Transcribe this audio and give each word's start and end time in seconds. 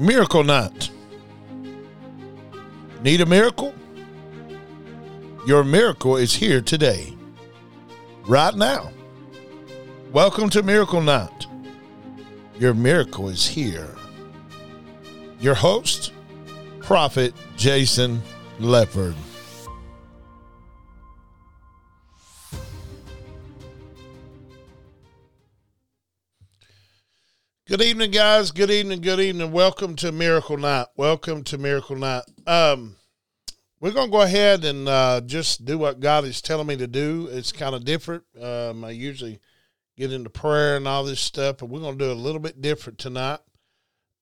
Miracle 0.00 0.44
Night. 0.44 0.90
Need 3.02 3.20
a 3.20 3.26
miracle? 3.26 3.74
Your 5.44 5.64
miracle 5.64 6.16
is 6.16 6.32
here 6.32 6.60
today, 6.60 7.16
right 8.28 8.54
now. 8.54 8.92
Welcome 10.12 10.50
to 10.50 10.62
Miracle 10.62 11.00
Night. 11.00 11.46
Your 12.60 12.74
miracle 12.74 13.28
is 13.28 13.44
here. 13.44 13.96
Your 15.40 15.56
host, 15.56 16.12
Prophet 16.78 17.34
Jason 17.56 18.22
Lepard. 18.60 19.16
Evening, 27.98 28.10
guys. 28.12 28.52
Good 28.52 28.70
evening. 28.70 29.00
Good 29.00 29.18
evening. 29.18 29.50
Welcome 29.50 29.96
to 29.96 30.12
Miracle 30.12 30.56
Night. 30.56 30.86
Welcome 30.96 31.42
to 31.42 31.58
Miracle 31.58 31.96
Night. 31.96 32.22
Um, 32.46 32.94
we're 33.80 33.90
gonna 33.90 34.08
go 34.08 34.20
ahead 34.20 34.64
and 34.64 34.88
uh, 34.88 35.20
just 35.22 35.64
do 35.64 35.78
what 35.78 35.98
God 35.98 36.22
is 36.24 36.40
telling 36.40 36.68
me 36.68 36.76
to 36.76 36.86
do. 36.86 37.28
It's 37.28 37.50
kind 37.50 37.74
of 37.74 37.84
different. 37.84 38.22
Um, 38.40 38.84
I 38.84 38.90
usually 38.90 39.40
get 39.96 40.12
into 40.12 40.30
prayer 40.30 40.76
and 40.76 40.86
all 40.86 41.02
this 41.02 41.18
stuff, 41.18 41.56
but 41.56 41.66
we're 41.66 41.80
gonna 41.80 41.96
do 41.96 42.12
a 42.12 42.14
little 42.14 42.38
bit 42.38 42.62
different 42.62 43.00
tonight. 43.00 43.40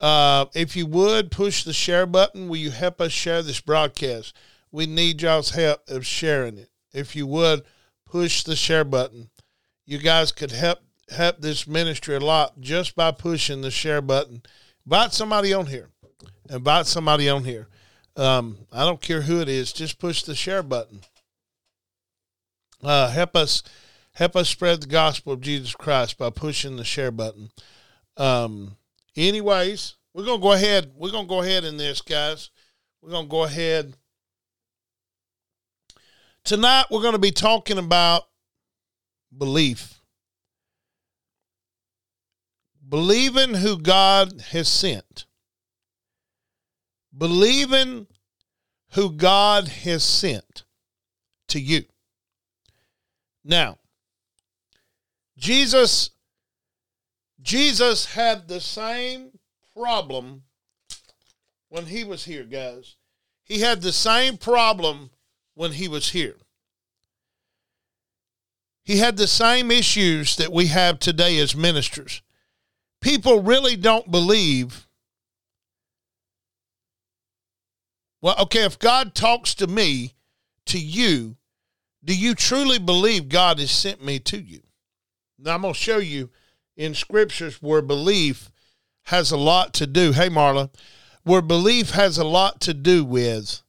Uh, 0.01 0.47
if 0.55 0.75
you 0.75 0.87
would 0.87 1.31
push 1.31 1.63
the 1.63 1.75
share 1.75 2.07
button, 2.07 2.49
will 2.49 2.57
you 2.57 2.71
help 2.71 2.99
us 3.03 3.13
share 3.13 3.43
this 3.43 3.61
broadcast? 3.61 4.35
We 4.73 4.87
need 4.87 5.21
y'all's 5.21 5.51
help 5.51 5.83
of 5.87 6.07
sharing 6.07 6.57
it. 6.57 6.71
If 6.95 7.15
you 7.15 7.27
would 7.27 7.63
push 8.07 8.43
the 8.43 8.57
share 8.57 8.85
button, 8.85 9.29
you 9.85 9.99
guys 9.99 10.33
could 10.33 10.53
help 10.53 10.79
help 11.11 11.41
this 11.41 11.67
ministry 11.67 12.17
a 12.17 12.21
lot 12.21 12.61
just 12.61 12.95
by 12.95 13.11
pushing 13.11 13.61
the 13.61 13.71
share 13.71 14.03
button. 14.03 14.43
Invite 14.85 15.13
somebody 15.13 15.53
on 15.53 15.67
here. 15.67 15.91
Invite 16.51 16.87
somebody 16.87 17.29
on 17.29 17.45
here. 17.45 17.69
Um, 18.17 18.59
I 18.73 18.85
don't 18.85 19.01
care 19.01 19.23
who 19.23 19.41
it 19.41 19.49
is. 19.49 19.73
Just 19.73 19.99
push 19.99 20.23
the 20.23 20.35
share 20.35 20.63
button. 20.63 21.01
Uh, 22.83 23.11
help 23.11 23.37
us 23.37 23.63
help 24.13 24.37
us 24.37 24.49
spread 24.49 24.81
the 24.81 24.87
gospel 24.87 25.33
of 25.33 25.41
Jesus 25.41 25.75
Christ 25.75 26.19
by 26.19 26.31
pushing 26.31 26.77
the 26.77 26.85
share 26.85 27.11
button. 27.11 27.51
Um, 28.17 28.77
anyways, 29.17 29.97
we're 30.15 30.25
gonna 30.25 30.43
go 30.43 30.53
ahead. 30.53 30.93
We're 30.97 31.11
gonna 31.11 31.29
go 31.29 31.43
ahead 31.43 31.65
in 31.65 31.77
this, 31.77 32.01
guys. 32.01 32.51
We're 33.03 33.11
gonna 33.11 33.29
go 33.29 33.45
ahead. 33.45 33.95
Tonight 36.45 36.87
we're 36.91 37.03
gonna 37.03 37.19
be 37.19 37.33
talking 37.33 37.79
about 37.79 38.23
belief 39.37 39.96
believing 42.89 43.55
who 43.55 43.79
God 43.79 44.41
has 44.53 44.69
sent. 44.69 45.27
Believing 47.17 48.07
who 48.93 49.13
God 49.13 49.69
has 49.69 50.05
sent 50.05 50.65
to 51.49 51.61
you. 51.61 51.85
Now, 53.45 53.79
Jesus 55.37 56.11
Jesus 57.41 58.07
had 58.07 58.49
the 58.49 58.61
same 58.61 59.39
problem 59.73 60.43
when 61.69 61.87
he 61.87 62.03
was 62.03 62.25
here, 62.25 62.43
guys. 62.43 62.97
He 63.45 63.61
had 63.61 63.83
the 63.83 63.93
same 63.93 64.37
problem 64.37 65.11
when 65.55 65.73
he 65.73 65.87
was 65.87 66.11
here. 66.11 66.37
He 68.83 68.99
had 68.99 69.17
the 69.17 69.29
same 69.29 69.71
issues 69.71 70.37
that 70.37 70.53
we 70.53 70.67
have 70.67 70.99
today 70.99 71.39
as 71.39 71.55
ministers 71.55 72.23
people 73.07 73.41
really 73.41 73.77
don't 73.77 74.11
believe. 74.11 74.89
Well, 78.21 78.35
okay, 78.41 78.65
if 78.65 78.81
God 78.81 79.15
talks 79.15 79.55
to 79.57 79.69
me, 79.69 80.15
to 80.67 80.81
you, 80.81 81.37
do 82.05 82.17
you 82.19 82.35
truly 82.35 82.81
believe 82.81 83.29
God 83.29 83.61
has 83.61 83.71
sent 83.71 84.05
me 84.05 84.19
to 84.21 84.41
you? 84.41 84.61
Now, 85.39 85.55
I'm 85.55 85.63
going 85.63 85.75
to 85.75 85.79
show 85.79 85.99
you 85.99 86.31
in 86.77 86.95
scriptures 86.95 87.63
where 87.63 87.81
belief 87.81 88.51
has 89.05 89.31
a 89.31 89.37
lot 89.37 89.73
to 89.75 89.87
do. 89.87 90.11
Hey, 90.11 90.29
Marla, 90.29 90.71
where 91.23 91.43
belief 91.43 91.91
has 91.91 92.19
a 92.19 92.25
lot 92.25 92.61
to 92.63 92.75
do 92.75 93.05
with 93.05 93.63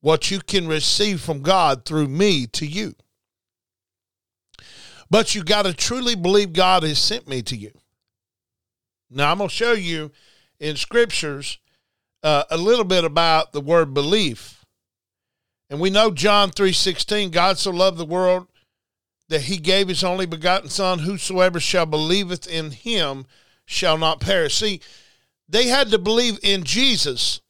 what 0.00 0.30
you 0.30 0.38
can 0.38 0.68
receive 0.68 1.20
from 1.20 1.42
God 1.42 1.84
through 1.84 2.06
me 2.06 2.46
to 2.46 2.66
you. 2.66 2.94
But 5.10 5.34
you 5.34 5.42
got 5.42 5.62
to 5.62 5.74
truly 5.74 6.14
believe 6.14 6.52
God 6.52 6.84
has 6.84 6.98
sent 6.98 7.28
me 7.28 7.42
to 7.42 7.56
you. 7.56 7.72
Now, 9.10 9.32
I'm 9.32 9.38
going 9.38 9.48
to 9.48 9.54
show 9.54 9.72
you 9.72 10.12
in 10.60 10.76
scriptures 10.76 11.58
uh, 12.22 12.44
a 12.50 12.56
little 12.56 12.84
bit 12.84 13.04
about 13.04 13.52
the 13.52 13.60
word 13.60 13.92
belief. 13.92 14.64
And 15.68 15.80
we 15.80 15.90
know 15.90 16.10
John 16.10 16.50
3:16, 16.50 17.30
God 17.30 17.58
so 17.58 17.70
loved 17.70 17.98
the 17.98 18.04
world 18.04 18.46
that 19.28 19.42
he 19.42 19.58
gave 19.58 19.88
his 19.88 20.04
only 20.04 20.26
begotten 20.26 20.68
son 20.68 21.00
whosoever 21.00 21.60
shall 21.60 21.86
believeth 21.86 22.46
in 22.46 22.72
him 22.72 23.26
shall 23.64 23.96
not 23.96 24.20
perish. 24.20 24.56
See, 24.56 24.80
they 25.48 25.68
had 25.68 25.90
to 25.90 25.98
believe 25.98 26.38
in 26.42 26.64
Jesus. 26.64 27.40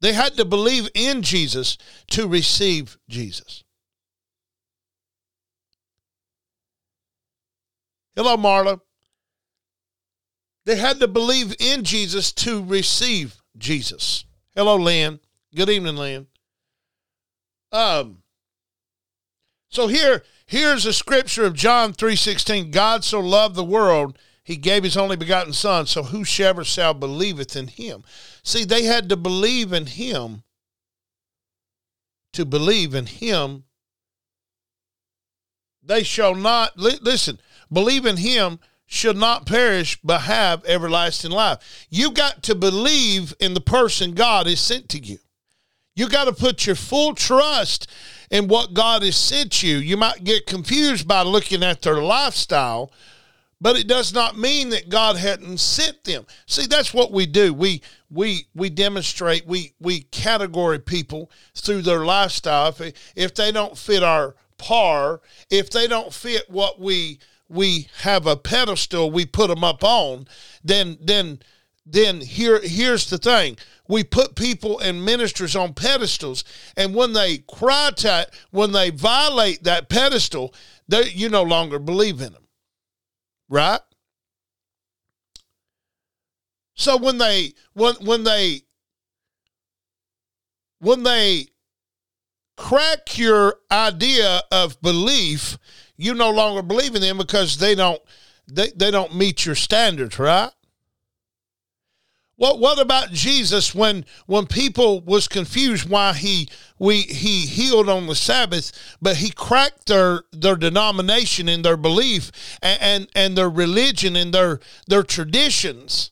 They 0.00 0.12
had 0.12 0.36
to 0.36 0.44
believe 0.44 0.88
in 0.94 1.22
Jesus 1.22 1.78
to 2.10 2.26
receive 2.26 2.98
Jesus. 3.08 3.63
Hello, 8.16 8.36
Marla. 8.36 8.80
They 10.66 10.76
had 10.76 11.00
to 11.00 11.08
believe 11.08 11.54
in 11.58 11.84
Jesus 11.84 12.32
to 12.32 12.64
receive 12.64 13.36
Jesus. 13.58 14.24
Hello, 14.54 14.76
Lynn. 14.76 15.20
Good 15.54 15.68
evening, 15.68 15.96
Lynn. 15.96 16.26
Um, 17.72 18.22
so 19.68 19.88
here, 19.88 20.22
here's 20.46 20.86
a 20.86 20.92
scripture 20.92 21.44
of 21.44 21.54
John 21.54 21.92
3.16. 21.92 22.70
God 22.70 23.04
so 23.04 23.20
loved 23.20 23.56
the 23.56 23.64
world, 23.64 24.18
he 24.44 24.56
gave 24.56 24.84
his 24.84 24.96
only 24.96 25.16
begotten 25.16 25.52
son, 25.52 25.86
so 25.86 26.04
whosoever 26.04 26.64
shall 26.64 26.94
believeth 26.94 27.56
in 27.56 27.66
him. 27.66 28.04
See, 28.42 28.64
they 28.64 28.84
had 28.84 29.08
to 29.08 29.16
believe 29.16 29.72
in 29.72 29.86
him 29.86 30.44
to 32.34 32.44
believe 32.44 32.94
in 32.94 33.06
him. 33.06 33.64
They 35.82 36.02
shall 36.02 36.34
not, 36.34 36.78
li- 36.78 36.98
listen, 37.00 37.38
believe 37.72 38.06
in 38.06 38.16
him 38.16 38.58
should 38.86 39.16
not 39.16 39.46
perish 39.46 39.98
but 40.04 40.22
have 40.22 40.64
everlasting 40.66 41.30
life. 41.30 41.86
You 41.90 42.12
got 42.12 42.42
to 42.44 42.54
believe 42.54 43.34
in 43.40 43.54
the 43.54 43.60
person 43.60 44.14
God 44.14 44.46
has 44.46 44.60
sent 44.60 44.88
to 44.90 44.98
you. 44.98 45.18
You 45.96 46.08
got 46.08 46.24
to 46.24 46.32
put 46.32 46.66
your 46.66 46.76
full 46.76 47.14
trust 47.14 47.90
in 48.30 48.48
what 48.48 48.74
God 48.74 49.02
has 49.02 49.16
sent 49.16 49.62
you. 49.62 49.76
You 49.76 49.96
might 49.96 50.24
get 50.24 50.46
confused 50.46 51.06
by 51.06 51.22
looking 51.22 51.62
at 51.62 51.82
their 51.82 52.02
lifestyle, 52.02 52.92
but 53.60 53.76
it 53.76 53.86
does 53.86 54.12
not 54.12 54.36
mean 54.36 54.70
that 54.70 54.88
God 54.88 55.16
hadn't 55.16 55.58
sent 55.58 56.02
them. 56.04 56.26
See, 56.46 56.66
that's 56.66 56.92
what 56.92 57.12
we 57.12 57.26
do. 57.26 57.54
We 57.54 57.80
we 58.10 58.46
we 58.54 58.70
demonstrate, 58.70 59.46
we 59.46 59.72
we 59.80 60.02
category 60.02 60.80
people 60.80 61.30
through 61.54 61.82
their 61.82 62.04
lifestyle. 62.04 62.68
If, 62.68 63.12
if 63.14 63.34
they 63.34 63.52
don't 63.52 63.78
fit 63.78 64.02
our 64.02 64.34
par, 64.58 65.20
if 65.48 65.70
they 65.70 65.86
don't 65.86 66.12
fit 66.12 66.50
what 66.50 66.80
we 66.80 67.20
we 67.48 67.88
have 68.02 68.26
a 68.26 68.36
pedestal 68.36 69.10
we 69.10 69.26
put 69.26 69.48
them 69.48 69.64
up 69.64 69.84
on, 69.84 70.26
then 70.62 70.96
then 71.00 71.40
then 71.86 72.20
here 72.20 72.60
here's 72.62 73.10
the 73.10 73.18
thing. 73.18 73.56
We 73.86 74.02
put 74.02 74.34
people 74.34 74.78
and 74.78 75.04
ministers 75.04 75.54
on 75.54 75.74
pedestals, 75.74 76.44
and 76.76 76.94
when 76.94 77.12
they 77.12 77.38
cry 77.38 77.90
to 77.96 78.28
when 78.50 78.72
they 78.72 78.90
violate 78.90 79.64
that 79.64 79.88
pedestal, 79.88 80.54
they, 80.88 81.10
you 81.10 81.28
no 81.28 81.42
longer 81.42 81.78
believe 81.78 82.20
in 82.20 82.32
them. 82.32 82.46
Right? 83.48 83.80
So 86.74 86.96
when 86.96 87.18
they 87.18 87.52
when 87.74 87.94
when 87.96 88.24
they 88.24 88.62
when 90.80 91.02
they 91.02 91.48
crack 92.56 93.18
your 93.18 93.56
idea 93.70 94.42
of 94.50 94.80
belief 94.80 95.58
you 95.96 96.14
no 96.14 96.30
longer 96.30 96.62
believe 96.62 96.94
in 96.94 97.02
them 97.02 97.18
because 97.18 97.58
they 97.58 97.74
don't 97.74 98.00
they, 98.46 98.70
they 98.76 98.90
don't 98.90 99.14
meet 99.14 99.46
your 99.46 99.54
standards, 99.54 100.18
right? 100.18 100.50
What 102.36 102.58
what 102.58 102.80
about 102.80 103.12
Jesus 103.12 103.74
when 103.74 104.04
when 104.26 104.46
people 104.46 105.00
was 105.00 105.28
confused 105.28 105.88
why 105.88 106.14
he 106.14 106.48
we 106.78 107.02
he 107.02 107.46
healed 107.46 107.88
on 107.88 108.06
the 108.06 108.16
Sabbath, 108.16 108.96
but 109.00 109.16
he 109.16 109.30
cracked 109.30 109.86
their 109.86 110.24
their 110.32 110.56
denomination 110.56 111.48
and 111.48 111.64
their 111.64 111.76
belief 111.76 112.32
and, 112.60 112.82
and, 112.82 113.08
and 113.14 113.38
their 113.38 113.50
religion 113.50 114.16
and 114.16 114.34
their 114.34 114.58
their 114.88 115.04
traditions. 115.04 116.10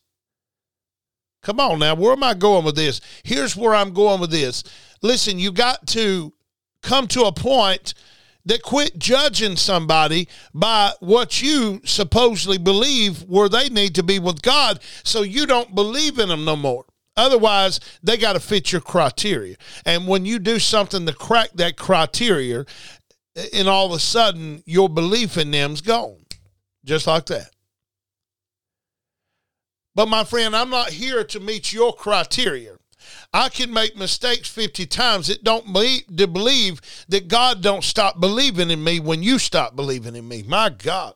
Come 1.42 1.58
on 1.58 1.80
now, 1.80 1.96
where 1.96 2.12
am 2.12 2.22
I 2.22 2.34
going 2.34 2.64
with 2.64 2.76
this? 2.76 3.00
Here's 3.24 3.56
where 3.56 3.74
I'm 3.74 3.92
going 3.92 4.20
with 4.20 4.30
this. 4.30 4.62
Listen, 5.02 5.40
you 5.40 5.50
got 5.50 5.88
to 5.88 6.32
come 6.82 7.08
to 7.08 7.24
a 7.24 7.32
point 7.32 7.94
that 8.44 8.62
quit 8.62 8.98
judging 8.98 9.56
somebody 9.56 10.28
by 10.52 10.92
what 11.00 11.42
you 11.42 11.80
supposedly 11.84 12.58
believe 12.58 13.22
where 13.24 13.48
they 13.48 13.68
need 13.68 13.94
to 13.94 14.02
be 14.02 14.18
with 14.18 14.42
God 14.42 14.80
so 15.04 15.22
you 15.22 15.46
don't 15.46 15.74
believe 15.74 16.18
in 16.18 16.28
them 16.28 16.44
no 16.44 16.56
more. 16.56 16.84
Otherwise, 17.16 17.78
they 18.02 18.16
got 18.16 18.32
to 18.32 18.40
fit 18.40 18.72
your 18.72 18.80
criteria. 18.80 19.56
And 19.84 20.08
when 20.08 20.24
you 20.24 20.38
do 20.38 20.58
something 20.58 21.04
to 21.06 21.12
crack 21.12 21.50
that 21.54 21.76
criteria, 21.76 22.64
and 23.52 23.68
all 23.68 23.86
of 23.86 23.92
a 23.92 23.98
sudden 23.98 24.62
your 24.66 24.88
belief 24.88 25.36
in 25.36 25.50
them's 25.50 25.80
gone. 25.80 26.24
Just 26.84 27.06
like 27.06 27.26
that. 27.26 27.50
But 29.94 30.08
my 30.08 30.24
friend, 30.24 30.56
I'm 30.56 30.70
not 30.70 30.90
here 30.90 31.22
to 31.24 31.40
meet 31.40 31.72
your 31.72 31.92
criteria. 31.92 32.76
I 33.32 33.48
can 33.48 33.72
make 33.72 33.96
mistakes 33.96 34.48
50 34.48 34.86
times. 34.86 35.30
It 35.30 35.42
don't 35.42 35.72
be, 35.72 36.02
to 36.16 36.26
believe 36.26 36.80
that 37.08 37.28
God 37.28 37.62
don't 37.62 37.82
stop 37.82 38.20
believing 38.20 38.70
in 38.70 38.84
me 38.84 39.00
when 39.00 39.22
you 39.22 39.38
stop 39.38 39.74
believing 39.74 40.14
in 40.14 40.28
me. 40.28 40.42
My 40.42 40.68
God. 40.68 41.14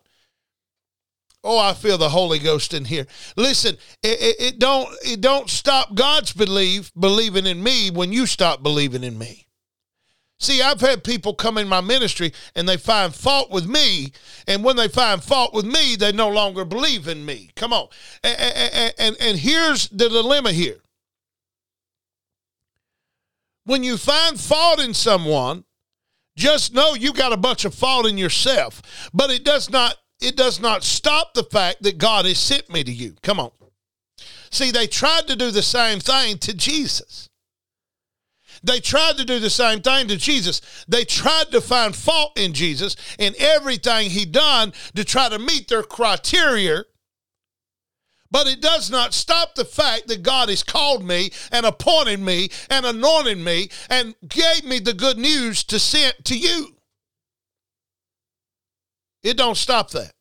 Oh, 1.45 1.59
I 1.59 1.75
feel 1.75 1.97
the 1.97 2.09
Holy 2.09 2.41
Ghost 2.41 2.75
in 2.75 2.87
here. 2.87 3.07
Listen, 3.37 3.77
it, 4.03 4.21
it, 4.21 4.37
it 4.41 4.59
don't 4.59 4.89
it 5.05 5.21
don't 5.21 5.49
stop 5.49 5.95
God's 5.95 6.33
belief 6.33 6.91
believing 6.99 7.47
in 7.47 7.63
me 7.63 7.89
when 7.89 8.13
you 8.13 8.27
stop 8.27 8.65
believing 8.65 9.05
in 9.05 9.17
me. 9.17 9.47
See, 10.41 10.61
I've 10.61 10.81
had 10.81 11.05
people 11.05 11.35
come 11.35 11.57
in 11.57 11.69
my 11.69 11.81
ministry 11.81 12.33
and 12.57 12.69
they 12.69 12.77
find 12.77 13.15
fault 13.15 13.51
with 13.53 13.67
me, 13.67 14.13
and 14.49 14.65
when 14.65 14.75
they 14.75 14.89
find 14.89 15.23
fault 15.23 15.55
with 15.55 15.65
me, 15.65 15.95
they 15.97 16.11
no 16.11 16.29
longer 16.29 16.65
believe 16.65 17.07
in 17.07 17.25
me. 17.25 17.51
Come 17.55 17.73
on, 17.73 17.89
and 18.25 18.37
and, 18.39 18.95
and, 18.99 19.17
and 19.21 19.39
here's 19.39 19.89
the 19.91 20.09
dilemma 20.09 20.51
here: 20.51 20.79
when 23.67 23.83
you 23.83 23.97
find 23.99 24.41
fault 24.41 24.81
in 24.81 24.95
someone, 24.95 25.65
just 26.37 26.73
know 26.73 26.95
you 26.95 27.13
got 27.13 27.33
a 27.33 27.37
bunch 27.37 27.65
of 27.65 27.75
fault 27.75 28.07
in 28.07 28.17
yourself. 28.17 29.11
But 29.13 29.31
it 29.31 29.45
does 29.45 29.69
not 29.71 29.97
it 30.21 30.37
does 30.37 30.61
not 30.61 30.83
stop 30.83 31.35
the 31.35 31.43
fact 31.43 31.83
that 31.83 31.99
God 31.99 32.25
has 32.25 32.39
sent 32.39 32.71
me 32.73 32.83
to 32.83 32.93
you. 32.93 33.17
Come 33.23 33.39
on. 33.39 33.51
See, 34.51 34.71
they 34.71 34.87
tried 34.87 35.27
to 35.27 35.37
do 35.37 35.51
the 35.51 35.63
same 35.63 36.01
thing 36.01 36.39
to 36.39 36.55
Jesus. 36.55 37.29
They 38.63 38.81
tried 38.81 39.19
to 39.19 39.25
do 39.25 39.39
the 39.39 39.51
same 39.51 39.83
thing 39.83 40.09
to 40.09 40.17
Jesus. 40.17 40.63
They 40.89 41.05
tried 41.05 41.51
to 41.51 41.61
find 41.61 41.95
fault 41.95 42.39
in 42.39 42.55
Jesus 42.55 42.97
in 43.19 43.35
everything 43.39 44.09
he 44.09 44.25
done 44.25 44.73
to 44.95 45.05
try 45.05 45.29
to 45.29 45.39
meet 45.39 45.69
their 45.69 45.83
criteria 45.83 46.85
but 48.31 48.47
it 48.47 48.61
does 48.61 48.91
not 48.91 49.15
stop 49.15 49.55
the 49.55 49.65
fact 49.65 50.09
that 50.09 50.23
God 50.23 50.49
has 50.49 50.63
called 50.63 51.05
me 51.05 51.31
and 51.53 51.67
appointed 51.67 52.21
me 52.21 52.51
and 52.71 52.85
anointed 52.87 53.39
me 53.39 53.71
and 53.89 54.15
gave 54.29 54.65
me 54.65 54.79
the 54.79 54.95
good 54.95 55.19
news 55.19 55.65
to 55.65 55.79
send 55.79 56.15
to 56.25 56.37
you. 56.37 56.77
It 59.23 59.37
don't 59.37 59.57
stop 59.57 59.91
that. 59.91 60.13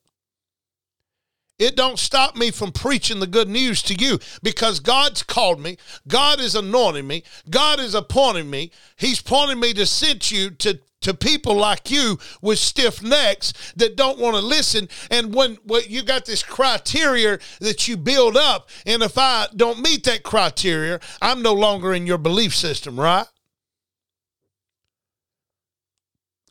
It 1.58 1.74
don't 1.74 1.98
stop 1.98 2.36
me 2.36 2.50
from 2.50 2.72
preaching 2.72 3.18
the 3.18 3.26
good 3.26 3.48
news 3.48 3.80
to 3.82 3.94
you 3.94 4.18
because 4.42 4.78
God's 4.78 5.22
called 5.22 5.58
me. 5.58 5.78
God 6.06 6.38
is 6.38 6.54
anointing 6.54 7.06
me. 7.06 7.22
God 7.48 7.80
is 7.80 7.94
appointing 7.94 8.50
me. 8.50 8.72
He's 8.96 9.22
pointing 9.22 9.60
me 9.60 9.72
to 9.74 9.86
send 9.86 10.30
you 10.30 10.50
to 10.50 10.78
to 11.06 11.14
people 11.14 11.54
like 11.54 11.88
you 11.88 12.18
with 12.42 12.58
stiff 12.58 13.00
necks 13.00 13.52
that 13.76 13.94
don't 13.94 14.18
want 14.18 14.34
to 14.34 14.42
listen. 14.42 14.88
And 15.08 15.32
when, 15.32 15.56
you 15.86 16.02
got 16.02 16.26
this 16.26 16.42
criteria 16.42 17.38
that 17.60 17.86
you 17.86 17.96
build 17.96 18.36
up, 18.36 18.68
and 18.84 19.04
if 19.04 19.16
I 19.16 19.46
don't 19.54 19.80
meet 19.80 20.02
that 20.04 20.24
criteria, 20.24 20.98
I'm 21.22 21.42
no 21.42 21.52
longer 21.52 21.94
in 21.94 22.08
your 22.08 22.18
belief 22.18 22.56
system, 22.56 22.98
right? 22.98 23.26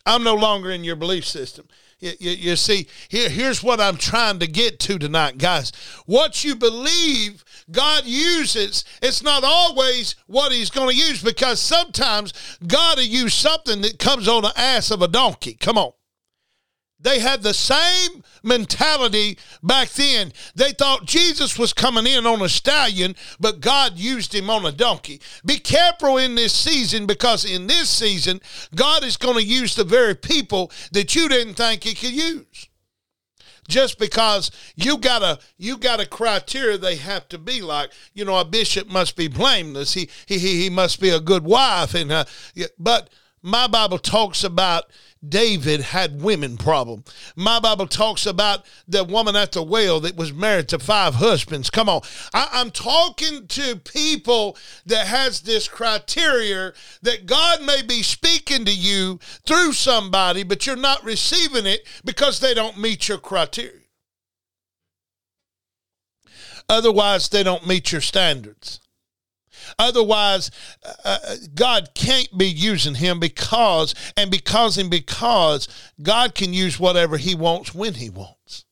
I'm 0.06 0.24
no 0.24 0.36
longer 0.36 0.72
in 0.72 0.86
your 0.86 0.96
belief 0.96 1.25
system. 1.25 1.68
You, 2.06 2.12
you, 2.19 2.31
you, 2.31 2.56
see, 2.56 2.88
here, 3.07 3.30
here's 3.30 3.63
what 3.63 3.81
I'm 3.81 3.98
trying 3.98 4.38
to 4.38 4.46
get 4.46 4.80
to 4.81 5.00
tonight, 5.00 5.40
guys. 5.40 5.72
What 6.06 6.44
you 6.44 6.56
believe 6.56 7.44
God 7.72 8.04
uses, 8.06 8.86
it's 9.02 9.24
not 9.24 9.44
always 9.44 10.16
what 10.28 10.52
He's 10.52 10.69
going 10.69 10.90
to 10.90 10.96
use 10.96 11.24
because 11.24 11.60
sometimes 11.60 12.31
God 12.68 12.98
will 12.98 13.06
use 13.06 13.34
something 13.34 13.81
that 13.81 13.98
comes 13.98 14.28
on 14.28 14.44
the 14.44 14.54
ass 14.56 14.92
of 14.92 15.02
a 15.02 15.07
donkey. 15.07 15.56
Come 15.56 15.80
on. 15.80 15.94
They 17.00 17.19
had 17.19 17.44
the 17.44 17.53
same 17.53 18.24
mentality 18.42 19.38
back 19.62 19.89
then. 19.89 20.31
They 20.56 20.71
thought 20.71 21.06
Jesus 21.06 21.59
was 21.59 21.74
coming 21.74 22.07
in 22.07 22.25
on 22.25 22.42
a 22.42 22.50
stallion, 22.50 23.15
but 23.39 23.59
God 23.59 23.97
used 23.97 24.33
him 24.33 24.50
on 24.50 24.65
a 24.65 24.71
donkey. 24.71 25.21
Be 25.45 25.57
careful 25.57 26.18
in 26.18 26.36
this 26.36 26.53
season 26.53 27.06
because 27.06 27.44
in 27.44 27.68
this 27.68 27.89
season, 27.89 28.39
God 28.74 29.03
is 29.03 29.18
going 29.18 29.36
to 29.36 29.44
use 29.44 29.75
the 29.75 29.83
very 29.83 30.15
people 30.15 30.71
that 30.94 31.15
you 31.15 31.27
didn't 31.27 31.56
think 31.56 31.83
he 31.83 31.94
could 31.95 32.13
use. 32.13 32.69
Just 33.68 33.98
because 33.98 34.51
you 34.75 35.00
got 35.00 35.24
a 35.24 35.39
you 35.57 35.77
got 35.77 36.00
a 36.00 36.06
criteria 36.06 36.77
they 36.77 36.98
have 36.98 37.27
to 37.30 37.39
be 37.39 37.62
like, 37.62 37.91
you 38.13 38.24
know, 38.24 38.38
a 38.38 38.45
bishop 38.45 38.88
must 38.88 39.15
be 39.15 39.27
blameless. 39.27 39.95
He 39.95 40.07
he 40.27 40.38
he 40.38 40.69
must 40.69 41.01
be 41.01 41.09
a 41.09 41.19
good 41.19 41.44
wife, 41.44 41.95
and 41.95 42.12
uh, 42.12 42.25
but 42.77 43.09
my 43.41 43.65
Bible 43.68 43.98
talks 43.98 44.44
about 44.44 44.86
David 45.30 45.81
had 45.81 46.22
women 46.22 46.57
problem. 46.57 47.04
My 47.36 47.60
Bible 47.60 47.88
talks 47.88 48.25
about 48.25 48.66
the 48.88 49.04
woman 49.04 49.36
at 49.36 49.51
the 49.51 49.63
well 49.63 50.00
that 50.01 50.16
was 50.16 50.33
married 50.33 50.68
to 50.69 50.80
five 50.80 51.16
husbands. 51.16 51.69
Come 51.69 51.89
on. 51.89 52.01
I, 52.33 52.62
am 52.62 52.72
talking 52.72 53.48
to 53.48 53.75
people 53.77 54.57
that 54.86 55.07
has 55.07 55.42
this 55.42 55.68
criteria 55.68 56.74
that 57.01 57.25
God 57.25 57.63
may 57.63 57.81
be 57.81 58.04
speaking 58.04 58.66
to 58.66 58.74
you 58.74 59.19
through 59.45 59.74
somebody, 59.74 60.44
but 60.44 60.66
you're 60.66 60.75
not 60.75 61.04
receiving 61.04 61.66
it 61.66 61.88
because 62.04 62.39
they 62.39 62.54
don't 62.54 62.77
meet 62.77 63.07
your 63.07 63.18
criteria. 63.18 63.81
Otherwise, 66.68 67.30
they 67.30 67.44
don't 67.44 67.68
meet 67.68 67.92
your 67.92 68.01
standards. 68.01 68.80
Otherwise, 69.79 70.51
uh, 70.83 70.94
uh, 71.03 71.35
God 71.53 71.89
can't 71.95 72.35
be 72.38 72.47
using 72.47 72.95
him 72.95 73.19
because, 73.19 73.95
and 74.17 74.29
because 74.29 74.77
and 74.77 74.89
because 74.89 75.67
God 76.01 76.35
can 76.35 76.53
use 76.53 76.79
whatever 76.79 77.17
he 77.17 77.35
wants 77.35 77.73
when 77.73 77.95
he 77.95 78.09
wants. 78.09 78.64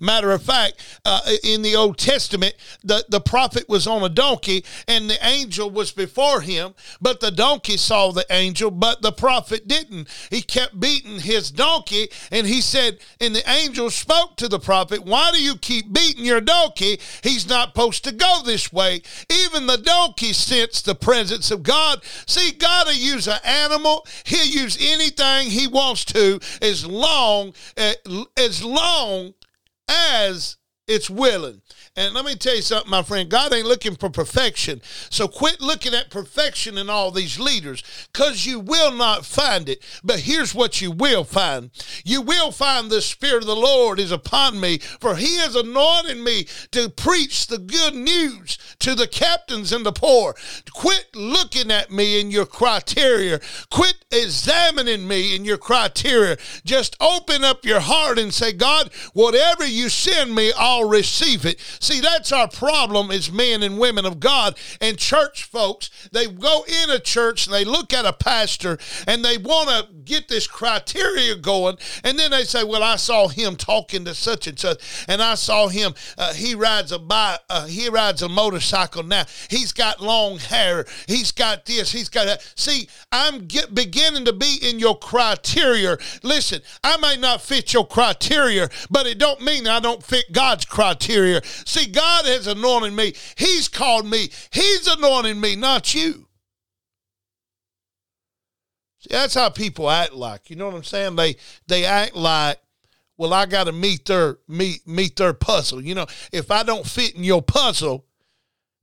Matter 0.00 0.32
of 0.32 0.42
fact, 0.42 0.74
uh, 1.04 1.20
in 1.42 1.62
the 1.62 1.76
Old 1.76 1.98
Testament, 1.98 2.54
the, 2.82 3.04
the 3.08 3.20
prophet 3.20 3.68
was 3.68 3.86
on 3.86 4.02
a 4.02 4.08
donkey 4.08 4.64
and 4.86 5.08
the 5.08 5.18
angel 5.26 5.70
was 5.70 5.92
before 5.92 6.40
him, 6.40 6.74
but 7.00 7.20
the 7.20 7.30
donkey 7.30 7.76
saw 7.76 8.12
the 8.12 8.26
angel, 8.30 8.70
but 8.70 9.02
the 9.02 9.12
prophet 9.12 9.68
didn't. 9.68 10.08
He 10.30 10.42
kept 10.42 10.78
beating 10.78 11.20
his 11.20 11.50
donkey 11.50 12.08
and 12.30 12.46
he 12.46 12.60
said, 12.60 12.98
and 13.20 13.34
the 13.34 13.48
angel 13.50 13.90
spoke 13.90 14.36
to 14.36 14.48
the 14.48 14.58
prophet, 14.58 15.04
Why 15.04 15.30
do 15.32 15.42
you 15.42 15.56
keep 15.56 15.92
beating 15.92 16.24
your 16.24 16.40
donkey? 16.40 17.00
He's 17.22 17.48
not 17.48 17.68
supposed 17.68 18.04
to 18.04 18.12
go 18.12 18.42
this 18.44 18.72
way. 18.72 19.02
Even 19.30 19.66
the 19.66 19.78
donkey 19.78 20.32
sensed 20.32 20.84
the 20.84 20.94
presence 20.94 21.50
of 21.50 21.62
God. 21.62 22.02
See, 22.26 22.52
God 22.52 22.86
will 22.86 22.94
use 22.94 23.28
an 23.28 23.40
animal, 23.44 24.06
he'll 24.24 24.46
use 24.46 24.78
anything 24.80 25.50
he 25.50 25.66
wants 25.66 26.04
to 26.06 26.40
as 26.62 26.86
long, 26.86 27.54
uh, 27.76 27.94
as 28.36 28.62
long 28.62 29.34
as 29.88 30.56
it's 30.86 31.10
willing. 31.10 31.62
And 31.98 32.14
let 32.14 32.24
me 32.24 32.36
tell 32.36 32.54
you 32.54 32.62
something, 32.62 32.92
my 32.92 33.02
friend. 33.02 33.28
God 33.28 33.52
ain't 33.52 33.66
looking 33.66 33.96
for 33.96 34.08
perfection. 34.08 34.80
So 35.10 35.26
quit 35.26 35.60
looking 35.60 35.94
at 35.94 36.10
perfection 36.10 36.78
in 36.78 36.88
all 36.88 37.10
these 37.10 37.40
leaders 37.40 37.82
because 38.12 38.46
you 38.46 38.60
will 38.60 38.92
not 38.92 39.26
find 39.26 39.68
it. 39.68 39.82
But 40.04 40.20
here's 40.20 40.54
what 40.54 40.80
you 40.80 40.92
will 40.92 41.24
find 41.24 41.72
you 42.04 42.22
will 42.22 42.52
find 42.52 42.88
the 42.88 43.02
Spirit 43.02 43.42
of 43.42 43.48
the 43.48 43.56
Lord 43.56 43.98
is 43.98 44.12
upon 44.12 44.60
me, 44.60 44.78
for 44.78 45.16
he 45.16 45.38
has 45.38 45.56
anointed 45.56 46.18
me 46.18 46.46
to 46.70 46.88
preach 46.88 47.48
the 47.48 47.58
good 47.58 47.96
news 47.96 48.58
to 48.78 48.94
the 48.94 49.08
captains 49.08 49.72
and 49.72 49.84
the 49.84 49.90
poor. 49.90 50.36
Quit 50.72 51.08
looking 51.16 51.72
at 51.72 51.90
me 51.90 52.20
in 52.20 52.30
your 52.30 52.46
criteria. 52.46 53.40
Quit 53.72 54.04
examining 54.12 55.08
me 55.08 55.34
in 55.34 55.44
your 55.44 55.58
criteria. 55.58 56.36
Just 56.64 56.96
open 57.00 57.42
up 57.42 57.64
your 57.64 57.80
heart 57.80 58.20
and 58.20 58.32
say, 58.32 58.52
God, 58.52 58.92
whatever 59.14 59.66
you 59.66 59.88
send 59.88 60.32
me, 60.32 60.52
I'll 60.56 60.88
receive 60.88 61.44
it. 61.44 61.58
See, 61.88 62.00
that's 62.00 62.32
our 62.32 62.48
problem 62.48 63.10
as 63.10 63.32
men 63.32 63.62
and 63.62 63.78
women 63.78 64.04
of 64.04 64.20
God 64.20 64.58
and 64.78 64.98
church 64.98 65.44
folks. 65.44 65.88
They 66.12 66.26
go 66.26 66.62
in 66.66 66.90
a 66.90 66.98
church 66.98 67.46
and 67.46 67.54
they 67.54 67.64
look 67.64 67.94
at 67.94 68.04
a 68.04 68.12
pastor 68.12 68.76
and 69.06 69.24
they 69.24 69.38
want 69.38 69.70
to 69.70 69.88
get 70.04 70.28
this 70.28 70.46
criteria 70.46 71.34
going. 71.34 71.78
And 72.04 72.18
then 72.18 72.30
they 72.30 72.44
say, 72.44 72.62
Well, 72.62 72.82
I 72.82 72.96
saw 72.96 73.28
him 73.28 73.56
talking 73.56 74.04
to 74.04 74.14
such 74.14 74.46
and 74.46 74.58
such, 74.58 75.06
and 75.08 75.22
I 75.22 75.34
saw 75.34 75.68
him, 75.68 75.94
uh, 76.18 76.34
he 76.34 76.54
rides 76.54 76.92
a 76.92 76.98
bike, 76.98 77.40
uh, 77.48 77.64
he 77.64 77.88
rides 77.88 78.20
a 78.20 78.28
motorcycle 78.28 79.02
now. 79.02 79.24
He's 79.48 79.72
got 79.72 80.02
long 80.02 80.36
hair. 80.36 80.84
He's 81.06 81.32
got 81.32 81.64
this, 81.64 81.90
he's 81.90 82.10
got 82.10 82.26
that. 82.26 82.52
See, 82.54 82.86
I'm 83.10 83.46
get, 83.46 83.74
beginning 83.74 84.26
to 84.26 84.34
be 84.34 84.58
in 84.60 84.78
your 84.78 84.98
criteria. 84.98 85.96
Listen, 86.22 86.60
I 86.84 86.98
may 86.98 87.16
not 87.16 87.40
fit 87.40 87.72
your 87.72 87.86
criteria, 87.86 88.68
but 88.90 89.06
it 89.06 89.16
don't 89.16 89.40
mean 89.40 89.66
I 89.66 89.80
don't 89.80 90.02
fit 90.02 90.30
God's 90.32 90.66
criteria. 90.66 91.40
See, 91.64 91.77
See, 91.78 91.86
God 91.86 92.26
has 92.26 92.46
anointed 92.48 92.92
me. 92.92 93.14
He's 93.36 93.68
called 93.68 94.04
me. 94.04 94.30
He's 94.50 94.86
anointing 94.88 95.40
me, 95.40 95.54
not 95.54 95.94
you. 95.94 96.26
See, 98.98 99.10
that's 99.10 99.34
how 99.34 99.48
people 99.48 99.88
act 99.88 100.12
like. 100.12 100.50
You 100.50 100.56
know 100.56 100.66
what 100.66 100.74
I'm 100.74 100.82
saying? 100.82 101.14
They 101.14 101.36
they 101.68 101.84
act 101.84 102.16
like, 102.16 102.58
well, 103.16 103.32
I 103.32 103.46
got 103.46 103.64
to 103.64 103.72
meet 103.72 104.06
their 104.06 104.38
meet 104.48 104.88
meet 104.88 105.14
their 105.16 105.32
puzzle. 105.32 105.80
You 105.80 105.94
know, 105.94 106.06
if 106.32 106.50
I 106.50 106.64
don't 106.64 106.84
fit 106.84 107.14
in 107.14 107.22
your 107.22 107.42
puzzle, 107.42 108.04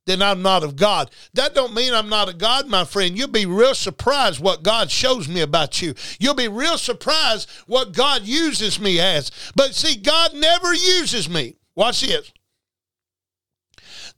then 0.06 0.22
I'm 0.22 0.42
not 0.42 0.64
of 0.64 0.78
God. 0.78 1.12
That 1.34 1.54
don't 1.54 1.74
mean 1.74 1.94
I'm 1.94 2.08
not 2.08 2.30
of 2.30 2.38
God, 2.38 2.70
my 2.70 2.86
friend. 2.86 3.18
You'll 3.18 3.28
be 3.28 3.46
real 3.46 3.76
surprised 3.76 4.40
what 4.40 4.64
God 4.64 4.90
shows 4.90 5.28
me 5.28 5.42
about 5.42 5.82
you. 5.82 5.96
You'll 6.18 6.34
be 6.34 6.48
real 6.48 6.78
surprised 6.78 7.50
what 7.68 7.92
God 7.92 8.22
uses 8.22 8.80
me 8.80 9.02
as. 9.02 9.32
But 9.54 9.76
see, 9.76 9.98
God 9.98 10.34
never 10.34 10.74
uses 10.74 11.30
me. 11.30 11.58
Watch 11.76 12.00
this. 12.00 12.32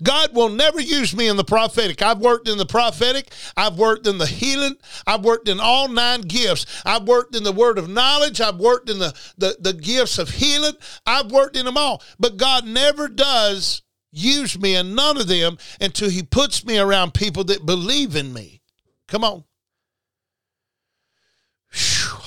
God 0.04 0.36
will 0.36 0.50
never 0.50 0.80
use 0.80 1.16
me 1.16 1.28
in 1.28 1.38
the 1.38 1.44
prophetic. 1.44 2.02
I've 2.02 2.20
worked 2.20 2.48
in 2.48 2.58
the 2.58 2.66
prophetic. 2.66 3.34
I've 3.56 3.78
worked 3.78 4.06
in 4.06 4.18
the 4.18 4.28
healing. 4.28 4.76
I've 5.08 5.24
worked 5.24 5.50
in 5.50 5.60
all 5.60 5.88
nine 5.88 6.22
gifts. 6.22 6.66
I've 6.86 7.08
worked 7.08 7.36
in 7.36 7.44
the 7.44 7.52
word 7.52 7.78
of 7.78 7.90
knowledge. 7.90 8.40
I've 8.40 8.60
worked 8.60 8.90
in 8.90 9.00
the, 9.00 9.14
the, 9.38 9.58
the 9.60 9.74
gifts 9.74 10.20
of 10.20 10.30
healing. 10.30 10.76
I've 11.06 11.32
worked 11.32 11.56
in 11.58 11.66
them 11.66 11.78
all. 11.78 12.04
But 12.20 12.38
God 12.38 12.66
never 12.66 13.08
does 13.08 13.82
use 14.12 14.60
me 14.60 14.76
in 14.76 14.96
none 14.96 15.18
of 15.18 15.28
them 15.28 15.58
until 15.82 16.10
he 16.10 16.24
puts 16.24 16.66
me 16.66 16.78
around 16.78 17.14
people 17.14 17.44
that 17.46 17.66
believe 17.66 18.16
in 18.16 18.34
me. 18.34 18.62
Come 19.08 19.24
on. 19.24 19.44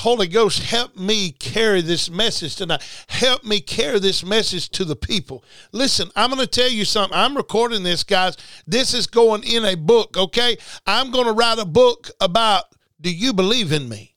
Holy 0.00 0.28
Ghost, 0.28 0.62
help 0.62 0.96
me 0.96 1.30
carry 1.30 1.82
this 1.82 2.08
message 2.08 2.56
tonight. 2.56 2.82
Help 3.08 3.44
me 3.44 3.60
carry 3.60 3.98
this 3.98 4.24
message 4.24 4.70
to 4.70 4.86
the 4.86 4.96
people. 4.96 5.44
Listen, 5.72 6.10
I'm 6.16 6.30
going 6.30 6.40
to 6.40 6.46
tell 6.46 6.70
you 6.70 6.86
something. 6.86 7.16
I'm 7.16 7.36
recording 7.36 7.82
this, 7.82 8.02
guys. 8.02 8.38
This 8.66 8.94
is 8.94 9.06
going 9.06 9.42
in 9.44 9.62
a 9.66 9.74
book, 9.74 10.16
okay? 10.16 10.56
I'm 10.86 11.10
going 11.10 11.26
to 11.26 11.32
write 11.32 11.58
a 11.58 11.66
book 11.66 12.08
about 12.18 12.64
do 12.98 13.14
you 13.14 13.34
believe 13.34 13.72
in 13.72 13.90
me? 13.90 14.14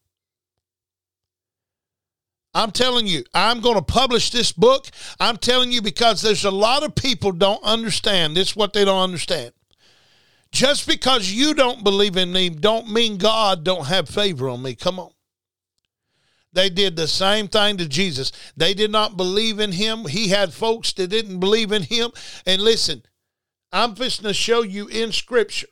I'm 2.54 2.72
telling 2.72 3.06
you, 3.06 3.26
I'm 3.34 3.60
going 3.60 3.76
to 3.76 3.82
publish 3.82 4.30
this 4.30 4.54
book. 4.54 4.88
I'm 5.20 5.36
telling 5.36 5.74
you 5.74 5.82
because 5.82 6.22
there's 6.22 6.46
a 6.46 6.52
lot 6.52 6.84
of 6.84 6.96
people 6.96 7.34
don't 7.34 7.64
understand. 7.64 8.38
This 8.38 8.52
is 8.52 8.56
what 8.56 8.72
they 8.72 8.86
don't 8.86 9.04
understand. 9.04 9.52
Just 10.54 10.88
because 10.88 11.30
you 11.30 11.54
don't 11.54 11.84
believe 11.84 12.16
in 12.16 12.32
me 12.32 12.48
don't 12.48 12.90
mean 12.90 13.18
God 13.18 13.66
don't 13.66 13.88
have 13.88 14.08
favor 14.08 14.48
on 14.48 14.62
me. 14.62 14.76
Come 14.76 15.00
on. 15.00 15.13
They 16.54 16.70
did 16.70 16.96
the 16.96 17.08
same 17.08 17.48
thing 17.48 17.78
to 17.78 17.88
Jesus. 17.88 18.32
They 18.56 18.74
did 18.74 18.92
not 18.92 19.18
believe 19.18 19.60
in 19.60 19.74
him. 19.74 20.06
He 20.06 20.30
had 20.30 20.54
folks 20.54 20.94
that 20.94 21.08
didn't 21.08 21.40
believe 21.40 21.72
in 21.72 21.84
him. 21.84 22.12
And 22.46 22.62
listen, 22.62 23.04
I'm 23.72 23.96
fixing 23.96 24.26
to 24.26 24.34
show 24.34 24.62
you 24.62 24.88
in 24.88 25.12
scripture. 25.12 25.68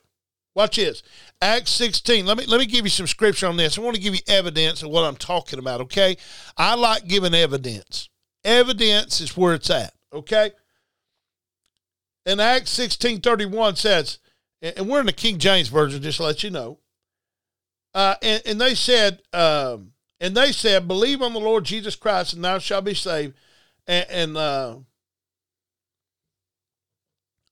Watch 0.54 0.76
this. 0.76 1.02
Acts 1.40 1.70
16. 1.70 2.26
Let 2.26 2.36
me 2.36 2.44
let 2.46 2.60
me 2.60 2.66
give 2.66 2.84
you 2.84 2.90
some 2.90 3.06
scripture 3.06 3.46
on 3.46 3.56
this. 3.56 3.78
I 3.78 3.80
want 3.80 3.96
to 3.96 4.02
give 4.02 4.14
you 4.14 4.20
evidence 4.28 4.82
of 4.82 4.90
what 4.90 5.04
I'm 5.04 5.16
talking 5.16 5.58
about, 5.58 5.80
okay? 5.82 6.16
I 6.58 6.74
like 6.74 7.06
giving 7.06 7.34
evidence. 7.34 8.10
Evidence 8.44 9.20
is 9.20 9.36
where 9.36 9.54
it's 9.54 9.70
at, 9.70 9.94
okay? 10.12 10.50
And 12.26 12.40
Acts 12.40 12.70
16 12.70 13.20
31 13.20 13.76
says, 13.76 14.18
and 14.60 14.88
we're 14.88 15.00
in 15.00 15.06
the 15.06 15.12
King 15.12 15.38
James 15.38 15.68
Version, 15.68 16.02
just 16.02 16.18
to 16.18 16.24
let 16.24 16.42
you 16.42 16.50
know. 16.50 16.78
Uh, 17.94 18.14
and, 18.22 18.42
and 18.46 18.60
they 18.60 18.74
said, 18.74 19.20
um, 19.32 19.92
and 20.22 20.36
they 20.36 20.52
said, 20.52 20.86
Believe 20.86 21.20
on 21.20 21.34
the 21.34 21.40
Lord 21.40 21.64
Jesus 21.64 21.96
Christ, 21.96 22.32
and 22.32 22.44
thou 22.44 22.58
shalt 22.58 22.84
be 22.84 22.94
saved. 22.94 23.34
And, 23.88 24.06
and 24.08 24.36
uh, 24.36 24.76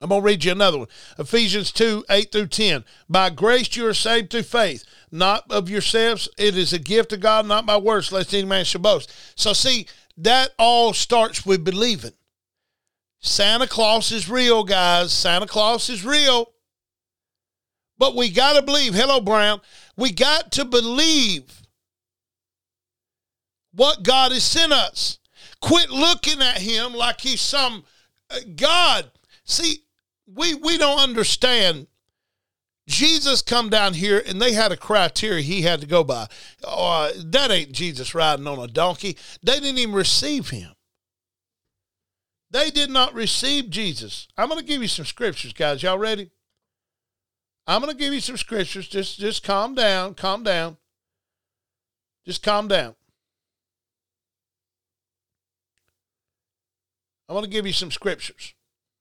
I'm 0.00 0.08
going 0.08 0.22
to 0.22 0.24
read 0.24 0.44
you 0.44 0.52
another 0.52 0.78
one. 0.78 0.88
Ephesians 1.18 1.72
2 1.72 2.04
8 2.08 2.30
through 2.30 2.46
10. 2.46 2.84
By 3.08 3.30
grace 3.30 3.76
you 3.76 3.88
are 3.88 3.92
saved 3.92 4.30
through 4.30 4.44
faith, 4.44 4.84
not 5.10 5.50
of 5.50 5.68
yourselves. 5.68 6.28
It 6.38 6.56
is 6.56 6.72
a 6.72 6.78
gift 6.78 7.12
of 7.12 7.18
God, 7.18 7.44
not 7.44 7.66
by 7.66 7.76
works, 7.76 8.12
lest 8.12 8.32
any 8.32 8.46
man 8.46 8.64
should 8.64 8.82
boast. 8.82 9.12
So, 9.34 9.52
see, 9.52 9.88
that 10.16 10.50
all 10.56 10.92
starts 10.92 11.44
with 11.44 11.64
believing. 11.64 12.12
Santa 13.18 13.66
Claus 13.66 14.12
is 14.12 14.30
real, 14.30 14.62
guys. 14.62 15.12
Santa 15.12 15.46
Claus 15.46 15.90
is 15.90 16.04
real. 16.04 16.52
But 17.98 18.14
we 18.14 18.30
got 18.30 18.54
to 18.54 18.62
believe. 18.62 18.94
Hello, 18.94 19.20
Brown. 19.20 19.60
We 19.96 20.12
got 20.12 20.52
to 20.52 20.64
believe 20.64 21.59
what 23.72 24.02
God 24.02 24.32
has 24.32 24.44
sent 24.44 24.72
us. 24.72 25.18
Quit 25.60 25.90
looking 25.90 26.40
at 26.40 26.58
him 26.58 26.94
like 26.94 27.20
he's 27.20 27.40
some 27.40 27.84
uh, 28.30 28.38
God. 28.56 29.10
See, 29.44 29.84
we 30.26 30.54
we 30.54 30.78
don't 30.78 31.00
understand. 31.00 31.86
Jesus 32.86 33.40
come 33.40 33.68
down 33.70 33.94
here 33.94 34.20
and 34.26 34.42
they 34.42 34.52
had 34.52 34.72
a 34.72 34.76
criteria 34.76 35.42
he 35.42 35.62
had 35.62 35.80
to 35.80 35.86
go 35.86 36.02
by. 36.02 36.26
Oh, 36.64 37.12
that 37.26 37.50
ain't 37.52 37.70
Jesus 37.70 38.16
riding 38.16 38.48
on 38.48 38.58
a 38.58 38.66
donkey. 38.66 39.16
They 39.44 39.60
didn't 39.60 39.78
even 39.78 39.94
receive 39.94 40.50
him. 40.50 40.72
They 42.50 42.70
did 42.70 42.90
not 42.90 43.14
receive 43.14 43.70
Jesus. 43.70 44.26
I'm 44.36 44.48
going 44.48 44.58
to 44.58 44.66
give 44.66 44.82
you 44.82 44.88
some 44.88 45.04
scriptures, 45.04 45.52
guys. 45.52 45.84
Y'all 45.84 45.98
ready? 45.98 46.30
I'm 47.66 47.80
going 47.80 47.92
to 47.92 47.98
give 47.98 48.12
you 48.12 48.20
some 48.20 48.36
scriptures. 48.36 48.88
Just 48.88 49.20
just 49.20 49.44
calm 49.44 49.74
down, 49.76 50.14
calm 50.14 50.42
down. 50.42 50.76
Just 52.24 52.42
calm 52.42 52.66
down. 52.66 52.96
I'm 57.30 57.34
going 57.34 57.44
to 57.44 57.50
give 57.50 57.64
you 57.64 57.72
some 57.72 57.92
scriptures. 57.92 58.54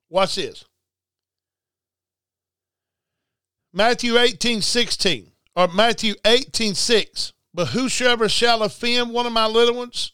Watch 0.07 0.35
this. 0.35 0.63
Matthew 3.73 4.19
18, 4.19 4.61
16, 4.61 5.31
or 5.55 5.67
Matthew 5.69 6.13
18, 6.23 6.75
6. 6.75 7.33
But 7.55 7.69
whosoever 7.69 8.29
shall 8.29 8.61
offend 8.61 9.11
one 9.11 9.25
of 9.25 9.33
my 9.33 9.47
little 9.47 9.73
ones, 9.73 10.11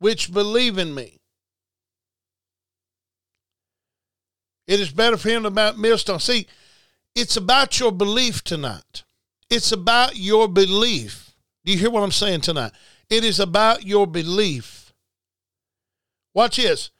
which 0.00 0.32
believe 0.32 0.76
in 0.76 0.92
me, 0.92 1.20
it 4.66 4.80
is 4.80 4.90
better 4.90 5.16
for 5.16 5.28
him 5.28 5.44
to 5.44 5.50
mount 5.50 5.78
millstone. 5.78 6.18
See, 6.18 6.48
it's 7.14 7.36
about 7.36 7.78
your 7.78 7.92
belief 7.92 8.42
tonight. 8.42 9.04
It's 9.48 9.70
about 9.70 10.16
your 10.16 10.48
belief. 10.48 11.36
Do 11.64 11.70
you 11.70 11.78
hear 11.78 11.90
what 11.90 12.02
I'm 12.02 12.10
saying 12.10 12.40
tonight? 12.40 12.72
It 13.08 13.22
is 13.22 13.38
about 13.38 13.86
your 13.86 14.08
belief. 14.08 14.92
Watch 16.34 16.56
this. 16.56 16.90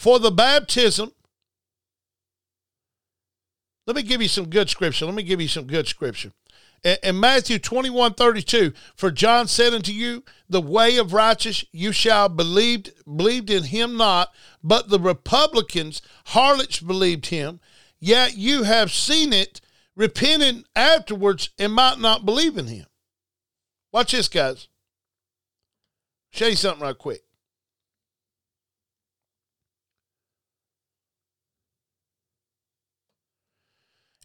For 0.00 0.18
the 0.18 0.30
baptism, 0.30 1.12
let 3.86 3.94
me 3.94 4.02
give 4.02 4.22
you 4.22 4.28
some 4.28 4.48
good 4.48 4.70
scripture. 4.70 5.04
Let 5.04 5.14
me 5.14 5.22
give 5.22 5.42
you 5.42 5.46
some 5.46 5.66
good 5.66 5.86
scripture. 5.88 6.32
In 7.02 7.20
Matthew 7.20 7.58
21 7.58 8.14
32, 8.14 8.72
for 8.96 9.10
John 9.10 9.46
said 9.46 9.74
unto 9.74 9.92
you, 9.92 10.24
The 10.48 10.62
way 10.62 10.96
of 10.96 11.12
righteous 11.12 11.66
you 11.70 11.92
shall 11.92 12.30
believed, 12.30 12.92
believed 13.04 13.50
in 13.50 13.64
him 13.64 13.98
not, 13.98 14.30
but 14.64 14.88
the 14.88 14.98
Republicans, 14.98 16.00
harlots, 16.28 16.80
believed 16.80 17.26
him. 17.26 17.60
Yet 17.98 18.38
you 18.38 18.62
have 18.62 18.90
seen 18.90 19.34
it, 19.34 19.60
repenting 19.94 20.64
afterwards, 20.74 21.50
and 21.58 21.74
might 21.74 21.98
not 21.98 22.24
believe 22.24 22.56
in 22.56 22.68
him. 22.68 22.86
Watch 23.92 24.12
this, 24.12 24.28
guys. 24.28 24.68
Show 26.30 26.46
you 26.46 26.56
something 26.56 26.82
right 26.82 26.96
quick. 26.96 27.20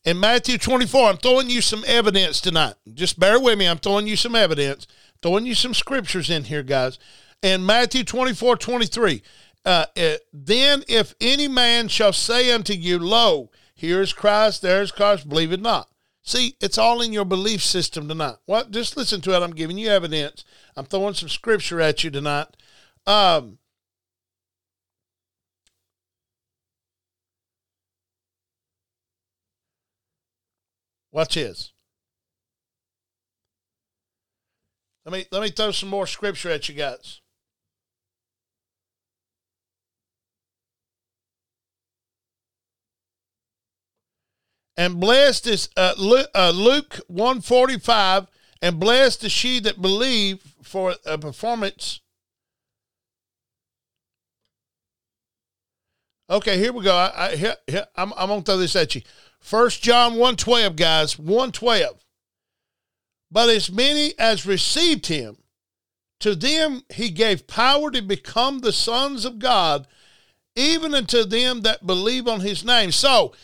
In 0.05 0.19
Matthew 0.19 0.59
24, 0.59 1.09
I'm 1.09 1.17
throwing 1.17 1.49
you 1.49 1.61
some 1.61 1.83
evidence 1.87 2.39
tonight. 2.39 2.75
Just 2.93 3.19
bear 3.19 3.39
with 3.39 3.57
me. 3.57 3.67
I'm 3.67 3.79
throwing 3.79 4.05
you 4.05 4.15
some 4.15 4.35
evidence, 4.35 4.85
throwing 5.23 5.47
you 5.47 5.55
some 5.55 5.73
scriptures 5.73 6.29
in 6.29 6.43
here, 6.43 6.61
guys. 6.61 6.99
In 7.41 7.65
Matthew 7.65 8.03
24, 8.03 8.55
23, 8.55 9.23
uh, 9.65 9.85
uh, 9.97 10.13
then 10.31 10.83
if 10.87 11.15
any 11.19 11.47
man 11.47 11.87
shall 11.87 12.13
say 12.13 12.51
unto 12.51 12.73
you, 12.73 12.99
Lo, 12.99 13.49
here 13.73 13.99
is 13.99 14.13
Christ, 14.13 14.61
there 14.61 14.83
is 14.83 14.91
Christ, 14.91 15.27
believe 15.27 15.51
it 15.51 15.59
not. 15.59 15.89
See, 16.21 16.55
it's 16.61 16.77
all 16.77 17.01
in 17.01 17.11
your 17.11 17.25
belief 17.25 17.63
system 17.63 18.07
tonight. 18.07 18.35
What? 18.45 18.69
Just 18.69 18.95
listen 18.95 19.21
to 19.21 19.35
it. 19.35 19.41
I'm 19.41 19.55
giving 19.55 19.79
you 19.79 19.89
evidence. 19.89 20.45
I'm 20.75 20.85
throwing 20.85 21.15
some 21.15 21.29
scripture 21.29 21.81
at 21.81 22.03
you 22.03 22.11
tonight. 22.11 22.47
Um, 23.07 23.57
Watch 31.15 31.35
his. 31.35 31.71
Let 35.05 35.13
me 35.13 35.25
let 35.31 35.41
me 35.41 35.49
throw 35.49 35.71
some 35.71 35.87
more 35.87 36.07
scripture 36.07 36.49
at 36.49 36.67
you 36.67 36.75
guys. 36.75 37.21
And 44.75 44.99
blessed 44.99 45.47
is 45.47 45.69
uh, 45.77 45.93
Luke, 45.97 46.27
uh, 46.35 46.51
Luke 46.53 46.99
145, 47.07 48.27
and 48.61 48.77
blessed 48.77 49.23
is 49.23 49.31
she 49.31 49.61
that 49.61 49.81
believe 49.81 50.41
for 50.63 50.95
a 51.05 51.17
performance. 51.17 52.01
Okay, 56.29 56.57
here 56.57 56.73
we 56.73 56.83
go. 56.83 56.93
I, 56.93 57.11
I 57.15 57.35
here, 57.37 57.55
here, 57.67 57.85
I'm, 57.95 58.11
I'm 58.17 58.27
to 58.29 58.41
throw 58.41 58.57
this 58.57 58.75
at 58.75 58.95
you. 58.95 59.01
First 59.45 59.83
John 59.83 60.13
112, 60.13 60.75
guys, 60.75 61.19
112. 61.19 62.03
But 63.29 63.47
as 63.49 63.71
many 63.71 64.17
as 64.17 64.47
received 64.47 65.05
him, 65.05 65.37
to 66.21 66.33
them 66.33 66.81
he 66.91 67.11
gave 67.11 67.45
power 67.45 67.91
to 67.91 68.01
become 68.01 68.57
the 68.57 68.73
sons 68.73 69.23
of 69.23 69.37
God, 69.37 69.85
even 70.55 70.95
unto 70.95 71.23
them 71.25 71.61
that 71.61 71.85
believe 71.85 72.27
on 72.27 72.39
his 72.39 72.65
name. 72.65 72.91
So, 72.91 73.35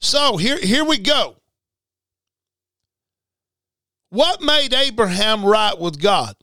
so 0.00 0.36
here, 0.36 0.60
here 0.60 0.84
we 0.84 0.98
go. 0.98 1.38
What 4.10 4.40
made 4.40 4.72
Abraham 4.72 5.44
right 5.44 5.76
with 5.76 6.00
God? 6.00 6.36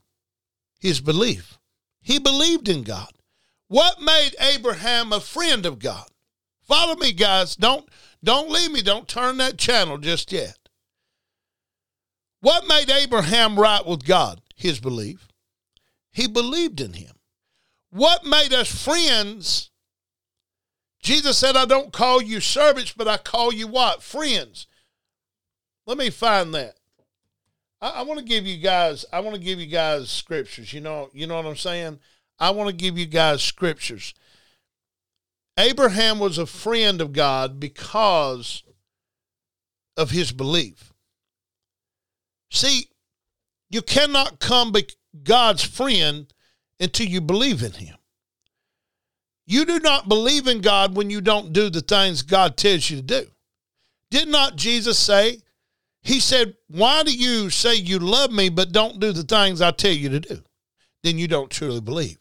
His 0.80 1.00
belief. 1.00 1.58
He 2.02 2.18
believed 2.18 2.68
in 2.68 2.82
God. 2.82 3.12
What 3.68 4.02
made 4.02 4.36
Abraham 4.38 5.14
a 5.14 5.20
friend 5.20 5.64
of 5.64 5.78
God? 5.78 6.04
Follow 6.64 6.96
me, 6.96 7.12
guys. 7.12 7.56
Don't 7.56 7.88
don't 8.22 8.50
leave 8.50 8.72
me. 8.72 8.82
Don't 8.82 9.06
turn 9.06 9.36
that 9.36 9.58
channel 9.58 9.98
just 9.98 10.32
yet. 10.32 10.58
What 12.40 12.66
made 12.66 12.90
Abraham 12.90 13.58
right 13.58 13.84
with 13.84 14.04
God? 14.04 14.40
His 14.54 14.80
belief. 14.80 15.28
He 16.10 16.28
believed 16.28 16.80
in 16.80 16.94
him. 16.94 17.12
What 17.90 18.24
made 18.24 18.52
us 18.52 18.84
friends? 18.84 19.70
Jesus 21.02 21.36
said, 21.36 21.54
I 21.56 21.64
don't 21.64 21.92
call 21.92 22.22
you 22.22 22.40
servants, 22.40 22.92
but 22.92 23.08
I 23.08 23.18
call 23.18 23.52
you 23.52 23.66
what? 23.66 24.02
Friends. 24.02 24.66
Let 25.86 25.98
me 25.98 26.10
find 26.10 26.54
that. 26.54 26.76
I, 27.80 27.90
I 27.90 28.02
want 28.02 28.20
to 28.20 28.24
give 28.24 28.46
you 28.46 28.56
guys, 28.58 29.04
I 29.12 29.20
want 29.20 29.36
to 29.36 29.40
give 29.40 29.60
you 29.60 29.66
guys 29.66 30.08
scriptures. 30.08 30.72
You 30.72 30.80
know, 30.80 31.10
you 31.12 31.26
know 31.26 31.36
what 31.36 31.46
I'm 31.46 31.56
saying? 31.56 31.98
I 32.38 32.50
want 32.50 32.70
to 32.70 32.74
give 32.74 32.98
you 32.98 33.06
guys 33.06 33.42
scriptures. 33.42 34.14
Abraham 35.58 36.18
was 36.18 36.38
a 36.38 36.46
friend 36.46 37.00
of 37.00 37.12
God 37.12 37.60
because 37.60 38.62
of 39.96 40.10
his 40.10 40.32
belief. 40.32 40.92
See, 42.50 42.88
you 43.70 43.82
cannot 43.82 44.40
come 44.40 44.72
be 44.72 44.86
God's 45.22 45.64
friend 45.64 46.32
until 46.80 47.06
you 47.06 47.20
believe 47.20 47.62
in 47.62 47.72
him. 47.72 47.96
You 49.46 49.64
do 49.64 49.78
not 49.78 50.08
believe 50.08 50.46
in 50.46 50.60
God 50.60 50.96
when 50.96 51.10
you 51.10 51.20
don't 51.20 51.52
do 51.52 51.68
the 51.68 51.80
things 51.80 52.22
God 52.22 52.56
tells 52.56 52.88
you 52.88 52.96
to 52.96 53.02
do. 53.02 53.26
Did 54.10 54.28
not 54.28 54.56
Jesus 54.56 54.98
say, 54.98 55.40
He 56.02 56.20
said, 56.20 56.54
Why 56.68 57.02
do 57.02 57.14
you 57.14 57.50
say 57.50 57.74
you 57.74 57.98
love 57.98 58.32
me 58.32 58.48
but 58.48 58.72
don't 58.72 59.00
do 59.00 59.12
the 59.12 59.22
things 59.22 59.60
I 59.60 59.70
tell 59.70 59.92
you 59.92 60.08
to 60.08 60.20
do? 60.20 60.42
Then 61.02 61.18
you 61.18 61.28
don't 61.28 61.50
truly 61.50 61.80
believe. 61.80 62.18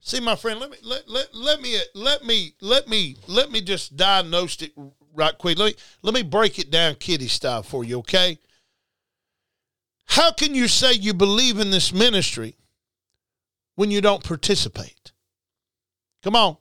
See, 0.00 0.20
my 0.20 0.34
friend, 0.34 0.58
let 0.58 0.70
me 0.70 0.78
let, 0.82 1.08
let, 1.08 1.34
let 1.34 1.60
me 1.60 1.76
let 1.94 2.24
me 2.24 2.54
let 2.60 2.88
me 2.88 3.16
let 3.26 3.50
me 3.50 3.60
just 3.60 3.96
diagnose 3.96 4.60
it 4.62 4.72
right 5.14 5.36
quick. 5.36 5.58
Let 5.58 5.66
me 5.66 5.74
let 6.02 6.14
me 6.14 6.22
break 6.22 6.58
it 6.58 6.70
down 6.70 6.94
kitty 6.94 7.28
style 7.28 7.62
for 7.62 7.84
you, 7.84 7.98
okay? 7.98 8.38
How 10.06 10.32
can 10.32 10.54
you 10.54 10.66
say 10.66 10.92
you 10.92 11.14
believe 11.14 11.60
in 11.60 11.70
this 11.70 11.92
ministry 11.92 12.56
when 13.76 13.90
you 13.90 14.00
don't 14.00 14.24
participate? 14.24 15.12
Come 16.22 16.34
on. 16.34 16.56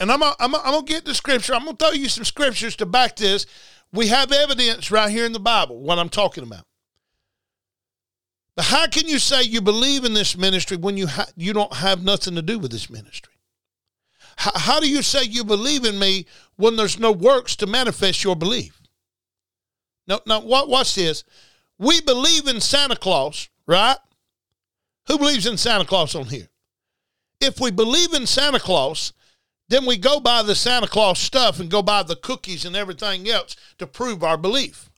And 0.00 0.10
I'm, 0.10 0.22
I'm, 0.22 0.34
I'm 0.40 0.50
going 0.50 0.86
to 0.86 0.92
get 0.92 1.04
the 1.04 1.14
scripture. 1.14 1.54
I'm 1.54 1.64
to 1.64 1.76
throw 1.76 1.92
you 1.92 2.08
some 2.08 2.24
scriptures 2.24 2.74
to 2.76 2.86
back 2.86 3.14
this. 3.14 3.46
We 3.92 4.08
have 4.08 4.32
evidence 4.32 4.90
right 4.90 5.08
here 5.08 5.24
in 5.24 5.32
the 5.32 5.38
Bible, 5.38 5.80
what 5.80 6.00
I'm 6.00 6.08
talking 6.08 6.42
about. 6.42 6.64
How 8.58 8.88
can 8.88 9.06
you 9.06 9.18
say 9.18 9.42
you 9.42 9.60
believe 9.60 10.04
in 10.04 10.14
this 10.14 10.36
ministry 10.36 10.76
when 10.76 10.96
you, 10.96 11.06
ha- 11.06 11.28
you 11.36 11.52
don't 11.52 11.72
have 11.72 12.02
nothing 12.02 12.34
to 12.34 12.42
do 12.42 12.58
with 12.58 12.72
this 12.72 12.90
ministry? 12.90 13.34
H- 14.40 14.52
how 14.54 14.80
do 14.80 14.88
you 14.88 15.02
say 15.02 15.22
you 15.22 15.44
believe 15.44 15.84
in 15.84 15.98
me 15.98 16.26
when 16.56 16.76
there's 16.76 16.98
no 16.98 17.12
works 17.12 17.54
to 17.56 17.66
manifest 17.66 18.24
your 18.24 18.34
belief? 18.34 18.80
Now, 20.08 20.20
now 20.26 20.40
what, 20.40 20.68
watch 20.68 20.94
this. 20.94 21.22
We 21.78 22.00
believe 22.00 22.48
in 22.48 22.60
Santa 22.60 22.96
Claus, 22.96 23.48
right? 23.66 23.98
Who 25.06 25.18
believes 25.18 25.46
in 25.46 25.56
Santa 25.56 25.84
Claus 25.84 26.14
on 26.14 26.26
here? 26.26 26.48
If 27.40 27.60
we 27.60 27.70
believe 27.70 28.12
in 28.12 28.26
Santa 28.26 28.58
Claus, 28.58 29.12
then 29.68 29.86
we 29.86 29.96
go 29.96 30.18
buy 30.18 30.42
the 30.42 30.54
Santa 30.54 30.88
Claus 30.88 31.18
stuff 31.18 31.60
and 31.60 31.70
go 31.70 31.82
buy 31.82 32.02
the 32.02 32.16
cookies 32.16 32.64
and 32.64 32.74
everything 32.74 33.28
else 33.28 33.54
to 33.78 33.86
prove 33.86 34.24
our 34.24 34.36
belief. 34.36 34.90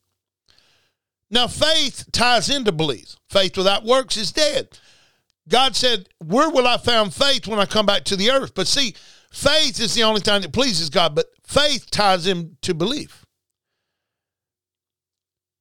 Now, 1.31 1.47
faith 1.47 2.07
ties 2.13 2.51
into 2.51 2.73
belief. 2.73 3.17
Faith 3.29 3.57
without 3.57 3.85
works 3.85 4.17
is 4.17 4.33
dead. 4.33 4.79
God 5.49 5.77
said, 5.77 6.09
Where 6.19 6.51
will 6.51 6.67
I 6.67 6.77
find 6.77 7.13
faith 7.13 7.47
when 7.47 7.59
I 7.59 7.67
come 7.67 7.87
back 7.87 8.05
to 8.05 8.17
the 8.17 8.31
earth? 8.31 8.55
But 8.55 8.67
see, 8.67 8.95
faith 9.33 9.81
is 9.81 9.95
the 9.95 10.03
only 10.03 10.21
thing 10.21 10.43
that 10.43 10.53
pleases 10.53 10.91
God, 10.91 11.15
but 11.15 11.27
faith 11.47 11.91
ties 11.91 12.27
into 12.27 12.75
belief. 12.75 13.25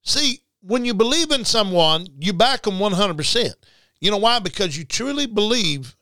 See, 0.02 0.40
when 0.62 0.84
you 0.84 0.94
believe 0.94 1.30
in 1.30 1.44
someone, 1.44 2.06
you 2.18 2.32
back 2.32 2.62
them 2.62 2.74
100%. 2.74 3.54
You 4.00 4.10
know 4.10 4.16
why? 4.16 4.38
Because 4.38 4.76
you 4.76 4.84
truly 4.84 5.26
believe 5.26 5.96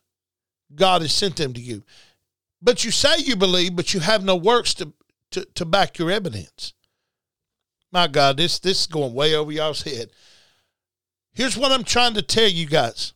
God 0.75 1.03
has 1.03 1.13
sent 1.13 1.37
them 1.37 1.53
to 1.55 1.61
you. 1.61 1.83
But 2.61 2.85
you 2.85 2.91
say 2.91 3.19
you 3.19 3.37
believe, 3.37 3.77
but 3.77 3.95
you 3.95 4.01
have 4.01 4.25
no 4.25 4.37
works 4.37 4.75
to, 4.75 4.93
to, 5.33 5.45
to 5.55 5.65
back 5.65 5.99
your 5.99 6.11
evidence. 6.11 6.75
My 7.91 8.07
God, 8.07 8.37
this, 8.37 8.59
this 8.59 8.81
is 8.81 8.87
going 8.87 9.15
way 9.15 9.35
over 9.35 9.51
y'all's 9.51 9.83
head. 9.83 10.11
Here's 11.33 11.57
what 11.57 11.73
I'm 11.73 11.85
trying 11.85 12.15
to 12.15 12.23
tell 12.23 12.49
you 12.49 12.67
guys. 12.67 13.15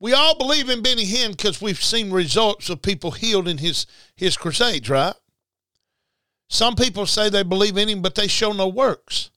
We 0.00 0.14
all 0.14 0.36
believe 0.36 0.68
in 0.68 0.82
Benny 0.82 1.06
Hinn 1.06 1.30
because 1.30 1.62
we've 1.62 1.82
seen 1.82 2.10
results 2.10 2.68
of 2.68 2.82
people 2.82 3.12
healed 3.12 3.46
in 3.46 3.58
his, 3.58 3.86
his 4.16 4.36
crusades, 4.36 4.90
right? 4.90 5.14
Some 6.48 6.74
people 6.74 7.06
say 7.06 7.30
they 7.30 7.44
believe 7.44 7.76
in 7.76 7.88
him, 7.88 8.02
but 8.02 8.16
they 8.16 8.26
show 8.26 8.52
no 8.52 8.66
works. 8.66 9.30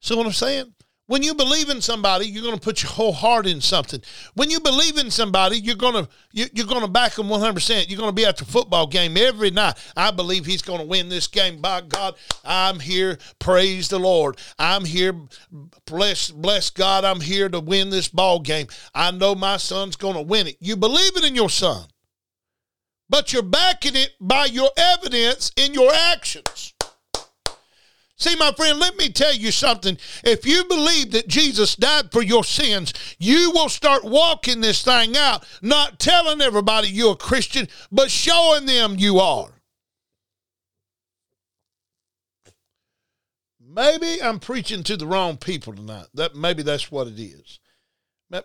See 0.00 0.14
what 0.14 0.26
I'm 0.26 0.32
saying? 0.32 0.75
When 1.08 1.22
you 1.22 1.34
believe 1.34 1.70
in 1.70 1.80
somebody, 1.80 2.26
you're 2.26 2.42
going 2.42 2.56
to 2.56 2.60
put 2.60 2.82
your 2.82 2.90
whole 2.90 3.12
heart 3.12 3.46
in 3.46 3.60
something. 3.60 4.02
When 4.34 4.50
you 4.50 4.58
believe 4.58 4.98
in 4.98 5.12
somebody, 5.12 5.56
you're 5.58 5.76
going 5.76 6.04
to 6.04 6.10
you're 6.32 6.66
going 6.66 6.82
to 6.82 6.88
back 6.88 7.12
them 7.12 7.28
100%. 7.28 7.88
You're 7.88 7.98
going 7.98 8.10
to 8.10 8.14
be 8.14 8.26
at 8.26 8.36
the 8.36 8.44
football 8.44 8.88
game 8.88 9.16
every 9.16 9.52
night. 9.52 9.76
I 9.96 10.10
believe 10.10 10.44
he's 10.44 10.62
going 10.62 10.80
to 10.80 10.86
win 10.86 11.08
this 11.08 11.28
game. 11.28 11.60
By 11.60 11.82
God, 11.82 12.16
I'm 12.44 12.80
here. 12.80 13.18
Praise 13.38 13.88
the 13.88 14.00
Lord. 14.00 14.38
I'm 14.58 14.84
here. 14.84 15.14
Bless 15.86 16.32
bless 16.32 16.70
God. 16.70 17.04
I'm 17.04 17.20
here 17.20 17.48
to 17.48 17.60
win 17.60 17.90
this 17.90 18.08
ball 18.08 18.40
game. 18.40 18.66
I 18.92 19.12
know 19.12 19.36
my 19.36 19.58
son's 19.58 19.94
going 19.94 20.16
to 20.16 20.22
win 20.22 20.48
it. 20.48 20.56
You 20.58 20.76
believe 20.76 21.16
it 21.16 21.24
in 21.24 21.36
your 21.36 21.50
son, 21.50 21.86
but 23.08 23.32
you're 23.32 23.42
backing 23.42 23.94
it 23.94 24.10
by 24.20 24.46
your 24.46 24.70
evidence 24.76 25.52
in 25.56 25.72
your 25.72 25.92
actions. 25.94 26.74
See, 28.18 28.34
my 28.36 28.50
friend, 28.52 28.78
let 28.78 28.96
me 28.96 29.10
tell 29.10 29.34
you 29.34 29.50
something. 29.52 29.98
If 30.24 30.46
you 30.46 30.64
believe 30.64 31.10
that 31.12 31.28
Jesus 31.28 31.76
died 31.76 32.10
for 32.10 32.22
your 32.22 32.44
sins, 32.44 32.94
you 33.18 33.50
will 33.54 33.68
start 33.68 34.04
walking 34.04 34.62
this 34.62 34.82
thing 34.82 35.16
out, 35.18 35.46
not 35.60 35.98
telling 35.98 36.40
everybody 36.40 36.88
you're 36.88 37.12
a 37.12 37.16
Christian, 37.16 37.68
but 37.92 38.10
showing 38.10 38.64
them 38.64 38.94
you 38.96 39.18
are. 39.18 39.50
Maybe 43.60 44.22
I'm 44.22 44.40
preaching 44.40 44.82
to 44.84 44.96
the 44.96 45.06
wrong 45.06 45.36
people 45.36 45.74
tonight. 45.74 46.06
That 46.14 46.34
maybe 46.34 46.62
that's 46.62 46.90
what 46.90 47.08
it 47.08 47.20
is. 47.20 47.60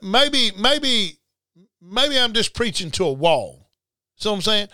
Maybe, 0.02 0.52
maybe, 0.60 1.18
maybe 1.82 2.20
I'm 2.20 2.34
just 2.34 2.54
preaching 2.54 2.92
to 2.92 3.06
a 3.06 3.14
wall. 3.14 3.70
See 4.18 4.28
what 4.28 4.36
I'm 4.36 4.42
saying? 4.42 4.68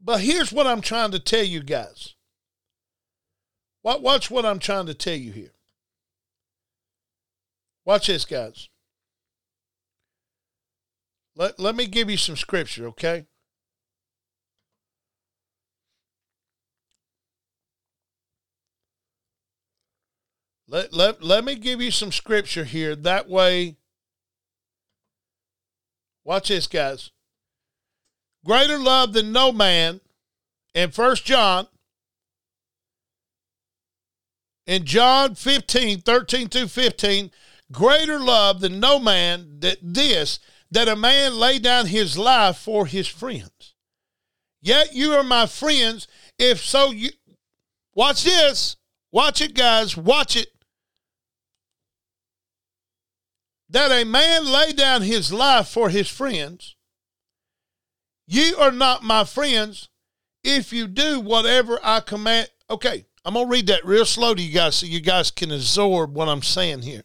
But 0.00 0.20
here's 0.20 0.52
what 0.52 0.68
I'm 0.68 0.80
trying 0.80 1.10
to 1.10 1.18
tell 1.18 1.42
you 1.42 1.64
guys. 1.64 2.14
Watch 3.82 4.30
what 4.30 4.46
I'm 4.46 4.58
trying 4.58 4.86
to 4.86 4.94
tell 4.94 5.16
you 5.16 5.32
here. 5.32 5.52
Watch 7.84 8.06
this, 8.06 8.24
guys. 8.24 8.68
Let, 11.34 11.58
let 11.58 11.74
me 11.74 11.86
give 11.86 12.08
you 12.08 12.16
some 12.16 12.36
scripture, 12.36 12.86
okay? 12.88 13.26
Let, 20.68 20.92
let, 20.92 21.22
let 21.22 21.44
me 21.44 21.54
give 21.56 21.82
you 21.82 21.90
some 21.90 22.12
scripture 22.12 22.64
here. 22.64 22.94
That 22.94 23.28
way, 23.28 23.76
watch 26.24 26.48
this, 26.48 26.66
guys. 26.66 27.10
Greater 28.44 28.78
love 28.78 29.12
than 29.12 29.32
no 29.32 29.52
man 29.52 30.00
in 30.74 30.90
First 30.90 31.24
John 31.24 31.66
in 34.66 34.84
John 34.84 35.34
15, 35.34 36.00
13 36.00 36.48
through 36.48 36.68
15, 36.68 37.30
greater 37.70 38.18
love 38.18 38.60
than 38.60 38.80
no 38.80 38.98
man 38.98 39.60
that 39.60 39.78
this, 39.82 40.38
that 40.70 40.88
a 40.88 40.96
man 40.96 41.36
lay 41.36 41.58
down 41.58 41.86
his 41.86 42.16
life 42.16 42.56
for 42.56 42.86
his 42.86 43.08
friends. 43.08 43.74
Yet 44.60 44.94
you 44.94 45.12
are 45.12 45.24
my 45.24 45.46
friends, 45.46 46.06
if 46.38 46.60
so 46.60 46.90
you 46.90 47.10
watch 47.94 48.24
this. 48.24 48.76
Watch 49.10 49.42
it, 49.42 49.54
guys. 49.54 49.96
Watch 49.96 50.36
it. 50.36 50.48
That 53.68 53.90
a 53.90 54.04
man 54.04 54.50
lay 54.50 54.72
down 54.72 55.02
his 55.02 55.32
life 55.32 55.68
for 55.68 55.90
his 55.90 56.08
friends. 56.08 56.76
Ye 58.26 58.54
are 58.54 58.72
not 58.72 59.02
my 59.02 59.24
friends 59.24 59.88
if 60.44 60.72
you 60.72 60.86
do 60.86 61.20
whatever 61.20 61.78
I 61.82 62.00
command. 62.00 62.48
Okay, 62.70 63.04
I'm 63.24 63.34
gonna 63.34 63.48
read 63.48 63.68
that 63.68 63.84
real 63.84 64.04
slow 64.04 64.34
to 64.34 64.42
you 64.42 64.52
guys 64.52 64.76
so 64.76 64.86
you 64.86 65.00
guys 65.00 65.30
can 65.30 65.52
absorb 65.52 66.14
what 66.14 66.28
I'm 66.28 66.42
saying 66.42 66.82
here. 66.82 67.02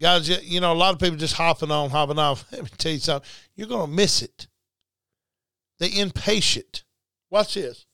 Guys, 0.00 0.28
you 0.28 0.60
know, 0.60 0.72
a 0.72 0.74
lot 0.74 0.94
of 0.94 1.00
people 1.00 1.16
just 1.16 1.36
hopping 1.36 1.70
on, 1.70 1.90
hopping 1.90 2.18
off. 2.18 2.44
Let 2.52 2.64
me 2.64 2.70
tell 2.76 2.92
you 2.92 2.98
something. 2.98 3.28
You're 3.54 3.68
gonna 3.68 3.92
miss 3.92 4.22
it. 4.22 4.48
The 5.78 6.00
impatient. 6.00 6.84
Watch 7.30 7.54
this. 7.54 7.86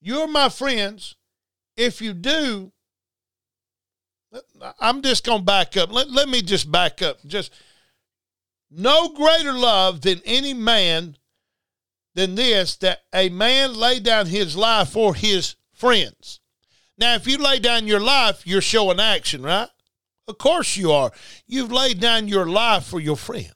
You're 0.00 0.28
my 0.28 0.48
friends 0.48 1.16
if 1.76 2.00
you 2.00 2.12
do. 2.12 2.72
I'm 4.80 5.02
just 5.02 5.24
gonna 5.24 5.42
back 5.42 5.76
up. 5.76 5.92
Let, 5.92 6.10
let 6.10 6.28
me 6.28 6.42
just 6.42 6.70
back 6.70 7.02
up. 7.02 7.18
Just 7.26 7.52
no 8.70 9.10
greater 9.10 9.52
love 9.52 10.00
than 10.00 10.22
any 10.24 10.54
man 10.54 11.16
than 12.14 12.34
this 12.34 12.76
that 12.76 13.00
a 13.14 13.28
man 13.28 13.74
lay 13.74 14.00
down 14.00 14.26
his 14.26 14.56
life 14.56 14.90
for 14.90 15.14
his 15.14 15.56
friends. 15.72 16.40
Now, 16.98 17.14
if 17.14 17.26
you 17.26 17.38
lay 17.38 17.58
down 17.58 17.86
your 17.86 18.00
life, 18.00 18.46
you're 18.46 18.60
showing 18.60 19.00
action, 19.00 19.42
right? 19.42 19.68
Of 20.28 20.38
course 20.38 20.76
you 20.76 20.92
are. 20.92 21.10
You've 21.46 21.72
laid 21.72 22.00
down 22.00 22.28
your 22.28 22.46
life 22.46 22.84
for 22.84 23.00
your 23.00 23.16
friend. 23.16 23.52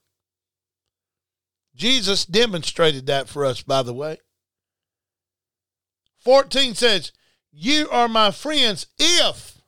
Jesus 1.75 2.25
demonstrated 2.25 3.07
that 3.07 3.29
for 3.29 3.45
us, 3.45 3.63
by 3.63 3.83
the 3.83 3.93
way. 3.93 4.19
14 6.21 6.75
says, 6.75 7.13
You 7.53 7.89
are 7.91 8.09
my 8.09 8.31
friends 8.31 8.87
if. 8.99 9.61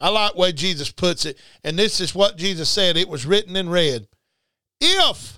I 0.00 0.08
like 0.08 0.32
the 0.32 0.40
way 0.40 0.52
Jesus 0.52 0.90
puts 0.90 1.26
it, 1.26 1.38
and 1.64 1.78
this 1.78 2.00
is 2.00 2.14
what 2.14 2.36
Jesus 2.36 2.68
said. 2.68 2.96
It 2.96 3.08
was 3.08 3.26
written 3.26 3.56
in 3.56 3.68
red. 3.68 4.06
If 4.80 5.37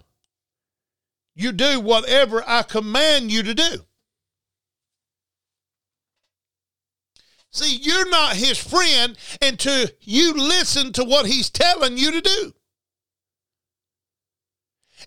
you 1.35 1.53
do 1.53 1.81
whatever 1.81 2.43
I 2.47 2.63
command 2.63 3.31
you 3.31 3.43
to 3.43 3.55
do. 3.55 3.85
See, 7.53 7.77
you're 7.77 8.09
not 8.09 8.37
his 8.37 8.59
friend 8.59 9.17
until 9.43 9.87
you 10.01 10.35
listen 10.35 10.93
to 10.93 11.05
what 11.05 11.27
he's 11.27 11.51
telling 11.51 11.99
you 11.99 12.13
to 12.13 12.21
do. 12.21 12.53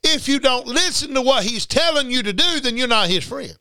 If 0.04 0.28
you 0.28 0.40
don't 0.40 0.68
listen 0.68 1.14
to 1.14 1.22
what 1.22 1.46
he's 1.46 1.66
telling 1.66 2.12
you 2.12 2.24
to 2.24 2.34
do, 2.34 2.60
then 2.60 2.76
you're 2.76 2.88
not 2.88 3.10
his 3.10 3.24
friend. 3.24 3.56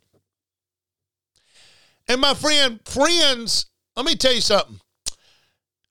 And 2.09 2.21
my 2.21 2.35
friend, 2.35 2.81
friends, 2.85 3.67
let 3.97 4.05
me 4.05 4.17
tell 4.17 4.35
you 4.35 4.41
something. 4.41 4.81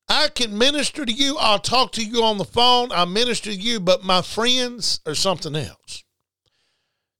I 0.09 0.27
can 0.27 0.57
minister 0.57 1.05
to 1.05 1.11
you. 1.11 1.37
I'll 1.37 1.59
talk 1.59 1.93
to 1.93 2.03
you 2.03 2.23
on 2.23 2.37
the 2.37 2.43
phone. 2.43 2.91
I 2.91 3.05
minister 3.05 3.51
to 3.51 3.55
you, 3.55 3.79
but 3.79 4.03
my 4.03 4.21
friends 4.21 4.99
are 5.05 5.15
something 5.15 5.55
else. 5.55 6.03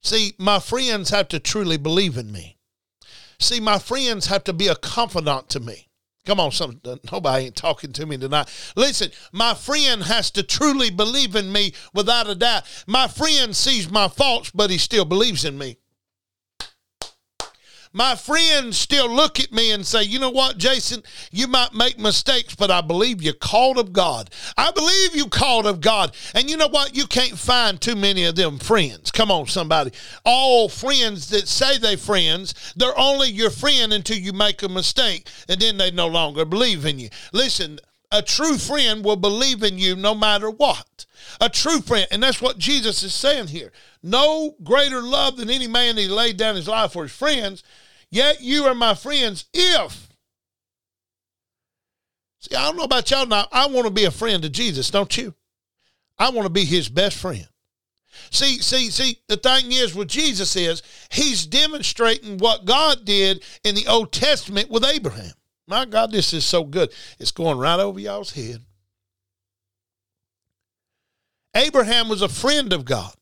See, 0.02 0.34
my 0.38 0.58
friends 0.58 1.10
have 1.10 1.28
to 1.28 1.38
truly 1.38 1.76
believe 1.76 2.16
in 2.16 2.32
me. 2.32 2.58
See, 3.38 3.60
my 3.60 3.78
friends 3.78 4.26
have 4.26 4.44
to 4.44 4.52
be 4.52 4.68
a 4.68 4.76
confidant 4.76 5.48
to 5.50 5.60
me. 5.60 5.88
Come 6.24 6.38
on, 6.38 6.52
some 6.52 6.80
nobody 7.10 7.46
ain't 7.46 7.56
talking 7.56 7.92
to 7.94 8.06
me 8.06 8.16
tonight. 8.16 8.48
Listen, 8.76 9.10
my 9.32 9.54
friend 9.54 10.04
has 10.04 10.30
to 10.32 10.44
truly 10.44 10.90
believe 10.90 11.34
in 11.34 11.50
me 11.50 11.72
without 11.92 12.30
a 12.30 12.36
doubt. 12.36 12.62
My 12.86 13.08
friend 13.08 13.56
sees 13.56 13.90
my 13.90 14.06
faults, 14.06 14.50
but 14.52 14.70
he 14.70 14.78
still 14.78 15.04
believes 15.04 15.44
in 15.44 15.58
me. 15.58 15.78
My 17.94 18.14
friends 18.14 18.78
still 18.78 19.08
look 19.08 19.38
at 19.38 19.52
me 19.52 19.70
and 19.70 19.86
say, 19.86 20.02
you 20.02 20.18
know 20.18 20.30
what, 20.30 20.56
Jason, 20.56 21.02
you 21.30 21.46
might 21.46 21.74
make 21.74 21.98
mistakes, 21.98 22.54
but 22.54 22.70
I 22.70 22.80
believe 22.80 23.20
you're 23.20 23.34
called 23.34 23.78
of 23.78 23.92
God. 23.92 24.30
I 24.56 24.70
believe 24.70 25.14
you 25.14 25.26
called 25.26 25.66
of 25.66 25.80
God. 25.82 26.16
And 26.34 26.48
you 26.48 26.56
know 26.56 26.68
what? 26.68 26.96
You 26.96 27.06
can't 27.06 27.38
find 27.38 27.78
too 27.78 27.94
many 27.94 28.24
of 28.24 28.34
them 28.34 28.58
friends. 28.58 29.10
Come 29.10 29.30
on, 29.30 29.46
somebody. 29.46 29.92
All 30.24 30.70
friends 30.70 31.28
that 31.30 31.48
say 31.48 31.76
they 31.76 31.96
friends, 31.96 32.72
they're 32.76 32.98
only 32.98 33.28
your 33.28 33.50
friend 33.50 33.92
until 33.92 34.16
you 34.16 34.32
make 34.32 34.62
a 34.62 34.68
mistake, 34.68 35.28
and 35.48 35.60
then 35.60 35.76
they 35.76 35.90
no 35.90 36.06
longer 36.06 36.46
believe 36.46 36.86
in 36.86 36.98
you. 36.98 37.10
Listen, 37.32 37.78
a 38.10 38.22
true 38.22 38.58
friend 38.58 39.04
will 39.04 39.16
believe 39.16 39.62
in 39.62 39.78
you 39.78 39.96
no 39.96 40.14
matter 40.14 40.50
what. 40.50 41.06
A 41.40 41.48
true 41.48 41.80
friend, 41.80 42.06
and 42.10 42.22
that's 42.22 42.42
what 42.42 42.58
Jesus 42.58 43.02
is 43.02 43.14
saying 43.14 43.48
here. 43.48 43.72
No 44.02 44.54
greater 44.62 45.00
love 45.00 45.36
than 45.36 45.50
any 45.50 45.66
man 45.66 45.94
that 45.96 46.02
he 46.02 46.08
laid 46.08 46.36
down 46.36 46.56
his 46.56 46.68
life 46.68 46.92
for 46.92 47.04
his 47.04 47.12
friends. 47.12 47.62
Yet 48.12 48.42
you 48.42 48.64
are 48.64 48.74
my 48.74 48.94
friends 48.94 49.46
if. 49.54 50.08
See, 52.40 52.54
I 52.54 52.66
don't 52.66 52.76
know 52.76 52.84
about 52.84 53.10
y'all 53.10 53.24
now. 53.24 53.48
I 53.50 53.66
want 53.68 53.86
to 53.86 53.92
be 53.92 54.04
a 54.04 54.10
friend 54.10 54.42
to 54.42 54.50
Jesus, 54.50 54.90
don't 54.90 55.16
you? 55.16 55.34
I 56.18 56.28
want 56.28 56.44
to 56.44 56.52
be 56.52 56.66
his 56.66 56.90
best 56.90 57.16
friend. 57.16 57.48
See, 58.30 58.58
see, 58.58 58.90
see, 58.90 59.18
the 59.28 59.38
thing 59.38 59.72
is 59.72 59.94
with 59.94 60.08
Jesus 60.08 60.54
is 60.56 60.82
he's 61.10 61.46
demonstrating 61.46 62.36
what 62.36 62.66
God 62.66 63.06
did 63.06 63.42
in 63.64 63.74
the 63.74 63.86
Old 63.86 64.12
Testament 64.12 64.70
with 64.70 64.84
Abraham. 64.84 65.32
My 65.66 65.86
God, 65.86 66.12
this 66.12 66.34
is 66.34 66.44
so 66.44 66.64
good. 66.64 66.92
It's 67.18 67.30
going 67.30 67.56
right 67.56 67.80
over 67.80 67.98
y'all's 67.98 68.32
head. 68.32 68.60
Abraham 71.54 72.10
was 72.10 72.20
a 72.20 72.28
friend 72.28 72.74
of 72.74 72.84
God. 72.84 73.14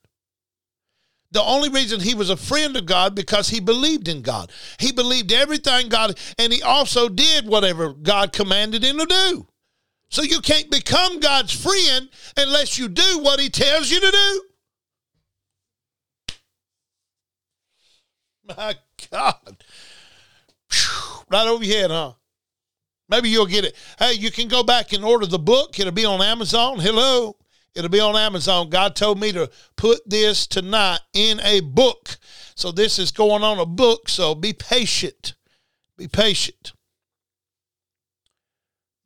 The 1.32 1.42
only 1.42 1.68
reason 1.68 2.00
he 2.00 2.14
was 2.14 2.28
a 2.28 2.36
friend 2.36 2.76
of 2.76 2.86
God 2.86 3.14
because 3.14 3.48
he 3.48 3.60
believed 3.60 4.08
in 4.08 4.22
God. 4.22 4.50
He 4.78 4.90
believed 4.90 5.32
everything 5.32 5.88
God, 5.88 6.18
and 6.38 6.52
he 6.52 6.60
also 6.62 7.08
did 7.08 7.46
whatever 7.46 7.92
God 7.92 8.32
commanded 8.32 8.82
him 8.82 8.98
to 8.98 9.06
do. 9.06 9.46
So 10.08 10.22
you 10.22 10.40
can't 10.40 10.70
become 10.70 11.20
God's 11.20 11.52
friend 11.52 12.08
unless 12.36 12.78
you 12.78 12.88
do 12.88 13.20
what 13.20 13.38
he 13.38 13.48
tells 13.48 13.90
you 13.90 14.00
to 14.00 14.10
do. 14.10 14.42
My 18.56 18.74
God. 19.10 19.64
Whew, 20.72 21.24
right 21.30 21.46
over 21.46 21.62
your 21.62 21.78
head, 21.78 21.90
huh? 21.92 22.14
Maybe 23.08 23.28
you'll 23.28 23.46
get 23.46 23.64
it. 23.64 23.76
Hey, 23.98 24.14
you 24.14 24.32
can 24.32 24.48
go 24.48 24.64
back 24.64 24.92
and 24.92 25.04
order 25.04 25.26
the 25.26 25.38
book. 25.38 25.78
It'll 25.78 25.92
be 25.92 26.04
on 26.04 26.22
Amazon. 26.22 26.80
Hello. 26.80 27.36
It'll 27.74 27.88
be 27.90 28.00
on 28.00 28.16
Amazon. 28.16 28.68
God 28.68 28.96
told 28.96 29.20
me 29.20 29.32
to 29.32 29.50
put 29.76 30.00
this 30.08 30.46
tonight 30.46 31.00
in 31.14 31.40
a 31.40 31.60
book. 31.60 32.18
So 32.54 32.72
this 32.72 32.98
is 32.98 33.12
going 33.12 33.42
on 33.42 33.58
a 33.58 33.66
book. 33.66 34.08
So 34.08 34.34
be 34.34 34.52
patient. 34.52 35.34
Be 35.96 36.08
patient. 36.08 36.72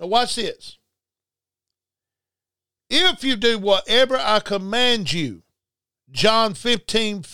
Now, 0.00 0.06
watch 0.06 0.36
this. 0.36 0.78
If 2.88 3.24
you 3.24 3.36
do 3.36 3.58
whatever 3.58 4.16
I 4.16 4.40
command 4.40 5.12
you, 5.12 5.42
John 6.10 6.54
15, 6.54 7.24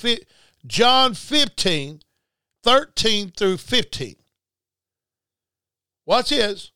John 0.66 1.14
15, 1.14 2.00
13 2.62 3.30
through 3.30 3.56
15. 3.56 4.16
Watch 6.06 6.30
this. 6.30 6.72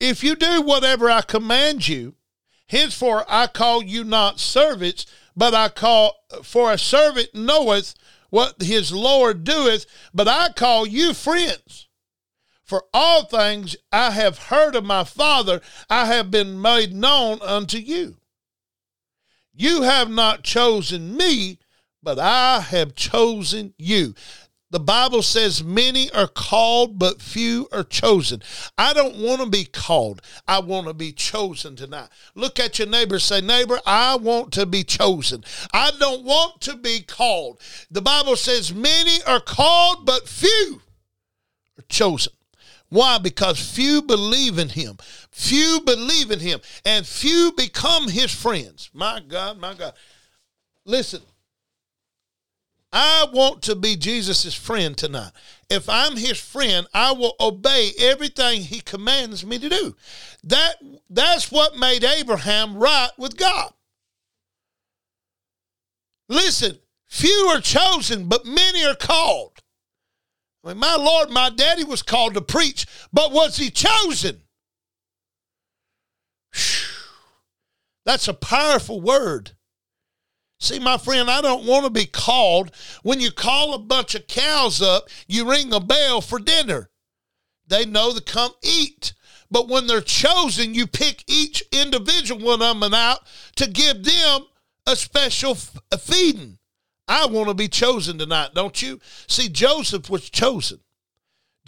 If 0.00 0.22
you 0.22 0.36
do 0.36 0.62
whatever 0.62 1.10
I 1.10 1.22
command 1.22 1.88
you, 1.88 2.14
Henceforth 2.68 3.24
I 3.28 3.46
call 3.46 3.82
you 3.82 4.04
not 4.04 4.40
servants, 4.40 5.06
but 5.36 5.54
I 5.54 5.68
call 5.68 6.16
for 6.42 6.72
a 6.72 6.78
servant 6.78 7.34
knoweth 7.34 7.94
what 8.30 8.60
his 8.60 8.92
Lord 8.92 9.44
doeth, 9.44 9.86
but 10.12 10.28
I 10.28 10.50
call 10.52 10.86
you 10.86 11.14
friends. 11.14 11.88
For 12.64 12.84
all 12.92 13.24
things 13.24 13.76
I 13.90 14.10
have 14.10 14.38
heard 14.38 14.74
of 14.74 14.84
my 14.84 15.04
Father, 15.04 15.62
I 15.88 16.04
have 16.04 16.30
been 16.30 16.60
made 16.60 16.92
known 16.92 17.40
unto 17.40 17.78
you. 17.78 18.18
You 19.54 19.82
have 19.82 20.10
not 20.10 20.42
chosen 20.42 21.16
me, 21.16 21.58
but 22.02 22.18
I 22.18 22.60
have 22.60 22.94
chosen 22.94 23.72
you. 23.78 24.14
The 24.70 24.80
Bible 24.80 25.22
says 25.22 25.64
many 25.64 26.10
are 26.10 26.28
called, 26.28 26.98
but 26.98 27.22
few 27.22 27.68
are 27.72 27.84
chosen. 27.84 28.42
I 28.76 28.92
don't 28.92 29.16
want 29.16 29.40
to 29.40 29.48
be 29.48 29.64
called. 29.64 30.20
I 30.46 30.58
want 30.58 30.86
to 30.88 30.94
be 30.94 31.10
chosen 31.10 31.74
tonight. 31.74 32.08
Look 32.34 32.60
at 32.60 32.78
your 32.78 32.88
neighbor. 32.88 33.18
Say, 33.18 33.40
neighbor, 33.40 33.80
I 33.86 34.16
want 34.16 34.52
to 34.52 34.66
be 34.66 34.84
chosen. 34.84 35.42
I 35.72 35.92
don't 35.98 36.22
want 36.22 36.60
to 36.62 36.76
be 36.76 37.00
called. 37.00 37.60
The 37.90 38.02
Bible 38.02 38.36
says 38.36 38.74
many 38.74 39.22
are 39.22 39.40
called, 39.40 40.04
but 40.04 40.28
few 40.28 40.82
are 41.78 41.84
chosen. 41.88 42.34
Why? 42.90 43.16
Because 43.18 43.58
few 43.58 44.02
believe 44.02 44.58
in 44.58 44.68
him. 44.68 44.98
Few 45.30 45.80
believe 45.84 46.30
in 46.30 46.40
him, 46.40 46.60
and 46.84 47.06
few 47.06 47.52
become 47.56 48.08
his 48.08 48.34
friends. 48.34 48.90
My 48.92 49.20
God, 49.26 49.58
my 49.58 49.72
God. 49.72 49.94
Listen, 50.84 51.22
I 52.92 53.26
want 53.32 53.62
to 53.62 53.74
be 53.74 53.96
Jesus' 53.96 54.54
friend 54.54 54.96
tonight. 54.96 55.32
If 55.68 55.88
I'm 55.88 56.16
his 56.16 56.40
friend, 56.40 56.86
I 56.94 57.12
will 57.12 57.34
obey 57.38 57.92
everything 57.98 58.62
he 58.62 58.80
commands 58.80 59.44
me 59.44 59.58
to 59.58 59.68
do. 59.68 59.96
That, 60.44 60.76
that's 61.10 61.52
what 61.52 61.76
made 61.76 62.02
Abraham 62.02 62.76
right 62.76 63.10
with 63.18 63.36
God. 63.36 63.72
Listen, 66.30 66.78
few 67.06 67.48
are 67.50 67.60
chosen, 67.60 68.28
but 68.28 68.46
many 68.46 68.84
are 68.84 68.94
called. 68.94 69.60
I 70.64 70.68
mean, 70.68 70.78
my 70.78 70.96
Lord, 70.96 71.30
my 71.30 71.50
daddy 71.50 71.84
was 71.84 72.02
called 72.02 72.34
to 72.34 72.40
preach, 72.40 72.86
but 73.12 73.32
was 73.32 73.58
he 73.58 73.70
chosen? 73.70 74.42
Whew. 76.54 76.88
That's 78.06 78.28
a 78.28 78.34
powerful 78.34 79.02
word. 79.02 79.52
See, 80.60 80.78
my 80.78 80.98
friend, 80.98 81.30
I 81.30 81.40
don't 81.40 81.66
want 81.66 81.84
to 81.84 81.90
be 81.90 82.06
called. 82.06 82.72
When 83.02 83.20
you 83.20 83.30
call 83.30 83.74
a 83.74 83.78
bunch 83.78 84.14
of 84.14 84.26
cows 84.26 84.82
up, 84.82 85.08
you 85.26 85.48
ring 85.48 85.72
a 85.72 85.80
bell 85.80 86.20
for 86.20 86.38
dinner. 86.38 86.90
They 87.68 87.84
know 87.84 88.12
to 88.12 88.20
come 88.20 88.52
eat. 88.62 89.14
But 89.50 89.68
when 89.68 89.86
they're 89.86 90.00
chosen, 90.00 90.74
you 90.74 90.86
pick 90.86 91.24
each 91.26 91.62
individual 91.72 92.44
one 92.44 92.62
of 92.62 92.80
them 92.80 92.94
out 92.94 93.20
to 93.56 93.70
give 93.70 94.04
them 94.04 94.42
a 94.86 94.96
special 94.96 95.52
f- 95.52 95.78
a 95.92 95.98
feeding. 95.98 96.58
I 97.06 97.26
want 97.26 97.48
to 97.48 97.54
be 97.54 97.68
chosen 97.68 98.18
tonight, 98.18 98.50
don't 98.54 98.82
you? 98.82 99.00
See, 99.26 99.48
Joseph 99.48 100.10
was 100.10 100.28
chosen. 100.28 100.80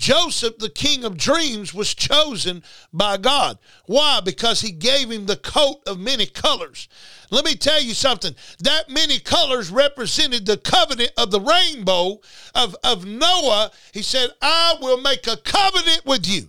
Joseph, 0.01 0.57
the 0.57 0.71
king 0.71 1.05
of 1.05 1.19
dreams, 1.19 1.75
was 1.75 1.95
chosen 1.95 2.63
by 2.91 3.19
God. 3.19 3.59
Why? 3.85 4.21
Because 4.25 4.63
he 4.63 4.73
gave 4.73 5.11
him 5.11 5.27
the 5.27 5.37
coat 5.37 5.83
of 5.87 6.01
many 6.01 6.25
colors. 6.25 6.89
Let 7.31 7.45
me 7.45 7.55
tell 7.55 7.81
you 7.81 7.93
something. 7.93 8.35
That 8.61 8.89
many 8.89 9.19
colors 9.19 9.71
represented 9.71 10.47
the 10.47 10.57
covenant 10.57 11.13
of 11.19 11.31
the 11.31 11.41
rainbow 11.41 12.21
of, 12.55 12.75
of 12.83 13.05
Noah. 13.05 13.71
He 13.93 14.01
said, 14.01 14.31
I 14.41 14.77
will 14.81 15.03
make 15.03 15.27
a 15.27 15.37
covenant 15.37 16.07
with 16.07 16.27
you. 16.27 16.49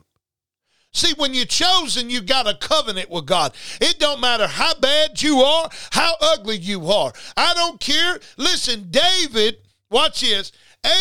See, 0.94 1.14
when 1.18 1.34
you're 1.34 1.46
chosen, 1.46 2.10
you 2.10 2.22
got 2.22 2.48
a 2.48 2.56
covenant 2.56 3.10
with 3.10 3.26
God. 3.26 3.54
It 3.82 4.00
don't 4.00 4.22
matter 4.22 4.48
how 4.48 4.76
bad 4.76 5.22
you 5.22 5.40
are, 5.42 5.70
how 5.92 6.16
ugly 6.22 6.58
you 6.58 6.90
are. 6.90 7.12
I 7.36 7.54
don't 7.54 7.82
care. 7.82 8.18
Listen, 8.38 8.88
David, 8.92 9.58
watch 9.90 10.22
this. 10.22 10.54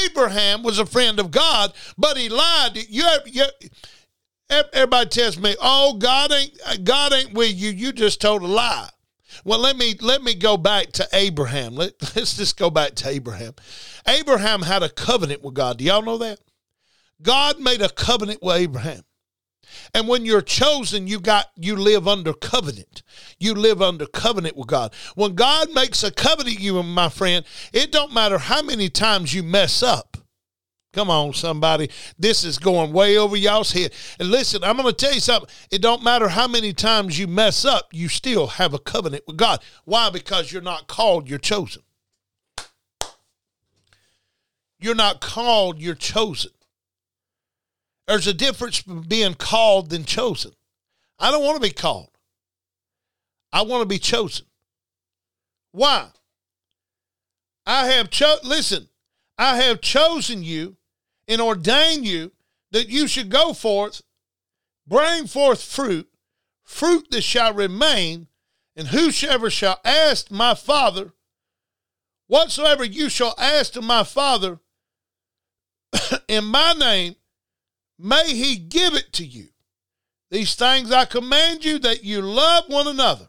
Abraham 0.04 0.62
was 0.62 0.78
a 0.78 0.86
friend 0.86 1.18
of 1.18 1.30
God, 1.30 1.72
but 1.96 2.16
he 2.16 2.28
lied. 2.28 2.76
You, 2.88 3.04
you, 3.26 3.44
everybody 4.50 5.08
tells 5.08 5.38
me, 5.38 5.56
"Oh, 5.60 5.94
God 5.98 6.32
ain't 6.32 6.84
God 6.84 7.12
ain't 7.12 7.32
with 7.32 7.54
you. 7.54 7.70
You 7.70 7.92
just 7.92 8.20
told 8.20 8.42
a 8.42 8.46
lie." 8.46 8.90
Well, 9.44 9.60
let 9.60 9.76
me 9.76 9.94
let 10.00 10.22
me 10.22 10.34
go 10.34 10.56
back 10.56 10.92
to 10.92 11.08
Abraham. 11.12 11.74
Let, 11.74 11.94
let's 12.16 12.36
just 12.36 12.58
go 12.58 12.70
back 12.70 12.94
to 12.96 13.08
Abraham. 13.08 13.54
Abraham 14.06 14.62
had 14.62 14.82
a 14.82 14.88
covenant 14.88 15.42
with 15.42 15.54
God. 15.54 15.78
Do 15.78 15.84
y'all 15.84 16.02
know 16.02 16.18
that? 16.18 16.40
God 17.22 17.60
made 17.60 17.82
a 17.82 17.88
covenant 17.88 18.42
with 18.42 18.56
Abraham. 18.56 19.02
And 19.94 20.08
when 20.08 20.24
you're 20.24 20.42
chosen, 20.42 21.06
you 21.06 21.20
got 21.20 21.46
you 21.56 21.76
live 21.76 22.06
under 22.06 22.32
covenant. 22.32 23.02
You 23.38 23.54
live 23.54 23.82
under 23.82 24.06
covenant 24.06 24.56
with 24.56 24.68
God. 24.68 24.94
When 25.14 25.34
God 25.34 25.72
makes 25.72 26.02
a 26.02 26.10
covenant 26.10 26.60
you, 26.60 26.82
my 26.82 27.08
friend, 27.08 27.44
it 27.72 27.92
don't 27.92 28.12
matter 28.12 28.38
how 28.38 28.62
many 28.62 28.88
times 28.88 29.34
you 29.34 29.42
mess 29.42 29.82
up. 29.82 30.16
Come 30.92 31.08
on, 31.08 31.32
somebody. 31.34 31.88
This 32.18 32.42
is 32.42 32.58
going 32.58 32.92
way 32.92 33.16
over 33.16 33.36
y'all's 33.36 33.70
head. 33.70 33.92
And 34.18 34.30
listen, 34.30 34.64
I'm 34.64 34.76
going 34.76 34.88
to 34.88 34.92
tell 34.92 35.14
you 35.14 35.20
something. 35.20 35.48
It 35.70 35.82
don't 35.82 36.02
matter 36.02 36.28
how 36.28 36.48
many 36.48 36.72
times 36.72 37.18
you 37.18 37.28
mess 37.28 37.64
up, 37.64 37.88
you 37.92 38.08
still 38.08 38.48
have 38.48 38.74
a 38.74 38.78
covenant 38.78 39.22
with 39.26 39.36
God. 39.36 39.62
Why? 39.84 40.10
Because 40.10 40.50
you're 40.52 40.62
not 40.62 40.88
called, 40.88 41.28
you're 41.28 41.38
chosen. 41.38 41.82
You're 44.80 44.96
not 44.96 45.20
called, 45.20 45.80
you're 45.80 45.94
chosen. 45.94 46.50
There's 48.10 48.26
a 48.26 48.34
difference 48.34 48.82
being 48.82 49.34
called 49.34 49.90
than 49.90 50.04
chosen. 50.04 50.50
I 51.20 51.30
don't 51.30 51.44
want 51.44 51.62
to 51.62 51.68
be 51.68 51.72
called. 51.72 52.10
I 53.52 53.62
want 53.62 53.82
to 53.82 53.86
be 53.86 54.00
chosen. 54.00 54.46
Why? 55.70 56.08
I 57.64 57.86
have 57.86 58.10
cho- 58.10 58.38
listen, 58.42 58.88
I 59.38 59.58
have 59.58 59.80
chosen 59.80 60.42
you 60.42 60.76
and 61.28 61.40
ordained 61.40 62.04
you 62.04 62.32
that 62.72 62.88
you 62.88 63.06
should 63.06 63.28
go 63.30 63.52
forth, 63.52 64.02
bring 64.88 65.28
forth 65.28 65.62
fruit, 65.62 66.08
fruit 66.64 67.12
that 67.12 67.22
shall 67.22 67.54
remain, 67.54 68.26
and 68.74 68.88
whosoever 68.88 69.50
shall 69.50 69.78
ask 69.84 70.32
my 70.32 70.56
Father, 70.56 71.12
whatsoever 72.26 72.82
you 72.82 73.08
shall 73.08 73.36
ask 73.38 73.76
of 73.76 73.84
my 73.84 74.02
Father 74.02 74.58
in 76.26 76.44
my 76.44 76.72
name, 76.72 77.14
may 78.00 78.34
he 78.34 78.56
give 78.56 78.94
it 78.94 79.12
to 79.14 79.24
you. 79.24 79.48
These 80.30 80.54
things 80.54 80.92
I 80.92 81.04
command 81.04 81.64
you 81.64 81.78
that 81.80 82.04
you 82.04 82.22
love 82.22 82.64
one 82.68 82.86
another. 82.86 83.28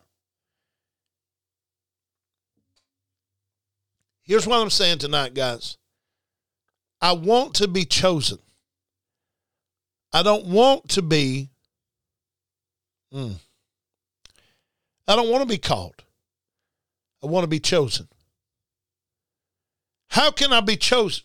Here's 4.21 4.47
what 4.47 4.61
I'm 4.61 4.69
saying 4.69 4.99
tonight, 4.99 5.33
guys. 5.33 5.77
I 7.01 7.13
want 7.13 7.55
to 7.55 7.67
be 7.67 7.85
chosen. 7.85 8.37
I 10.13 10.23
don't 10.23 10.45
want 10.45 10.89
to 10.89 11.01
be. 11.01 11.49
Mm, 13.13 13.35
I 15.07 15.15
don't 15.15 15.29
want 15.29 15.41
to 15.41 15.47
be 15.47 15.57
called. 15.57 15.95
I 17.23 17.27
want 17.27 17.43
to 17.43 17.49
be 17.49 17.59
chosen. 17.59 18.07
How 20.07 20.31
can 20.31 20.53
I 20.53 20.61
be 20.61 20.77
chosen? 20.77 21.23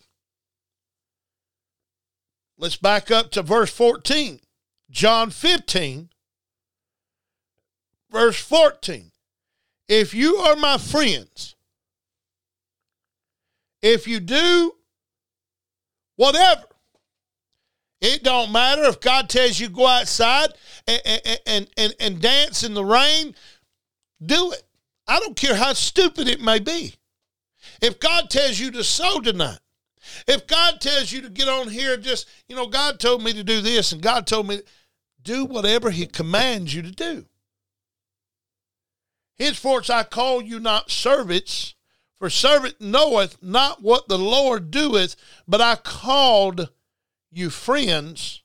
Let's 2.57 2.75
back 2.75 3.11
up 3.11 3.31
to 3.31 3.43
verse 3.43 3.71
14. 3.71 4.39
John 4.89 5.29
15, 5.29 6.09
verse 8.09 8.39
14. 8.39 9.11
If 9.87 10.13
you 10.13 10.37
are 10.37 10.55
my 10.55 10.77
friends, 10.77 11.55
if 13.81 14.07
you 14.07 14.19
do 14.19 14.73
whatever, 16.15 16.63
it 18.01 18.23
don't 18.23 18.51
matter 18.51 18.83
if 18.83 18.99
God 18.99 19.29
tells 19.29 19.59
you 19.59 19.69
go 19.69 19.87
outside 19.87 20.49
and, 20.87 21.01
and, 21.45 21.67
and, 21.77 21.95
and, 21.99 22.21
dance 22.21 22.63
in 22.63 22.73
the 22.73 22.85
rain, 22.85 23.35
do 24.23 24.51
it. 24.51 24.63
I 25.07 25.19
don't 25.19 25.35
care 25.35 25.55
how 25.55 25.73
stupid 25.73 26.27
it 26.27 26.41
may 26.41 26.59
be. 26.59 26.93
If 27.81 27.99
God 27.99 28.29
tells 28.29 28.59
you 28.59 28.71
to 28.71 28.83
sow 28.83 29.19
tonight, 29.19 29.59
if 30.27 30.47
God 30.47 30.81
tells 30.81 31.11
you 31.11 31.21
to 31.21 31.29
get 31.29 31.47
on 31.47 31.69
here, 31.69 31.97
just, 31.97 32.27
you 32.47 32.55
know, 32.55 32.67
God 32.67 32.99
told 32.99 33.23
me 33.23 33.33
to 33.33 33.43
do 33.43 33.61
this 33.61 33.91
and 33.91 34.01
God 34.01 34.27
told 34.27 34.47
me, 34.47 34.61
do 35.21 35.45
whatever 35.45 35.91
He 35.91 36.05
commands 36.05 36.73
you 36.73 36.81
to 36.81 36.91
do. 36.91 37.25
Henceforth 39.37 39.89
I 39.89 40.03
call 40.03 40.41
you 40.41 40.59
not 40.59 40.89
servants, 40.89 41.75
for 42.17 42.29
servant 42.29 42.81
knoweth 42.81 43.41
not 43.43 43.83
what 43.83 44.07
the 44.07 44.17
Lord 44.17 44.71
doeth, 44.71 45.15
but 45.47 45.61
I 45.61 45.75
called 45.75 46.69
you 47.31 47.49
friends. 47.49 48.41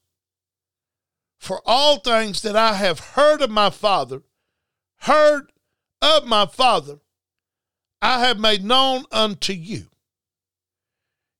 For 1.39 1.61
all 1.65 1.99
things 1.99 2.43
that 2.43 2.57
I 2.57 2.75
have 2.75 3.01
heard 3.01 3.41
of 3.41 3.51
my 3.51 3.71
Father, 3.71 4.23
heard 4.99 5.51
of 6.01 6.27
my 6.27 6.47
Father, 6.47 6.99
I 8.01 8.21
have 8.21 8.39
made 8.39 8.65
known 8.65 9.05
unto 9.11 9.53
you. 9.53 9.87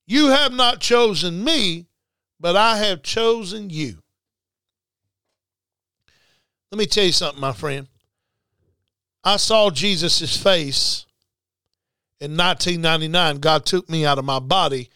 You 0.05 0.27
have 0.27 0.51
not 0.51 0.79
chosen 0.79 1.43
me, 1.43 1.87
but 2.39 2.55
I 2.55 2.77
have 2.77 3.03
chosen 3.03 3.69
you. 3.69 3.99
Let 6.71 6.79
me 6.79 6.85
tell 6.85 7.05
you 7.05 7.11
something, 7.11 7.39
my 7.39 7.53
friend. 7.53 7.87
I 9.23 9.37
saw 9.37 9.69
Jesus' 9.69 10.35
face 10.35 11.05
in 12.19 12.35
1999. 12.35 13.37
God 13.37 13.65
took 13.65 13.89
me 13.89 14.05
out 14.05 14.17
of 14.17 14.25
my 14.25 14.39
body, 14.39 14.89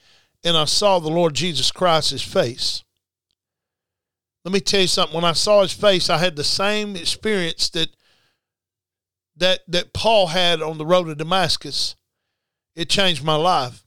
and 0.43 0.57
I 0.57 0.65
saw 0.65 0.99
the 0.99 1.09
Lord 1.09 1.33
Jesus 1.33 1.71
Christ's 1.71 2.21
face. 2.21 2.83
Let 4.43 4.53
me 4.53 4.59
tell 4.59 4.81
you 4.81 4.87
something. 4.87 5.15
When 5.15 5.25
I 5.25 5.33
saw 5.33 5.61
his 5.61 5.73
face, 5.73 6.09
I 6.09 6.17
had 6.17 6.35
the 6.35 6.43
same 6.43 6.95
experience 6.95 7.69
that 7.69 7.89
that 9.37 9.59
that 9.67 9.93
Paul 9.93 10.27
had 10.27 10.61
on 10.61 10.77
the 10.77 10.85
road 10.85 11.05
to 11.05 11.15
Damascus. 11.15 11.95
It 12.75 12.89
changed 12.89 13.23
my 13.23 13.35
life 13.35 13.86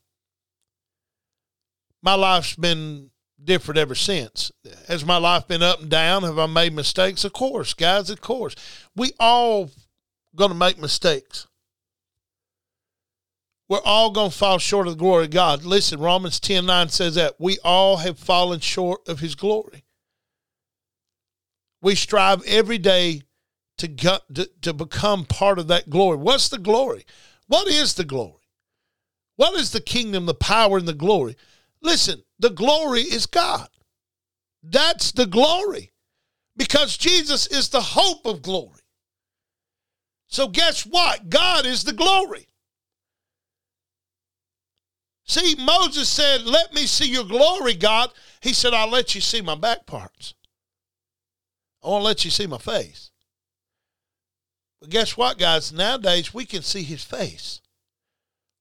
my 2.03 2.15
life's 2.15 2.57
been 2.57 3.11
different 3.43 3.79
ever 3.79 3.95
since. 3.95 4.53
Has 4.89 5.05
my 5.05 5.17
life 5.17 5.49
been 5.49 5.63
up 5.63 5.81
and 5.81 5.91
down? 5.91 6.23
Have 6.23 6.39
I 6.39 6.47
made 6.47 6.73
mistakes? 6.73 7.25
Of 7.25 7.33
course, 7.33 7.75
guys, 7.75 8.11
of 8.11 8.21
course. 8.21 8.55
We 8.97 9.13
all 9.19 9.71
going 10.35 10.51
to 10.51 10.57
make 10.57 10.79
mistakes. 10.79 11.47
We're 13.69 13.83
all 13.85 14.11
going 14.11 14.31
to 14.31 14.37
fall 14.37 14.59
short 14.59 14.89
of 14.89 14.95
the 14.95 14.99
glory 14.99 15.27
of 15.27 15.31
God. 15.31 15.65
Listen, 15.65 16.01
Romans 16.01 16.41
10 16.41 16.67
9 16.67 16.89
says 16.89 17.15
that 17.15 17.37
we 17.39 17.59
all 17.63 17.99
have 17.99 18.19
fallen 18.19 18.61
short 18.61 19.09
of 19.09 19.21
his 19.21 19.35
glory. 19.35 19.85
We 21.81 21.95
strive 21.95 22.43
every 22.47 22.79
day 22.79 23.23
to, 23.79 23.89
to, 24.35 24.51
to 24.63 24.73
become 24.73 25.25
part 25.25 25.59
of 25.59 25.69
that 25.69 25.89
glory. 25.89 26.19
What's 26.19 26.49
the 26.49 26.59
glory? 26.59 27.07
What 27.47 27.69
is 27.69 27.95
the 27.95 28.05
glory? 28.05 28.35
What 29.37 29.59
is 29.59 29.71
the 29.71 29.81
kingdom, 29.81 30.27
the 30.27 30.35
power, 30.35 30.77
and 30.77 30.87
the 30.87 30.93
glory? 30.93 31.37
Listen, 31.83 32.23
the 32.39 32.51
glory 32.51 33.03
is 33.03 33.27
God. 33.27 33.69
That's 34.63 35.13
the 35.13 35.27
glory 35.27 35.93
because 36.57 36.97
Jesus 36.97 37.47
is 37.47 37.71
the 37.71 37.81
hope 37.81 38.27
of 38.27 38.43
glory. 38.43 38.83
So, 40.29 40.49
guess 40.49 40.87
what? 40.87 41.29
God 41.29 41.67
is 41.67 41.85
the 41.85 41.93
glory. 41.93 42.47
See, 45.25 45.55
Moses 45.59 46.09
said, 46.09 46.43
Let 46.43 46.75
me 46.75 46.87
see 46.87 47.09
your 47.09 47.25
glory, 47.25 47.75
God. 47.75 48.11
He 48.41 48.53
said, 48.53 48.75
I'll 48.75 48.91
let 48.91 49.15
you 49.15 49.21
see 49.21 49.41
my 49.41 49.55
back 49.55 49.87
parts. 49.87 50.35
I 51.83 51.89
won't 51.89 52.05
let 52.05 52.25
you 52.25 52.31
see 52.31 52.47
my 52.47 52.59
face. 52.59 53.11
But 54.81 54.91
guess 54.91 55.17
what, 55.17 55.39
guys? 55.39 55.73
Nowadays, 55.73 56.35
we 56.35 56.45
can 56.45 56.63
see 56.63 56.83
his 56.83 57.05
face. 57.05 57.61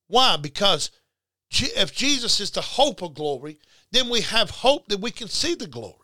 Why? 0.08 0.38
Because 0.38 0.92
if 1.52 1.94
Jesus 1.94 2.40
is 2.40 2.52
the 2.52 2.62
hope 2.62 3.02
of 3.02 3.14
glory, 3.14 3.60
then 3.92 4.10
we 4.10 4.22
have 4.22 4.50
hope 4.50 4.88
that 4.88 5.00
we 5.00 5.12
can 5.12 5.28
see 5.28 5.56
the 5.56 5.68
glory. 5.68 5.96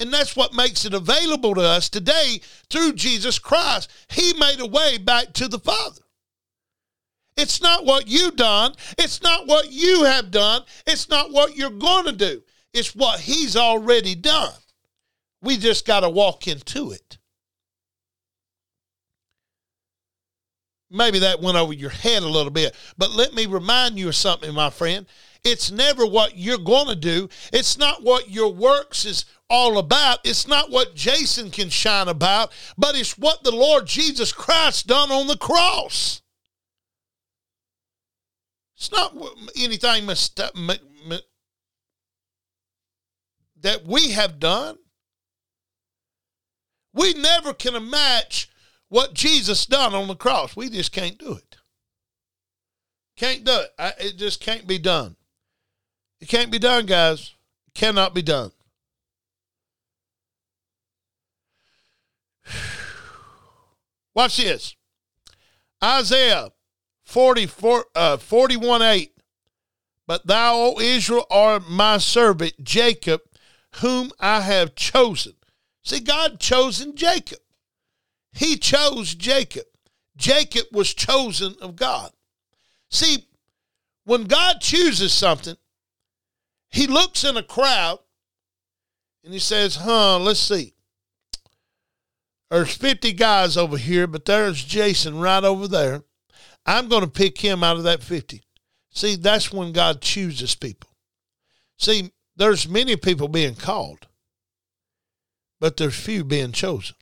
And 0.00 0.12
that's 0.12 0.36
what 0.36 0.54
makes 0.54 0.84
it 0.84 0.94
available 0.94 1.54
to 1.54 1.62
us 1.62 1.88
today 1.88 2.40
through 2.68 2.94
Jesus 2.94 3.38
Christ. 3.38 3.90
He 4.08 4.32
made 4.34 4.60
a 4.60 4.66
way 4.66 4.98
back 4.98 5.32
to 5.34 5.48
the 5.48 5.58
Father. 5.58 6.02
It's 7.36 7.60
not 7.60 7.84
what 7.84 8.06
you've 8.06 8.36
done. 8.36 8.74
It's 8.98 9.22
not 9.22 9.46
what 9.46 9.72
you 9.72 10.04
have 10.04 10.30
done. 10.30 10.62
It's 10.86 11.08
not 11.08 11.32
what 11.32 11.56
you're 11.56 11.70
going 11.70 12.04
to 12.06 12.12
do. 12.12 12.42
It's 12.72 12.94
what 12.94 13.20
He's 13.20 13.56
already 13.56 14.14
done. 14.14 14.52
We 15.42 15.56
just 15.56 15.86
got 15.86 16.00
to 16.00 16.10
walk 16.10 16.48
into 16.48 16.92
it. 16.92 17.18
Maybe 20.94 21.18
that 21.18 21.42
went 21.42 21.56
over 21.56 21.72
your 21.72 21.90
head 21.90 22.22
a 22.22 22.28
little 22.28 22.52
bit, 22.52 22.74
but 22.96 23.10
let 23.10 23.34
me 23.34 23.46
remind 23.46 23.98
you 23.98 24.08
of 24.08 24.14
something, 24.14 24.54
my 24.54 24.70
friend. 24.70 25.06
It's 25.42 25.70
never 25.70 26.06
what 26.06 26.38
you're 26.38 26.56
going 26.56 26.86
to 26.86 26.94
do. 26.94 27.28
It's 27.52 27.76
not 27.76 28.02
what 28.02 28.30
your 28.30 28.52
works 28.52 29.04
is 29.04 29.26
all 29.50 29.76
about. 29.76 30.20
It's 30.24 30.48
not 30.48 30.70
what 30.70 30.94
Jason 30.94 31.50
can 31.50 31.68
shine 31.68 32.08
about, 32.08 32.52
but 32.78 32.96
it's 32.96 33.18
what 33.18 33.42
the 33.44 33.50
Lord 33.50 33.86
Jesus 33.86 34.32
Christ 34.32 34.86
done 34.86 35.10
on 35.10 35.26
the 35.26 35.36
cross. 35.36 36.22
It's 38.76 38.90
not 38.90 39.14
anything 39.56 40.08
uh, 40.08 41.18
that 43.60 43.86
we 43.86 44.12
have 44.12 44.38
done. 44.38 44.76
We 46.92 47.14
never 47.14 47.52
can 47.52 47.90
match 47.90 48.48
what 48.94 49.12
Jesus 49.12 49.66
done 49.66 49.92
on 49.92 50.06
the 50.06 50.14
cross. 50.14 50.54
We 50.54 50.70
just 50.70 50.92
can't 50.92 51.18
do 51.18 51.32
it. 51.32 51.56
Can't 53.16 53.42
do 53.42 53.50
it. 53.50 53.70
I, 53.76 53.92
it 53.98 54.16
just 54.16 54.40
can't 54.40 54.68
be 54.68 54.78
done. 54.78 55.16
It 56.20 56.28
can't 56.28 56.52
be 56.52 56.60
done, 56.60 56.86
guys. 56.86 57.34
It 57.66 57.74
cannot 57.74 58.14
be 58.14 58.22
done. 58.22 58.52
Watch 64.14 64.36
this. 64.36 64.76
Isaiah 65.82 66.52
44, 67.02 67.86
uh, 67.96 68.16
41 68.18 68.80
8. 68.80 69.12
But 70.06 70.24
thou, 70.24 70.54
O 70.54 70.78
Israel, 70.78 71.26
art 71.32 71.68
my 71.68 71.98
servant 71.98 72.62
Jacob, 72.62 73.22
whom 73.80 74.12
I 74.20 74.42
have 74.42 74.76
chosen. 74.76 75.32
See, 75.82 75.98
God 75.98 76.38
chosen 76.38 76.94
Jacob. 76.94 77.40
He 78.34 78.56
chose 78.56 79.14
Jacob. 79.14 79.64
Jacob 80.16 80.66
was 80.72 80.92
chosen 80.92 81.54
of 81.60 81.76
God. 81.76 82.10
See, 82.90 83.26
when 84.04 84.24
God 84.24 84.60
chooses 84.60 85.12
something, 85.12 85.56
he 86.70 86.86
looks 86.86 87.24
in 87.24 87.36
a 87.36 87.42
crowd 87.42 88.00
and 89.22 89.32
he 89.32 89.38
says, 89.38 89.76
huh, 89.76 90.18
let's 90.18 90.40
see. 90.40 90.74
There's 92.50 92.76
50 92.76 93.12
guys 93.12 93.56
over 93.56 93.76
here, 93.76 94.06
but 94.06 94.24
there's 94.24 94.62
Jason 94.62 95.18
right 95.18 95.42
over 95.42 95.66
there. 95.66 96.02
I'm 96.66 96.88
going 96.88 97.02
to 97.02 97.10
pick 97.10 97.38
him 97.38 97.64
out 97.64 97.76
of 97.76 97.84
that 97.84 98.02
50. 98.02 98.42
See, 98.90 99.16
that's 99.16 99.52
when 99.52 99.72
God 99.72 100.00
chooses 100.00 100.54
people. 100.54 100.90
See, 101.78 102.12
there's 102.36 102.68
many 102.68 102.96
people 102.96 103.28
being 103.28 103.54
called, 103.54 104.06
but 105.60 105.76
there's 105.76 105.98
few 105.98 106.24
being 106.24 106.52
chosen. 106.52 106.96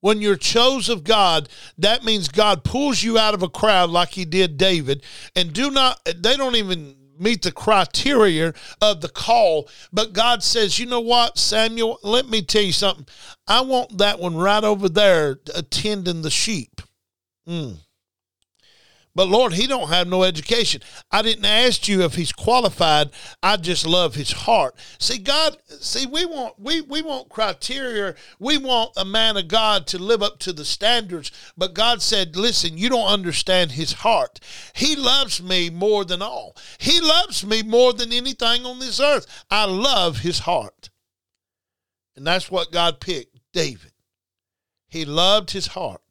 When 0.00 0.20
you're 0.20 0.36
chosen 0.36 0.92
of 0.94 1.04
God, 1.04 1.48
that 1.78 2.04
means 2.04 2.28
God 2.28 2.64
pulls 2.64 3.02
you 3.02 3.18
out 3.18 3.34
of 3.34 3.42
a 3.42 3.48
crowd 3.48 3.90
like 3.90 4.10
he 4.10 4.24
did 4.24 4.56
David 4.56 5.02
and 5.34 5.52
do 5.52 5.70
not 5.70 6.00
they 6.04 6.36
don't 6.36 6.56
even 6.56 6.94
meet 7.18 7.42
the 7.42 7.52
criteria 7.52 8.54
of 8.80 9.00
the 9.00 9.08
call, 9.08 9.68
but 9.92 10.12
God 10.12 10.42
says, 10.42 10.78
"You 10.78 10.86
know 10.86 11.00
what, 11.00 11.36
Samuel, 11.36 11.98
let 12.02 12.28
me 12.28 12.42
tell 12.42 12.62
you 12.62 12.72
something. 12.72 13.06
I 13.46 13.62
want 13.62 13.98
that 13.98 14.20
one 14.20 14.36
right 14.36 14.62
over 14.62 14.88
there 14.88 15.40
attending 15.54 16.22
the 16.22 16.30
sheep." 16.30 16.80
Mm. 17.48 17.78
But 19.18 19.30
Lord, 19.30 19.54
he 19.54 19.66
don't 19.66 19.88
have 19.88 20.06
no 20.06 20.22
education. 20.22 20.80
I 21.10 21.22
didn't 21.22 21.44
ask 21.44 21.88
you 21.88 22.02
if 22.02 22.14
he's 22.14 22.30
qualified. 22.30 23.10
I 23.42 23.56
just 23.56 23.84
love 23.84 24.14
his 24.14 24.30
heart. 24.30 24.76
See, 25.00 25.18
God, 25.18 25.56
see, 25.66 26.06
we 26.06 26.24
want 26.24 26.54
we 26.56 26.82
we 26.82 27.02
want 27.02 27.28
criteria. 27.28 28.14
We 28.38 28.58
want 28.58 28.92
a 28.96 29.04
man 29.04 29.36
of 29.36 29.48
God 29.48 29.88
to 29.88 29.98
live 29.98 30.22
up 30.22 30.38
to 30.38 30.52
the 30.52 30.64
standards. 30.64 31.32
But 31.56 31.74
God 31.74 32.00
said, 32.00 32.36
listen, 32.36 32.78
you 32.78 32.88
don't 32.88 33.08
understand 33.08 33.72
his 33.72 33.92
heart. 33.92 34.38
He 34.72 34.94
loves 34.94 35.42
me 35.42 35.68
more 35.68 36.04
than 36.04 36.22
all. 36.22 36.56
He 36.78 37.00
loves 37.00 37.44
me 37.44 37.64
more 37.64 37.92
than 37.92 38.12
anything 38.12 38.64
on 38.64 38.78
this 38.78 39.00
earth. 39.00 39.26
I 39.50 39.64
love 39.64 40.18
his 40.18 40.38
heart. 40.38 40.90
And 42.14 42.24
that's 42.24 42.52
what 42.52 42.70
God 42.70 43.00
picked, 43.00 43.36
David. 43.52 43.90
He 44.86 45.04
loved 45.04 45.50
his 45.50 45.66
heart. 45.66 46.07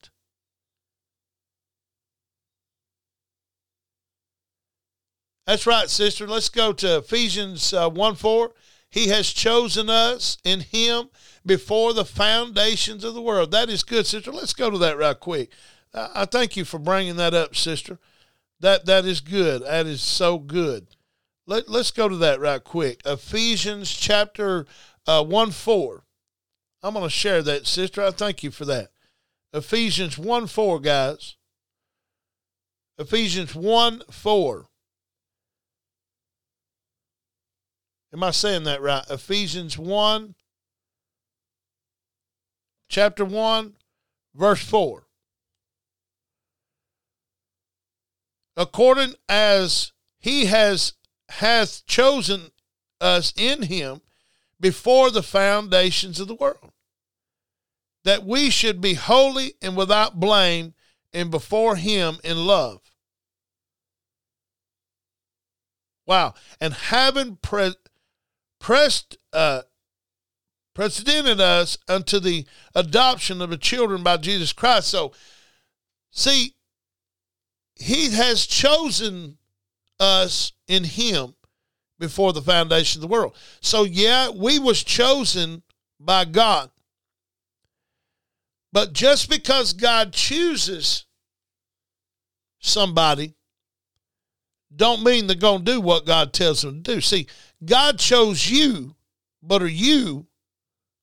That's 5.48 5.66
right, 5.66 5.90
sister. 5.90 6.28
Let's 6.28 6.50
go 6.50 6.74
to 6.74 6.98
Ephesians 6.98 7.74
uh, 7.74 7.90
1 7.90 8.16
4. 8.16 8.52
He 8.90 9.08
has 9.08 9.30
chosen 9.30 9.90
us 9.90 10.38
in 10.44 10.60
Him 10.60 11.10
before 11.46 11.94
the 11.94 12.04
foundations 12.04 13.06
of 13.06 13.14
the 13.14 13.22
world. 13.22 13.52
That 13.52 13.70
is 13.70 13.84
good, 13.84 14.06
sister. 14.06 14.32
Let's 14.34 14.54
go 14.54 14.70
to 14.70 14.78
that 14.80 14.98
right 14.98 15.18
quick. 15.18 15.52
I 15.94 16.26
thank 16.26 16.58
you 16.58 16.66
for 16.66 16.80
bringing 16.80 17.16
that 17.16 17.34
up, 17.34 17.56
sister. 17.56 17.98
That 18.60 18.86
that 18.88 19.06
is 19.06 19.22
good. 19.22 19.64
That 19.64 19.86
is 19.88 20.02
so 20.02 20.38
good. 20.38 20.88
Let 21.46 21.70
Let's 21.70 21.92
go 21.92 22.10
to 22.10 22.18
that 22.18 22.42
right 22.42 22.64
quick. 22.64 23.02
Ephesians 23.06 23.92
chapter 23.92 24.66
uh, 25.08 25.24
one 25.24 25.52
four. 25.52 26.04
I'm 26.84 26.94
going 26.94 27.06
to 27.06 27.10
share 27.10 27.42
that, 27.42 27.66
sister. 27.68 28.04
I 28.04 28.12
thank 28.12 28.44
you 28.44 28.52
for 28.52 28.66
that. 28.66 28.90
Ephesians 29.54 30.18
one 30.18 30.48
four, 30.48 30.80
guys. 30.82 31.38
Ephesians 33.00 33.56
one 33.56 34.04
four. 34.12 34.68
Am 38.18 38.24
I 38.24 38.32
saying 38.32 38.64
that 38.64 38.82
right? 38.82 39.06
Ephesians 39.12 39.78
1, 39.78 40.34
chapter 42.90 43.24
1, 43.24 43.76
verse 44.34 44.64
4. 44.64 45.04
According 48.56 49.14
as 49.30 49.92
he 50.18 50.46
has 50.46 50.94
hath 51.30 51.86
chosen 51.86 52.50
us 53.00 53.34
in 53.38 53.62
him 53.62 54.02
before 54.60 55.12
the 55.12 55.22
foundations 55.22 56.20
of 56.20 56.28
the 56.28 56.34
world, 56.34 56.72
that 58.04 58.26
we 58.26 58.50
should 58.50 58.82
be 58.82 58.96
holy 58.96 59.54
and 59.62 59.78
without 59.78 60.20
blame 60.20 60.74
and 61.14 61.30
before 61.30 61.76
him 61.76 62.18
in 62.24 62.48
love. 62.48 62.82
Wow. 66.08 66.34
And 66.60 66.74
having 66.74 67.36
pre- 67.36 67.76
pressed 68.68 69.18
uh, 69.32 69.62
precedented 70.76 71.40
us 71.40 71.78
unto 71.88 72.20
the 72.20 72.46
adoption 72.76 73.42
of 73.42 73.50
the 73.50 73.58
children 73.58 74.04
by 74.04 74.18
Jesus 74.18 74.52
Christ. 74.52 74.90
So, 74.90 75.14
see, 76.12 76.54
He 77.76 78.10
has 78.12 78.46
chosen 78.46 79.38
us 80.02 80.52
in 80.68 80.84
Him 80.84 81.34
before 81.98 82.34
the 82.34 82.42
foundation 82.42 83.00
of 83.00 83.08
the 83.08 83.14
world. 83.14 83.38
So, 83.62 83.86
yeah, 83.86 84.32
we 84.32 84.60
was 84.60 84.84
chosen 84.84 85.64
by 85.98 86.26
God. 86.26 86.70
But 88.74 88.92
just 88.92 89.30
because 89.30 89.72
God 89.72 90.12
chooses 90.12 91.06
somebody 92.60 93.37
don't 94.76 95.04
mean 95.04 95.28
they're 95.28 95.36
going 95.36 95.64
to 95.64 95.72
do 95.72 95.82
what 95.82 96.06
God 96.06 96.34
tells 96.34 96.62
them 96.62 96.84
to 96.84 96.96
do. 96.96 97.02
See, 97.02 97.28
God 97.64 98.00
chose 98.00 98.50
you, 98.50 98.96
but 99.42 99.62
are 99.62 99.68
you 99.68 100.28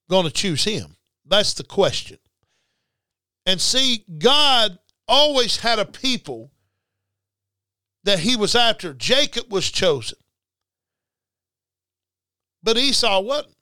going 0.08 0.24
to 0.24 0.32
choose 0.32 0.64
him? 0.64 0.96
That's 1.24 1.54
the 1.54 1.64
question. 1.64 2.18
And 3.46 3.60
see, 3.60 4.04
God 4.18 4.78
always 5.08 5.58
had 5.58 5.78
a 5.78 5.84
people 5.84 6.50
that 8.04 8.18
he 8.18 8.36
was 8.36 8.54
after. 8.54 8.92
Jacob 8.94 9.50
was 9.50 9.70
chosen, 9.70 10.18
but 12.62 12.76
Esau 12.76 13.20
wasn't. 13.20 13.54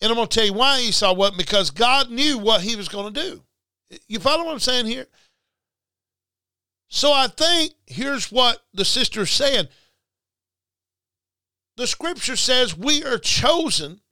And 0.00 0.10
I'm 0.10 0.16
going 0.16 0.26
to 0.26 0.34
tell 0.36 0.46
you 0.46 0.52
why 0.52 0.80
Esau 0.80 1.14
wasn't 1.14 1.38
because 1.38 1.70
God 1.70 2.10
knew 2.10 2.38
what 2.38 2.60
he 2.60 2.74
was 2.74 2.88
going 2.88 3.12
to 3.12 3.20
do. 3.20 3.42
You 4.08 4.18
follow 4.18 4.44
what 4.44 4.52
I'm 4.52 4.58
saying 4.58 4.86
here? 4.86 5.06
So 6.94 7.10
I 7.10 7.26
think 7.26 7.72
here's 7.86 8.30
what 8.30 8.62
the 8.74 8.84
sister's 8.84 9.30
saying. 9.30 9.68
The 11.78 11.86
scripture 11.86 12.36
says 12.36 12.76
we 12.76 13.02
are 13.02 13.16
chosen 13.16 14.02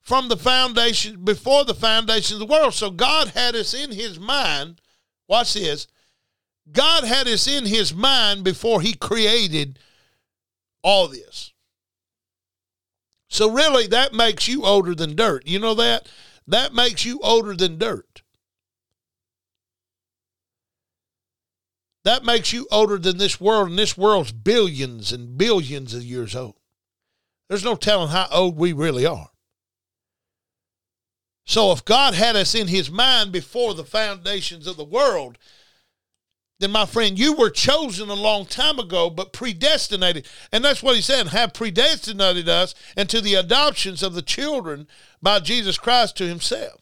from 0.00 0.28
the 0.28 0.36
foundation 0.38 1.24
before 1.24 1.66
the 1.66 1.74
foundation 1.74 2.36
of 2.36 2.40
the 2.40 2.52
world. 2.52 2.72
So 2.72 2.90
God 2.90 3.28
had 3.28 3.54
us 3.54 3.74
in 3.74 3.92
his 3.92 4.18
mind. 4.18 4.80
Watch 5.28 5.52
this. 5.52 5.88
God 6.72 7.04
had 7.04 7.28
us 7.28 7.46
in 7.46 7.66
his 7.66 7.92
mind 7.92 8.42
before 8.42 8.80
he 8.80 8.94
created 8.94 9.78
all 10.82 11.06
this. 11.06 11.52
So 13.28 13.50
really 13.50 13.88
that 13.88 14.14
makes 14.14 14.48
you 14.48 14.64
older 14.64 14.94
than 14.94 15.16
dirt. 15.16 15.46
You 15.46 15.58
know 15.58 15.74
that? 15.74 16.08
That 16.46 16.72
makes 16.72 17.04
you 17.04 17.20
older 17.22 17.54
than 17.54 17.76
dirt. 17.76 18.11
That 22.04 22.24
makes 22.24 22.52
you 22.52 22.66
older 22.70 22.98
than 22.98 23.18
this 23.18 23.40
world, 23.40 23.70
and 23.70 23.78
this 23.78 23.96
world's 23.96 24.32
billions 24.32 25.12
and 25.12 25.38
billions 25.38 25.94
of 25.94 26.02
years 26.02 26.34
old. 26.34 26.56
There's 27.48 27.64
no 27.64 27.76
telling 27.76 28.08
how 28.08 28.28
old 28.30 28.56
we 28.56 28.72
really 28.72 29.06
are. 29.06 29.30
So 31.44 31.72
if 31.72 31.84
God 31.84 32.14
had 32.14 32.36
us 32.36 32.54
in 32.54 32.68
his 32.68 32.90
mind 32.90 33.32
before 33.32 33.74
the 33.74 33.84
foundations 33.84 34.66
of 34.66 34.76
the 34.76 34.84
world, 34.84 35.38
then 36.60 36.70
my 36.70 36.86
friend, 36.86 37.18
you 37.18 37.32
were 37.32 37.50
chosen 37.50 38.08
a 38.08 38.14
long 38.14 38.46
time 38.46 38.78
ago, 38.78 39.10
but 39.10 39.32
predestinated. 39.32 40.28
And 40.52 40.64
that's 40.64 40.82
what 40.82 40.94
he 40.94 41.02
said, 41.02 41.28
have 41.28 41.52
predestinated 41.52 42.48
us 42.48 42.74
into 42.96 43.20
the 43.20 43.34
adoptions 43.34 44.02
of 44.02 44.14
the 44.14 44.22
children 44.22 44.86
by 45.20 45.40
Jesus 45.40 45.76
Christ 45.76 46.16
to 46.18 46.28
himself, 46.28 46.80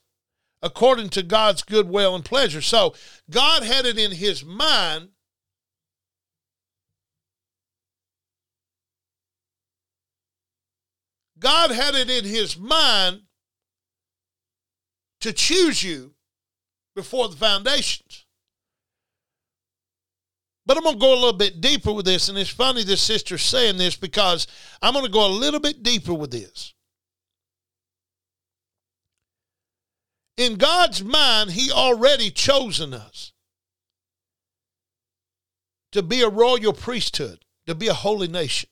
according 0.63 1.09
to 1.11 1.23
God's 1.23 1.63
good 1.63 1.89
will 1.89 2.15
and 2.15 2.25
pleasure. 2.25 2.61
So 2.61 2.95
God 3.31 3.63
had 3.63 3.87
it 3.87 3.99
in 3.99 4.13
his 4.13 4.45
mind 4.45 5.09
God 11.41 11.71
had 11.71 11.95
it 11.95 12.11
in 12.11 12.25
his 12.25 12.59
mind 12.59 13.23
to 15.23 15.33
choose 15.33 15.83
you 15.83 16.15
before 16.95 17.29
the 17.29 17.37
foundations. 17.37 18.27
But 20.67 20.77
I'm 20.77 20.83
going 20.85 20.97
to 20.97 21.01
go 21.01 21.15
a 21.15 21.17
little 21.17 21.33
bit 21.33 21.61
deeper 21.61 21.93
with 21.93 22.05
this. 22.05 22.29
And 22.29 22.39
it's 22.39 22.51
funny 22.51 22.85
this 22.85 23.01
sister's 23.01 23.43
saying 23.43 23.79
this 23.79 23.97
because 23.97 24.47
I'm 24.83 24.93
going 24.93 25.07
to 25.07 25.11
go 25.11 25.27
a 25.27 25.33
little 25.33 25.61
bit 25.61 25.83
deeper 25.83 26.15
with 26.15 26.31
this. 26.31 26.75
In 30.41 30.55
God's 30.55 31.05
mind, 31.05 31.51
He 31.51 31.71
already 31.71 32.31
chosen 32.31 32.95
us 32.95 33.35
to 35.93 36.03
be 36.03 36.23
a 36.23 36.31
royal 36.31 36.73
priesthood, 36.73 37.45
to 37.67 37.75
be 37.75 37.89
a 37.89 37.93
holy 37.93 38.27
nation. 38.27 38.71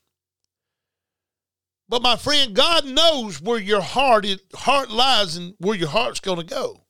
But 1.86 2.00
my 2.00 2.16
friend, 2.16 2.56
God 2.56 2.86
knows 2.86 3.42
where 3.42 3.60
your 3.60 3.82
heart 3.82 4.26
heart 4.54 4.90
lies 4.90 5.36
and 5.36 5.56
where 5.58 5.76
your 5.76 5.90
heart's 5.90 6.20
going 6.20 6.38
to 6.38 6.44
go. 6.44 6.84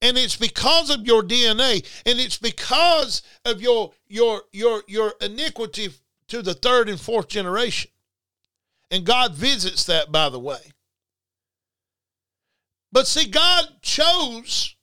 And 0.00 0.16
it's 0.16 0.36
because 0.36 0.90
of 0.90 1.04
your 1.04 1.24
DNA 1.24 1.84
and 2.06 2.20
it's 2.20 2.38
because 2.38 3.22
of 3.44 3.60
your 3.60 3.94
your 4.06 4.42
your 4.52 4.84
your 4.86 5.14
iniquity 5.20 5.88
to 6.28 6.40
the 6.40 6.54
third 6.54 6.88
and 6.88 7.00
fourth 7.00 7.26
generation. 7.26 7.90
And 8.92 9.04
God 9.04 9.34
visits 9.34 9.82
that 9.86 10.12
by 10.12 10.28
the 10.28 10.38
way. 10.38 10.72
But 12.92 13.06
see 13.06 13.26
God 13.26 13.64
chose 13.80 14.76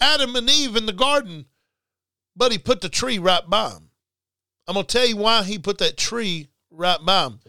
Adam 0.00 0.34
and 0.34 0.48
Eve 0.48 0.76
in 0.76 0.86
the 0.86 0.92
garden, 0.92 1.44
but 2.34 2.52
he 2.52 2.58
put 2.58 2.80
the 2.80 2.88
tree 2.88 3.18
right 3.18 3.48
by 3.48 3.68
them. 3.68 3.90
I'm 4.66 4.74
going 4.74 4.86
to 4.86 4.98
tell 4.98 5.06
you 5.06 5.16
why 5.16 5.42
he 5.42 5.58
put 5.58 5.78
that 5.78 5.96
tree 5.96 6.48
right 6.70 6.98
by 7.04 7.24
them. 7.24 7.40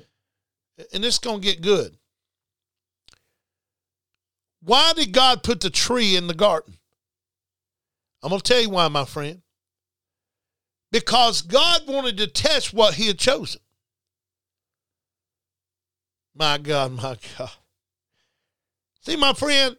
And 0.93 1.05
it's 1.05 1.19
going 1.19 1.39
to 1.39 1.47
get 1.47 1.61
good. 1.61 1.97
Why 4.63 4.93
did 4.93 5.11
God 5.11 5.43
put 5.43 5.61
the 5.61 5.69
tree 5.69 6.15
in 6.15 6.27
the 6.27 6.33
garden? 6.33 6.77
I'm 8.21 8.29
going 8.29 8.41
to 8.41 8.53
tell 8.53 8.61
you 8.61 8.69
why, 8.69 8.87
my 8.89 9.05
friend. 9.05 9.41
Because 10.91 11.41
God 11.41 11.87
wanted 11.87 12.17
to 12.17 12.27
test 12.27 12.73
what 12.73 12.95
he 12.95 13.07
had 13.07 13.17
chosen. 13.17 13.61
My 16.35 16.57
God, 16.57 16.91
my 16.91 17.17
God. 17.37 17.51
See, 19.01 19.15
my 19.15 19.33
friend, 19.33 19.77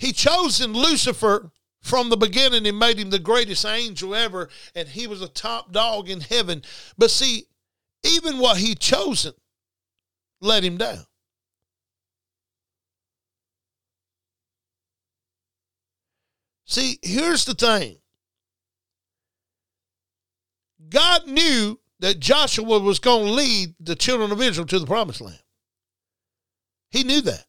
he 0.00 0.12
chosen 0.12 0.72
Lucifer 0.72 1.52
from 1.82 2.08
the 2.08 2.16
beginning 2.16 2.66
and 2.66 2.78
made 2.78 2.98
him 2.98 3.10
the 3.10 3.18
greatest 3.18 3.66
angel 3.66 4.14
ever, 4.14 4.48
and 4.74 4.88
he 4.88 5.06
was 5.06 5.20
a 5.20 5.28
top 5.28 5.72
dog 5.72 6.08
in 6.08 6.20
heaven. 6.20 6.62
But 6.96 7.10
see, 7.10 7.44
even 8.02 8.38
what 8.38 8.56
he 8.56 8.74
chosen 8.74 9.34
let 10.40 10.64
him 10.64 10.78
down. 10.78 11.04
See, 16.64 16.98
here's 17.02 17.44
the 17.44 17.54
thing 17.54 17.98
God 20.88 21.26
knew 21.26 21.78
that 21.98 22.20
Joshua 22.20 22.78
was 22.78 22.98
going 22.98 23.26
to 23.26 23.32
lead 23.32 23.74
the 23.78 23.96
children 23.96 24.32
of 24.32 24.40
Israel 24.40 24.66
to 24.68 24.78
the 24.78 24.86
promised 24.86 25.20
land. 25.20 25.42
He 26.90 27.04
knew 27.04 27.20
that. 27.20 27.44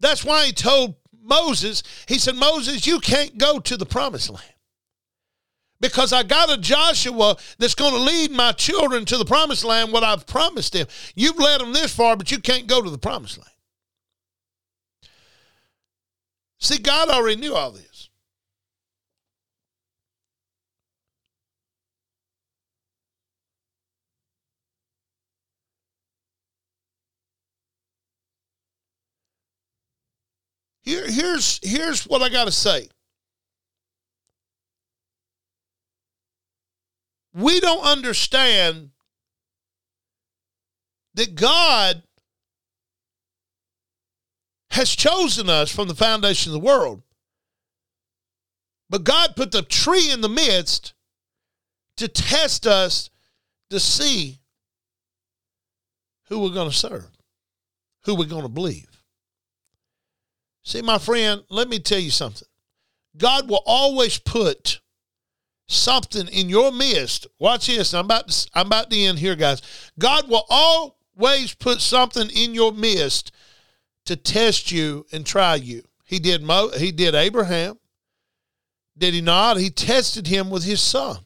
That's 0.00 0.24
why 0.24 0.46
he 0.46 0.52
told 0.52 0.97
Moses, 1.22 1.82
he 2.06 2.18
said, 2.18 2.36
Moses, 2.36 2.86
you 2.86 3.00
can't 3.00 3.38
go 3.38 3.58
to 3.58 3.76
the 3.76 3.86
promised 3.86 4.30
land 4.30 4.54
because 5.80 6.12
I 6.12 6.22
got 6.22 6.52
a 6.52 6.58
Joshua 6.58 7.36
that's 7.58 7.74
going 7.74 7.92
to 7.92 8.00
lead 8.00 8.30
my 8.30 8.52
children 8.52 9.04
to 9.06 9.16
the 9.16 9.24
promised 9.24 9.64
land, 9.64 9.92
what 9.92 10.04
I've 10.04 10.26
promised 10.26 10.72
them. 10.72 10.86
You've 11.14 11.38
led 11.38 11.60
them 11.60 11.72
this 11.72 11.94
far, 11.94 12.16
but 12.16 12.30
you 12.30 12.38
can't 12.38 12.66
go 12.66 12.82
to 12.82 12.90
the 12.90 12.98
promised 12.98 13.38
land. 13.38 13.50
See, 16.60 16.78
God 16.78 17.08
already 17.08 17.40
knew 17.40 17.54
all 17.54 17.70
this. 17.70 17.87
Here, 30.88 31.04
here's, 31.06 31.60
here's 31.62 32.06
what 32.06 32.22
I 32.22 32.30
got 32.30 32.46
to 32.46 32.50
say. 32.50 32.88
We 37.34 37.60
don't 37.60 37.84
understand 37.84 38.88
that 41.12 41.34
God 41.34 42.02
has 44.70 44.96
chosen 44.96 45.50
us 45.50 45.70
from 45.70 45.88
the 45.88 45.94
foundation 45.94 46.54
of 46.54 46.58
the 46.58 46.66
world. 46.66 47.02
But 48.88 49.04
God 49.04 49.36
put 49.36 49.52
the 49.52 49.60
tree 49.60 50.10
in 50.10 50.22
the 50.22 50.28
midst 50.30 50.94
to 51.98 52.08
test 52.08 52.66
us 52.66 53.10
to 53.68 53.78
see 53.78 54.38
who 56.28 56.38
we're 56.38 56.54
going 56.54 56.70
to 56.70 56.74
serve, 56.74 57.10
who 58.04 58.14
we're 58.14 58.24
going 58.24 58.44
to 58.44 58.48
believe. 58.48 58.97
See, 60.68 60.82
my 60.82 60.98
friend, 60.98 61.42
let 61.48 61.70
me 61.70 61.78
tell 61.78 61.98
you 61.98 62.10
something. 62.10 62.46
God 63.16 63.48
will 63.48 63.62
always 63.64 64.18
put 64.18 64.80
something 65.66 66.28
in 66.28 66.50
your 66.50 66.70
midst. 66.72 67.26
Watch 67.38 67.68
this. 67.68 67.94
I'm 67.94 68.04
about 68.04 68.28
to, 68.28 68.50
I'm 68.52 68.66
about 68.66 68.90
to 68.90 68.98
end 68.98 69.18
here, 69.18 69.34
guys. 69.34 69.62
God 69.98 70.28
will 70.28 70.44
always 70.50 71.54
put 71.54 71.80
something 71.80 72.28
in 72.28 72.52
your 72.52 72.72
midst 72.72 73.32
to 74.04 74.14
test 74.14 74.70
you 74.70 75.06
and 75.10 75.24
try 75.24 75.54
you. 75.54 75.84
He 76.04 76.18
did 76.18 76.42
Mo, 76.42 76.68
he 76.76 76.92
did 76.92 77.14
Abraham. 77.14 77.78
Did 78.98 79.14
he 79.14 79.22
not? 79.22 79.56
He 79.56 79.70
tested 79.70 80.26
him 80.26 80.50
with 80.50 80.64
his 80.64 80.82
son. 80.82 81.16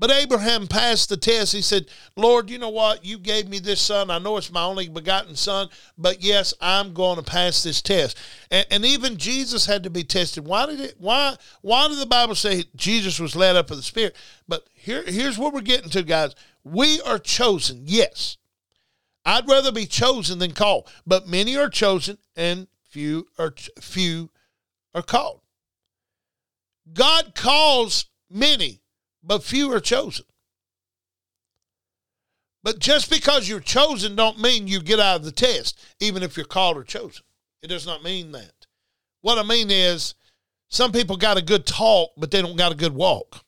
But 0.00 0.10
Abraham 0.10 0.66
passed 0.66 1.10
the 1.10 1.18
test. 1.18 1.52
He 1.52 1.60
said, 1.60 1.90
Lord, 2.16 2.48
you 2.48 2.58
know 2.58 2.70
what? 2.70 3.04
You 3.04 3.18
gave 3.18 3.50
me 3.50 3.58
this 3.58 3.82
son. 3.82 4.10
I 4.10 4.18
know 4.18 4.38
it's 4.38 4.50
my 4.50 4.62
only 4.62 4.88
begotten 4.88 5.36
son, 5.36 5.68
but 5.98 6.22
yes, 6.22 6.54
I'm 6.58 6.94
going 6.94 7.18
to 7.18 7.22
pass 7.22 7.62
this 7.62 7.82
test. 7.82 8.16
And, 8.50 8.66
and 8.70 8.84
even 8.86 9.18
Jesus 9.18 9.66
had 9.66 9.82
to 9.82 9.90
be 9.90 10.02
tested. 10.02 10.46
Why 10.46 10.64
did 10.64 10.80
it 10.80 10.94
why 10.98 11.36
why 11.60 11.86
did 11.88 11.98
the 11.98 12.06
Bible 12.06 12.34
say 12.34 12.64
Jesus 12.74 13.20
was 13.20 13.36
led 13.36 13.56
up 13.56 13.70
of 13.70 13.76
the 13.76 13.82
Spirit? 13.82 14.16
But 14.48 14.66
here, 14.72 15.04
here's 15.06 15.36
what 15.36 15.52
we're 15.52 15.60
getting 15.60 15.90
to, 15.90 16.02
guys. 16.02 16.34
We 16.64 17.02
are 17.02 17.18
chosen, 17.18 17.82
yes. 17.84 18.38
I'd 19.26 19.46
rather 19.46 19.70
be 19.70 19.84
chosen 19.84 20.38
than 20.38 20.52
called, 20.52 20.88
but 21.06 21.28
many 21.28 21.58
are 21.58 21.68
chosen 21.68 22.16
and 22.34 22.68
few 22.88 23.28
are 23.38 23.52
few 23.78 24.30
are 24.94 25.02
called. 25.02 25.42
God 26.90 27.34
calls 27.34 28.06
many 28.30 28.80
but 29.22 29.42
few 29.42 29.72
are 29.72 29.80
chosen. 29.80 30.24
But 32.62 32.78
just 32.78 33.10
because 33.10 33.48
you're 33.48 33.60
chosen 33.60 34.16
don't 34.16 34.40
mean 34.40 34.66
you 34.66 34.80
get 34.82 35.00
out 35.00 35.16
of 35.16 35.24
the 35.24 35.32
test, 35.32 35.78
even 35.98 36.22
if 36.22 36.36
you're 36.36 36.46
called 36.46 36.76
or 36.76 36.84
chosen. 36.84 37.24
It 37.62 37.68
does 37.68 37.86
not 37.86 38.02
mean 38.02 38.32
that. 38.32 38.66
What 39.22 39.38
I 39.38 39.42
mean 39.42 39.70
is 39.70 40.14
some 40.68 40.92
people 40.92 41.16
got 41.16 41.38
a 41.38 41.42
good 41.42 41.66
talk, 41.66 42.10
but 42.16 42.30
they 42.30 42.42
don't 42.42 42.56
got 42.56 42.72
a 42.72 42.76
good 42.76 42.94
walk. 42.94 43.44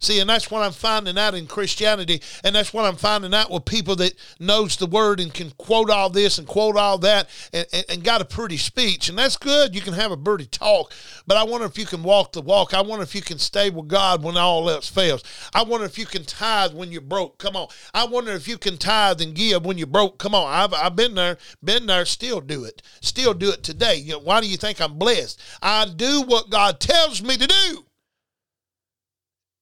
See, 0.00 0.20
and 0.20 0.30
that's 0.30 0.48
what 0.48 0.62
I'm 0.62 0.72
finding 0.72 1.18
out 1.18 1.34
in 1.34 1.48
Christianity, 1.48 2.22
and 2.44 2.54
that's 2.54 2.72
what 2.72 2.84
I'm 2.84 2.94
finding 2.94 3.34
out 3.34 3.50
with 3.50 3.64
people 3.64 3.96
that 3.96 4.14
knows 4.38 4.76
the 4.76 4.86
word 4.86 5.18
and 5.18 5.34
can 5.34 5.50
quote 5.58 5.90
all 5.90 6.08
this 6.08 6.38
and 6.38 6.46
quote 6.46 6.76
all 6.76 6.98
that 6.98 7.28
and, 7.52 7.66
and, 7.72 7.84
and, 7.88 8.04
got 8.04 8.20
a 8.20 8.24
pretty 8.24 8.58
speech. 8.58 9.08
And 9.08 9.18
that's 9.18 9.36
good. 9.36 9.74
You 9.74 9.80
can 9.80 9.94
have 9.94 10.12
a 10.12 10.16
pretty 10.16 10.46
talk, 10.46 10.92
but 11.26 11.36
I 11.36 11.42
wonder 11.42 11.66
if 11.66 11.76
you 11.76 11.84
can 11.84 12.04
walk 12.04 12.30
the 12.30 12.42
walk. 12.42 12.74
I 12.74 12.80
wonder 12.80 13.02
if 13.02 13.12
you 13.12 13.22
can 13.22 13.40
stay 13.40 13.70
with 13.70 13.88
God 13.88 14.22
when 14.22 14.36
all 14.36 14.70
else 14.70 14.88
fails. 14.88 15.24
I 15.52 15.64
wonder 15.64 15.84
if 15.84 15.98
you 15.98 16.06
can 16.06 16.24
tithe 16.24 16.74
when 16.74 16.92
you're 16.92 17.00
broke. 17.00 17.38
Come 17.38 17.56
on. 17.56 17.66
I 17.92 18.06
wonder 18.06 18.30
if 18.30 18.46
you 18.46 18.56
can 18.56 18.78
tithe 18.78 19.20
and 19.20 19.34
give 19.34 19.66
when 19.66 19.78
you're 19.78 19.88
broke. 19.88 20.18
Come 20.18 20.34
on. 20.34 20.46
I've, 20.46 20.74
I've 20.74 20.94
been 20.94 21.16
there, 21.16 21.38
been 21.64 21.86
there, 21.86 22.04
still 22.04 22.40
do 22.40 22.62
it. 22.62 22.82
Still 23.00 23.34
do 23.34 23.50
it 23.50 23.64
today. 23.64 23.96
You 23.96 24.12
know, 24.12 24.20
why 24.20 24.40
do 24.40 24.48
you 24.48 24.58
think 24.58 24.80
I'm 24.80 24.96
blessed? 24.96 25.40
I 25.60 25.86
do 25.86 26.22
what 26.22 26.50
God 26.50 26.78
tells 26.78 27.20
me 27.20 27.36
to 27.36 27.46
do. 27.48 27.84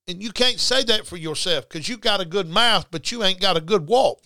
And 0.09 0.23
you 0.23 0.31
can't 0.31 0.61
say 0.61 0.85
that 0.85 1.07
for 1.07 1.17
yourself 1.17 1.69
because 1.69 1.89
you 1.89 1.97
got 1.97 2.21
a 2.21 2.25
good 2.25 2.49
mouth, 2.49 2.87
but 2.91 3.11
you 3.11 3.25
ain't 3.25 3.41
got 3.41 3.57
a 3.57 3.61
good 3.61 3.89
walk. 3.89 4.23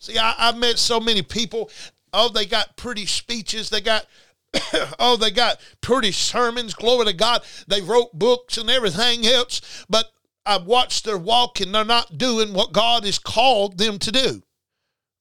See, 0.00 0.18
I, 0.18 0.34
I've 0.38 0.58
met 0.58 0.78
so 0.78 1.00
many 1.00 1.22
people. 1.22 1.70
Oh, 2.12 2.28
they 2.28 2.44
got 2.44 2.76
pretty 2.76 3.06
speeches. 3.06 3.70
They 3.70 3.80
got 3.80 4.06
oh, 4.98 5.16
they 5.16 5.30
got 5.30 5.60
pretty 5.80 6.12
sermons, 6.12 6.74
glory 6.74 7.06
to 7.06 7.12
God. 7.12 7.42
They 7.66 7.80
wrote 7.80 8.18
books 8.18 8.58
and 8.58 8.70
everything 8.70 9.26
else, 9.26 9.84
but 9.88 10.10
I've 10.46 10.64
watched 10.64 11.04
their 11.04 11.18
walk 11.18 11.60
and 11.60 11.74
they're 11.74 11.84
not 11.84 12.16
doing 12.16 12.54
what 12.54 12.72
God 12.72 13.04
has 13.04 13.18
called 13.18 13.78
them 13.78 13.98
to 13.98 14.12
do. 14.12 14.42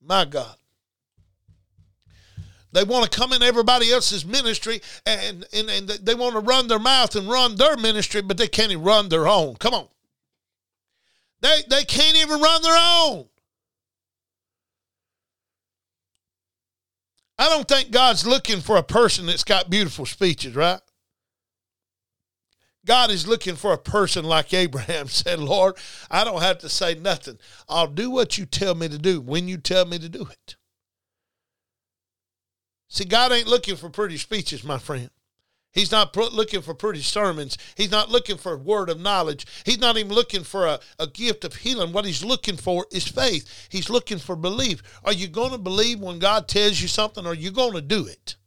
My 0.02 0.26
God. 0.26 0.56
They 2.78 2.84
want 2.84 3.12
to 3.12 3.20
come 3.20 3.34
in 3.34 3.42
everybody 3.42 3.92
else's 3.92 4.24
ministry 4.24 4.84
and, 5.04 5.48
and, 5.52 5.68
and 5.68 5.90
they 5.90 6.14
want 6.14 6.36
to 6.36 6.42
run 6.42 6.68
their 6.68 6.78
mouth 6.78 7.16
and 7.16 7.28
run 7.28 7.56
their 7.56 7.76
ministry, 7.76 8.22
but 8.22 8.38
they 8.38 8.48
can't 8.48 8.72
even 8.72 8.84
run 8.84 9.10
their 9.10 9.28
own. 9.28 9.56
Come 9.56 9.74
on. 9.74 9.88
They, 11.42 11.64
they 11.68 11.86
can't 11.86 12.16
even 12.18 12.40
run 12.40 12.62
their 12.62 12.78
own. 12.78 13.26
I 17.40 17.50
don't 17.50 17.68
think 17.68 17.90
God's 17.90 18.28
looking 18.28 18.62
for 18.62 18.78
a 18.78 18.84
person 18.84 19.26
that's 19.26 19.44
got 19.44 19.72
beautiful 19.72 20.06
speeches, 20.06 20.54
right? 20.56 20.80
God 22.86 23.10
is 23.10 23.28
looking 23.28 23.56
for 23.56 23.74
a 23.74 23.80
person 23.80 24.24
like 24.24 24.54
Abraham 24.54 25.08
said, 25.08 25.40
Lord, 25.40 25.78
I 26.12 26.24
don't 26.24 26.44
have 26.44 26.60
to 26.60 26.70
say 26.70 26.94
nothing. 26.94 27.40
I'll 27.68 27.88
do 27.88 28.12
what 28.12 28.38
you 28.38 28.46
tell 28.46 28.76
me 28.76 28.88
to 28.88 29.00
do 29.00 29.20
when 29.20 29.48
you 29.48 29.58
tell 29.58 29.86
me 29.86 29.98
to 29.98 30.10
do 30.10 30.28
it. 30.32 30.57
See, 32.90 33.06
God 33.06 33.32
ain't 33.32 33.48
looking 33.48 33.76
for 33.76 33.90
pretty 33.90 34.18
speeches, 34.18 34.64
my 34.64 34.78
friend. 34.78 35.10
He's 35.74 35.92
not 35.92 36.16
looking 36.16 36.64
for 36.64 36.74
pretty 36.74 37.02
sermons. 37.02 37.58
He's 37.76 37.92
not 37.92 38.10
looking 38.10 38.38
for 38.38 38.54
a 38.54 38.58
word 38.58 38.90
of 38.90 39.00
knowledge. 39.00 39.46
He's 39.64 39.78
not 39.78 39.96
even 39.96 40.12
looking 40.12 40.44
for 40.44 40.66
a, 40.66 40.80
a 40.98 41.06
gift 41.06 41.46
of 41.46 41.56
healing. 41.56 41.94
What 41.94 42.06
he's 42.06 42.24
looking 42.24 42.58
for 42.58 42.88
is 42.92 43.08
faith. 43.08 43.68
He's 43.70 43.90
looking 43.90 44.18
for 44.18 44.36
belief. 44.36 44.82
Are 45.04 45.14
you 45.14 45.28
going 45.28 45.52
to 45.52 45.60
believe 45.60 46.00
when 46.00 46.18
God 46.18 46.48
tells 46.48 46.82
you 46.82 46.88
something 46.88 47.26
or 47.26 47.30
are 47.30 47.36
you 47.36 47.52
going 47.52 47.74
to 47.74 47.82
do 47.82 48.08
it? 48.08 48.38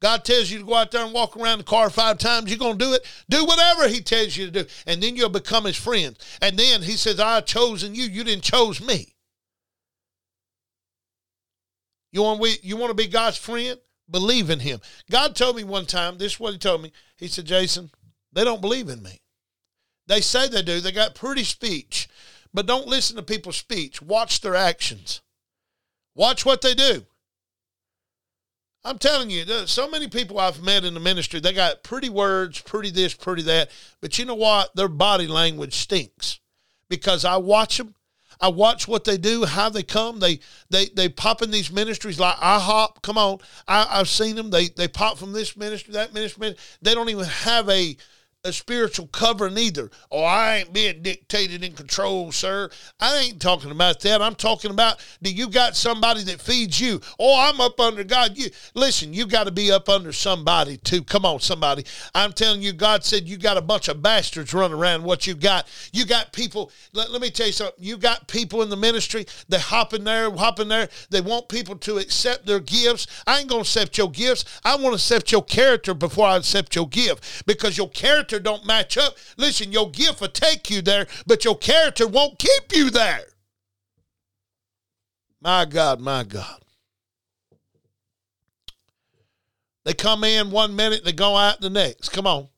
God 0.00 0.24
tells 0.24 0.50
you 0.50 0.60
to 0.60 0.64
go 0.64 0.74
out 0.74 0.92
there 0.92 1.04
and 1.04 1.12
walk 1.12 1.36
around 1.36 1.58
the 1.58 1.64
car 1.64 1.90
five 1.90 2.18
times, 2.18 2.48
you're 2.48 2.58
going 2.58 2.78
to 2.78 2.84
do 2.84 2.92
it. 2.94 3.04
Do 3.28 3.44
whatever 3.44 3.88
He 3.88 4.00
tells 4.00 4.36
you 4.36 4.46
to 4.46 4.62
do. 4.62 4.70
And 4.86 5.02
then 5.02 5.16
you'll 5.16 5.28
become 5.28 5.64
His 5.64 5.76
friend. 5.76 6.16
And 6.40 6.56
then 6.56 6.82
He 6.82 6.92
says, 6.92 7.18
I 7.18 7.34
have 7.34 7.46
chosen 7.46 7.94
you. 7.94 8.04
You 8.04 8.22
didn't 8.22 8.44
chose 8.44 8.80
me. 8.80 9.14
You 12.12 12.22
want, 12.22 12.40
we, 12.40 12.56
you 12.62 12.76
want 12.76 12.90
to 12.90 12.94
be 12.94 13.06
God's 13.06 13.36
friend? 13.36 13.78
Believe 14.10 14.50
in 14.50 14.60
Him. 14.60 14.80
God 15.10 15.36
told 15.36 15.56
me 15.56 15.64
one 15.64 15.86
time, 15.86 16.18
this 16.18 16.32
is 16.32 16.40
what 16.40 16.52
He 16.52 16.58
told 16.58 16.82
me. 16.82 16.92
He 17.16 17.28
said, 17.28 17.44
Jason, 17.44 17.90
they 18.32 18.44
don't 18.44 18.60
believe 18.60 18.88
in 18.88 19.02
me. 19.02 19.20
They 20.06 20.20
say 20.20 20.48
they 20.48 20.62
do. 20.62 20.80
They 20.80 20.92
got 20.92 21.14
pretty 21.14 21.44
speech, 21.44 22.08
but 22.52 22.66
don't 22.66 22.88
listen 22.88 23.16
to 23.16 23.22
people's 23.22 23.56
speech. 23.56 24.02
Watch 24.02 24.40
their 24.40 24.56
actions. 24.56 25.20
Watch 26.16 26.44
what 26.44 26.62
they 26.62 26.74
do. 26.74 27.06
I'm 28.82 28.98
telling 28.98 29.30
you, 29.30 29.44
so 29.66 29.90
many 29.90 30.08
people 30.08 30.40
I've 30.40 30.62
met 30.62 30.84
in 30.84 30.94
the 30.94 31.00
ministry, 31.00 31.38
they 31.38 31.52
got 31.52 31.82
pretty 31.82 32.08
words, 32.08 32.60
pretty 32.62 32.90
this, 32.90 33.12
pretty 33.12 33.42
that, 33.42 33.70
but 34.00 34.18
you 34.18 34.24
know 34.24 34.34
what? 34.34 34.74
Their 34.74 34.88
body 34.88 35.26
language 35.26 35.74
stinks 35.74 36.40
because 36.88 37.26
I 37.26 37.36
watch 37.36 37.76
them 37.76 37.94
I 38.40 38.48
watch 38.48 38.88
what 38.88 39.04
they 39.04 39.18
do, 39.18 39.44
how 39.44 39.68
they 39.68 39.82
come. 39.82 40.18
They 40.18 40.40
they 40.70 40.86
they 40.86 41.08
pop 41.08 41.42
in 41.42 41.50
these 41.50 41.70
ministries 41.70 42.18
like 42.18 42.36
IHOP. 42.36 43.02
Come 43.02 43.18
on, 43.18 43.38
I, 43.68 43.86
I've 43.90 44.08
seen 44.08 44.36
them. 44.36 44.50
They 44.50 44.68
they 44.68 44.88
pop 44.88 45.18
from 45.18 45.32
this 45.32 45.56
ministry, 45.56 45.92
that 45.94 46.14
ministry. 46.14 46.56
They 46.80 46.94
don't 46.94 47.10
even 47.10 47.24
have 47.26 47.68
a 47.68 47.96
a 48.42 48.52
spiritual 48.52 49.06
covering 49.08 49.58
either. 49.58 49.90
Oh, 50.10 50.22
I 50.22 50.56
ain't 50.56 50.72
being 50.72 51.02
dictated 51.02 51.62
and 51.62 51.76
controlled, 51.76 52.34
sir. 52.34 52.70
I 52.98 53.18
ain't 53.18 53.40
talking 53.40 53.70
about 53.70 54.00
that. 54.00 54.22
I'm 54.22 54.34
talking 54.34 54.70
about 54.70 55.04
do 55.20 55.30
you 55.30 55.50
got 55.50 55.76
somebody 55.76 56.22
that 56.24 56.40
feeds 56.40 56.80
you? 56.80 57.02
Oh, 57.18 57.38
I'm 57.38 57.60
up 57.60 57.78
under 57.78 58.02
God. 58.02 58.38
You 58.38 58.48
listen, 58.74 59.12
you 59.12 59.26
got 59.26 59.44
to 59.44 59.50
be 59.50 59.70
up 59.70 59.90
under 59.90 60.10
somebody 60.12 60.78
too. 60.78 61.04
Come 61.04 61.26
on, 61.26 61.40
somebody. 61.40 61.84
I'm 62.14 62.32
telling 62.32 62.62
you, 62.62 62.72
God 62.72 63.04
said 63.04 63.28
you 63.28 63.36
got 63.36 63.58
a 63.58 63.62
bunch 63.62 63.88
of 63.88 64.00
bastards 64.00 64.54
running 64.54 64.78
around. 64.78 65.04
What 65.04 65.26
you 65.26 65.34
got? 65.34 65.68
You 65.92 66.06
got 66.06 66.32
people. 66.32 66.72
Let, 66.94 67.10
let 67.10 67.20
me 67.20 67.30
tell 67.30 67.48
you 67.48 67.52
something. 67.52 67.84
You 67.84 67.98
got 67.98 68.26
people 68.26 68.62
in 68.62 68.70
the 68.70 68.76
ministry. 68.76 69.26
They 69.50 69.58
hop 69.58 69.92
in 69.92 70.04
there, 70.04 70.30
hop 70.30 70.60
in 70.60 70.68
there. 70.68 70.88
They 71.10 71.20
want 71.20 71.50
people 71.50 71.76
to 71.76 71.98
accept 71.98 72.46
their 72.46 72.60
gifts. 72.60 73.06
I 73.26 73.40
ain't 73.40 73.50
gonna 73.50 73.62
accept 73.62 73.98
your 73.98 74.10
gifts. 74.10 74.46
I 74.64 74.76
want 74.76 74.92
to 74.92 74.94
accept 74.94 75.30
your 75.30 75.44
character 75.44 75.92
before 75.92 76.26
I 76.26 76.36
accept 76.38 76.74
your 76.74 76.88
gift 76.88 77.44
because 77.46 77.76
your 77.76 77.90
character 77.90 78.29
character 78.30 78.40
don't 78.40 78.64
match 78.64 78.96
up, 78.96 79.16
listen, 79.36 79.72
your 79.72 79.90
gift 79.90 80.20
will 80.20 80.28
take 80.28 80.70
you 80.70 80.82
there, 80.82 81.06
but 81.26 81.44
your 81.44 81.56
character 81.56 82.06
won't 82.06 82.38
keep 82.38 82.72
you 82.74 82.90
there. 82.90 83.24
My 85.40 85.64
God, 85.64 86.00
my 86.00 86.24
God. 86.24 86.62
They 89.84 89.94
come 89.94 90.24
in 90.24 90.50
one 90.50 90.76
minute, 90.76 91.04
they 91.04 91.12
go 91.12 91.36
out 91.36 91.60
the 91.60 91.70
next. 91.70 92.10
Come 92.10 92.26
on. 92.26 92.48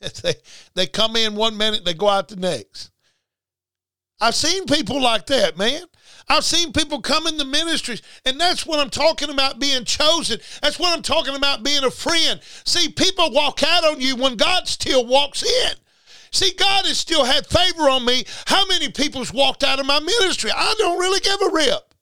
they, 0.22 0.34
they 0.74 0.86
come 0.86 1.16
in 1.16 1.34
one 1.34 1.56
minute, 1.56 1.84
they 1.84 1.94
go 1.94 2.08
out 2.08 2.28
the 2.28 2.36
next. 2.36 2.90
I've 4.20 4.34
seen 4.34 4.64
people 4.64 5.02
like 5.02 5.26
that, 5.26 5.58
man. 5.58 5.82
I've 6.28 6.44
seen 6.44 6.72
people 6.72 7.00
come 7.00 7.26
in 7.26 7.36
the 7.36 7.44
ministries, 7.44 8.02
and 8.24 8.40
that's 8.40 8.66
what 8.66 8.80
I'm 8.80 8.90
talking 8.90 9.30
about 9.30 9.60
being 9.60 9.84
chosen. 9.84 10.40
That's 10.60 10.78
what 10.78 10.92
I'm 10.92 11.02
talking 11.02 11.36
about 11.36 11.62
being 11.62 11.84
a 11.84 11.90
friend. 11.90 12.40
See, 12.64 12.88
people 12.88 13.30
walk 13.30 13.62
out 13.62 13.84
on 13.84 14.00
you 14.00 14.16
when 14.16 14.36
God 14.36 14.66
still 14.66 15.06
walks 15.06 15.44
in. 15.44 15.72
See, 16.32 16.52
God 16.52 16.84
has 16.84 16.98
still 16.98 17.24
had 17.24 17.46
favor 17.46 17.88
on 17.88 18.04
me. 18.04 18.24
How 18.46 18.66
many 18.66 18.90
people's 18.90 19.32
walked 19.32 19.62
out 19.62 19.78
of 19.78 19.86
my 19.86 20.00
ministry? 20.00 20.50
I 20.54 20.74
don't 20.78 20.98
really 20.98 21.20
give 21.20 21.40
a 21.42 21.50
rip. 21.52 21.94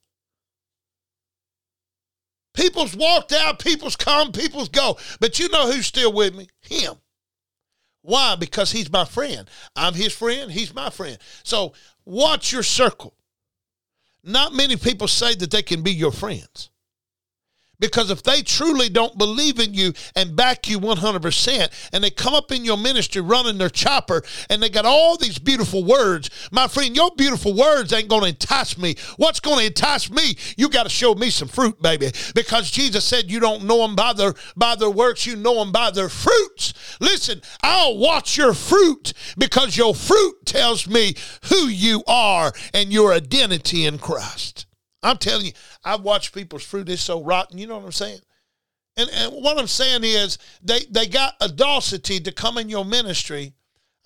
People's 2.55 2.97
walked 2.97 3.33
out, 3.33 3.59
people's 3.59 3.97
come, 3.97 4.33
people's 4.33 4.69
go. 4.69 4.97
But 5.21 5.39
you 5.39 5.49
know 5.51 5.71
who's 5.71 5.87
still 5.87 6.13
with 6.13 6.35
me? 6.35 6.49
Him. 6.63 6.95
Why? 8.03 8.37
Because 8.37 8.73
he's 8.73 8.91
my 8.91 9.05
friend. 9.05 9.49
I'm 9.77 9.95
his 9.95 10.13
friend, 10.13 10.51
he's 10.51 10.75
my 10.75 10.89
friend. 10.89 11.19
So 11.43 11.75
watch 12.05 12.53
your 12.53 12.63
circle. 12.63 13.15
Not 14.25 14.55
many 14.55 14.77
people 14.77 15.07
say 15.07 15.35
that 15.35 15.51
they 15.51 15.63
can 15.63 15.83
be 15.83 15.93
your 15.93 16.13
friends. 16.13 16.71
Because 17.81 18.11
if 18.11 18.23
they 18.23 18.43
truly 18.43 18.89
don't 18.89 19.19
believe 19.19 19.59
in 19.59 19.75
you 19.75 19.93
and 20.15 20.37
back 20.37 20.69
you 20.69 20.79
100%, 20.81 21.89
and 21.93 22.05
they 22.05 22.11
come 22.11 22.35
up 22.35 22.53
in 22.53 22.65
your 22.65 22.77
ministry 22.77 23.21
running 23.21 23.59
their 23.59 23.69
chopper 23.69 24.23
and 24.49 24.63
they 24.63 24.69
got 24.69 24.85
all 24.85 25.17
these 25.17 25.39
beautiful 25.39 25.85
words, 25.85 26.31
my 26.53 26.69
friend, 26.69 26.95
your 26.95 27.11
beautiful 27.17 27.55
words 27.55 27.93
ain't 27.93 28.09
going 28.09 28.23
to 28.23 28.29
entice 28.29 28.79
me. 28.79 28.95
What's 29.17 29.41
going 29.41 29.59
to 29.59 29.67
entice 29.67 30.11
me? 30.11 30.37
You 30.57 30.69
got 30.69 30.85
to 30.85 30.89
show 30.89 31.15
me 31.15 31.31
some 31.31 31.49
fruit, 31.49 31.81
baby. 31.83 32.13
Because 32.35 32.71
Jesus 32.71 33.05
said 33.05 33.31
you 33.31 33.41
don't 33.41 33.65
know 33.65 33.79
them 33.79 33.97
by 33.97 34.13
their, 34.13 34.35
by 34.57 34.77
their 34.77 34.91
works, 34.91 35.27
you 35.27 35.37
know 35.37 35.57
them 35.57 35.73
by 35.73 35.91
their 35.91 36.09
fruits. 36.09 36.75
Listen, 37.01 37.43
I'll 37.63 37.99
watch 37.99 38.37
your 38.37 38.55
fruit 38.55 39.13
because 39.37 39.77
your 39.77 39.95
fruit 39.95 40.47
tells 40.47 40.87
me 40.87 41.15
who 41.45 41.67
you 41.67 42.03
are 42.07 42.53
and 42.73 42.93
your 42.93 43.13
identity 43.13 43.87
in 43.87 43.99
Christ. 43.99 44.64
I'm 45.05 45.19
telling 45.19 45.47
you, 45.47 45.53
I've 45.85 46.01
watched 46.01 46.35
people's 46.35 46.65
fruit 46.65 46.89
is 46.89 47.01
so 47.01 47.23
rotten. 47.23 47.59
You 47.59 47.67
know 47.67 47.77
what 47.77 47.85
I'm 47.85 47.93
saying? 47.93 48.21
And, 48.97 49.11
and 49.11 49.33
what 49.33 49.59
I'm 49.59 49.67
saying 49.67 50.03
is 50.03 50.39
they, 50.63 50.81
they 50.91 51.07
got 51.07 51.35
audacity 51.41 52.21
to 52.21 52.33
come 52.33 52.59
in 52.59 52.69
your 52.69 52.85
ministry. 52.85 53.55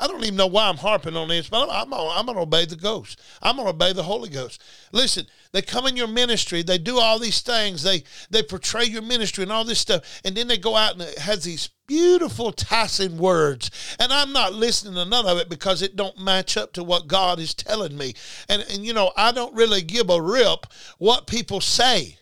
I 0.00 0.06
don't 0.06 0.22
even 0.22 0.36
know 0.36 0.46
why 0.46 0.68
I'm 0.68 0.76
harping 0.76 1.16
on 1.16 1.28
this, 1.28 1.48
but 1.48 1.68
I'm, 1.70 1.92
I'm, 1.92 2.00
I'm 2.00 2.26
going 2.26 2.36
to 2.36 2.42
obey 2.42 2.64
the 2.64 2.76
Ghost. 2.76 3.20
I'm 3.42 3.56
going 3.56 3.66
to 3.66 3.70
obey 3.70 3.92
the 3.92 4.02
Holy 4.02 4.28
Ghost. 4.28 4.62
Listen, 4.92 5.26
they 5.52 5.62
come 5.62 5.86
in 5.86 5.96
your 5.96 6.06
ministry. 6.06 6.62
They 6.62 6.78
do 6.78 6.98
all 6.98 7.18
these 7.18 7.40
things. 7.40 7.82
They 7.82 8.04
they 8.30 8.42
portray 8.42 8.84
your 8.84 9.02
ministry 9.02 9.42
and 9.42 9.52
all 9.52 9.64
this 9.64 9.80
stuff, 9.80 10.20
and 10.24 10.36
then 10.36 10.46
they 10.46 10.56
go 10.56 10.76
out 10.76 10.92
and 10.92 11.02
it 11.02 11.18
has 11.18 11.42
these 11.42 11.70
beautiful 11.88 12.52
tossing 12.52 13.18
words, 13.18 13.96
and 13.98 14.12
I'm 14.12 14.32
not 14.32 14.52
listening 14.52 14.94
to 14.94 15.04
none 15.04 15.26
of 15.26 15.38
it 15.38 15.48
because 15.48 15.82
it 15.82 15.96
don't 15.96 16.20
match 16.20 16.56
up 16.56 16.72
to 16.74 16.84
what 16.84 17.08
God 17.08 17.40
is 17.40 17.54
telling 17.54 17.96
me. 17.96 18.14
And, 18.48 18.64
and 18.70 18.86
you 18.86 18.92
know, 18.92 19.10
I 19.16 19.32
don't 19.32 19.54
really 19.56 19.82
give 19.82 20.08
a 20.10 20.22
rip 20.22 20.66
what 20.98 21.26
people 21.26 21.60
say. 21.60 22.18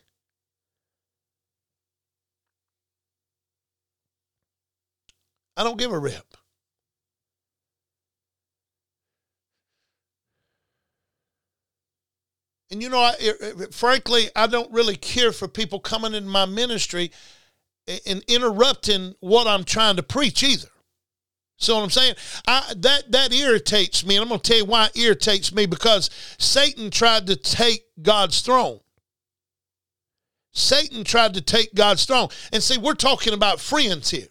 I 5.58 5.64
don't 5.64 5.78
give 5.78 5.92
a 5.92 5.98
rip. 5.98 6.36
And 12.70 12.82
you 12.82 12.88
know, 12.88 12.98
I, 12.98 13.14
frankly, 13.70 14.28
I 14.34 14.46
don't 14.46 14.72
really 14.72 14.96
care 14.96 15.32
for 15.32 15.48
people 15.48 15.78
coming 15.78 16.14
in 16.14 16.28
my 16.28 16.46
ministry 16.46 17.12
and 18.06 18.24
interrupting 18.28 19.14
what 19.20 19.46
I'm 19.46 19.64
trying 19.64 19.96
to 19.96 20.02
preach 20.02 20.42
either. 20.42 20.68
So 21.58 21.76
what 21.76 21.84
I'm 21.84 21.90
saying? 21.90 22.14
I, 22.46 22.72
that 22.76 23.12
that 23.12 23.32
irritates 23.32 24.04
me, 24.04 24.16
and 24.16 24.22
I'm 24.22 24.28
going 24.28 24.40
to 24.40 24.50
tell 24.50 24.58
you 24.58 24.64
why 24.66 24.86
it 24.86 24.96
irritates 24.96 25.54
me 25.54 25.66
because 25.66 26.10
Satan 26.38 26.90
tried 26.90 27.26
to 27.28 27.36
take 27.36 27.84
God's 28.02 28.40
throne. 28.40 28.80
Satan 30.52 31.04
tried 31.04 31.34
to 31.34 31.40
take 31.40 31.74
God's 31.74 32.04
throne, 32.04 32.28
and 32.52 32.62
see, 32.62 32.78
we're 32.78 32.94
talking 32.94 33.32
about 33.32 33.60
friends 33.60 34.10
here. 34.10 34.28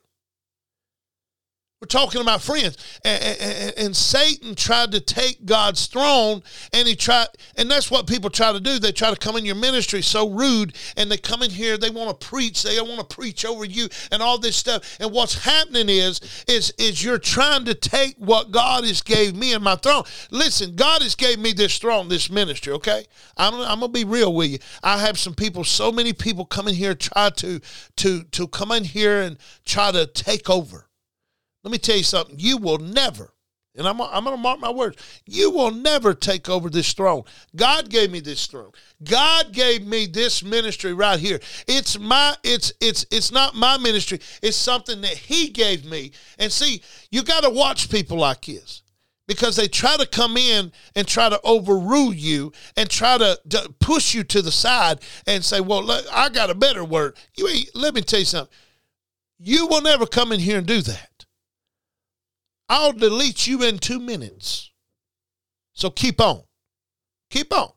We're 1.85 1.99
talking 1.99 2.19
about 2.19 2.41
friends. 2.41 2.99
And, 3.03 3.23
and, 3.39 3.73
and, 3.77 3.95
Satan 3.95 4.55
tried 4.55 4.91
to 4.93 4.99
take 4.99 5.45
God's 5.45 5.85
throne, 5.85 6.41
and 6.73 6.87
he 6.87 6.95
tried, 6.95 7.27
and 7.57 7.69
that's 7.69 7.91
what 7.91 8.07
people 8.07 8.31
try 8.31 8.51
to 8.51 8.59
do. 8.59 8.79
They 8.79 8.91
try 8.91 9.11
to 9.11 9.15
come 9.15 9.35
in 9.35 9.45
your 9.45 9.53
ministry 9.53 10.01
so 10.01 10.27
rude, 10.27 10.75
and 10.97 11.11
they 11.11 11.17
come 11.17 11.43
in 11.43 11.51
here, 11.51 11.77
they 11.77 11.91
want 11.91 12.19
to 12.19 12.27
preach, 12.27 12.63
they 12.63 12.81
want 12.81 13.07
to 13.07 13.15
preach 13.15 13.45
over 13.45 13.65
you 13.65 13.87
and 14.11 14.23
all 14.23 14.39
this 14.39 14.55
stuff. 14.55 14.97
And 14.99 15.11
what's 15.11 15.35
happening 15.45 15.87
is, 15.87 16.21
is, 16.47 16.73
is 16.79 17.03
you're 17.03 17.19
trying 17.19 17.65
to 17.65 17.75
take 17.75 18.15
what 18.17 18.49
God 18.49 18.83
has 18.83 19.03
gave 19.03 19.35
me 19.35 19.53
and 19.53 19.63
my 19.63 19.75
throne. 19.75 20.05
Listen, 20.31 20.75
God 20.75 21.03
has 21.03 21.13
gave 21.13 21.37
me 21.37 21.53
this 21.53 21.77
throne, 21.77 22.09
this 22.09 22.31
ministry, 22.31 22.73
okay? 22.73 23.05
I'm, 23.37 23.53
I'm 23.53 23.79
gonna 23.79 23.89
be 23.89 24.05
real 24.05 24.33
with 24.33 24.49
you. 24.49 24.57
I 24.81 24.97
have 24.97 25.19
some 25.19 25.35
people, 25.35 25.63
so 25.63 25.91
many 25.91 26.13
people 26.13 26.45
come 26.45 26.67
in 26.67 26.73
here 26.73 26.95
try 26.95 27.29
to 27.29 27.59
to 27.97 28.23
to 28.23 28.47
come 28.47 28.71
in 28.71 28.85
here 28.85 29.21
and 29.21 29.37
try 29.65 29.91
to 29.91 30.07
take 30.07 30.49
over 30.49 30.87
let 31.65 31.71
me 31.71 31.79
tell 31.79 31.97
you 31.97 32.03
something. 32.03 32.35
You 32.37 32.57
will 32.57 32.77
never, 32.77 33.33
and 33.75 33.87
I'm, 33.87 33.99
I'm 33.99 34.23
going 34.23 34.35
to 34.35 34.41
mark 34.41 34.59
my 34.59 34.69
words, 34.69 34.97
you 35.25 35.49
will 35.49 35.71
never 35.71 36.13
take 36.13 36.47
over 36.47 36.69
this 36.69 36.93
throne. 36.93 37.23
God 37.55 37.89
gave 37.89 38.11
me 38.11 38.19
this 38.19 38.45
throne. 38.45 38.71
God 39.03 39.51
gave 39.51 39.83
me 39.85 40.05
this 40.05 40.43
ministry 40.43 40.93
right 40.93 41.19
here. 41.19 41.39
It's 41.67 41.97
my, 41.97 42.35
it's, 42.43 42.71
it's, 42.79 43.07
it's 43.09 43.31
not 43.31 43.55
my 43.55 43.79
ministry. 43.79 44.19
It's 44.43 44.55
something 44.55 45.01
that 45.01 45.17
He 45.17 45.49
gave 45.49 45.85
me. 45.85 46.11
And 46.37 46.51
see, 46.51 46.83
you 47.09 47.23
got 47.23 47.43
to 47.43 47.49
watch 47.49 47.89
people 47.89 48.19
like 48.19 48.45
this 48.45 48.83
because 49.25 49.55
they 49.55 49.67
try 49.67 49.97
to 49.97 50.05
come 50.05 50.37
in 50.37 50.71
and 50.95 51.07
try 51.07 51.29
to 51.29 51.41
overrule 51.43 52.13
you 52.13 52.51
and 52.77 52.87
try 52.87 53.17
to, 53.17 53.39
to 53.49 53.73
push 53.79 54.13
you 54.13 54.23
to 54.25 54.43
the 54.43 54.51
side 54.51 54.99
and 55.25 55.43
say, 55.43 55.61
"Well, 55.61 55.83
look, 55.83 56.05
I 56.13 56.29
got 56.29 56.51
a 56.51 56.55
better 56.55 56.85
word." 56.85 57.17
You 57.35 57.49
let 57.73 57.95
me 57.95 58.01
tell 58.01 58.19
you 58.19 58.25
something. 58.25 58.55
You 59.39 59.65
will 59.65 59.81
never 59.81 60.05
come 60.05 60.31
in 60.31 60.39
here 60.39 60.59
and 60.59 60.67
do 60.67 60.81
that. 60.81 61.25
I'll 62.67 62.93
delete 62.93 63.47
you 63.47 63.63
in 63.63 63.77
two 63.77 63.99
minutes. 63.99 64.71
So 65.73 65.89
keep 65.89 66.19
on. 66.19 66.43
Keep 67.29 67.53
on. 67.53 67.71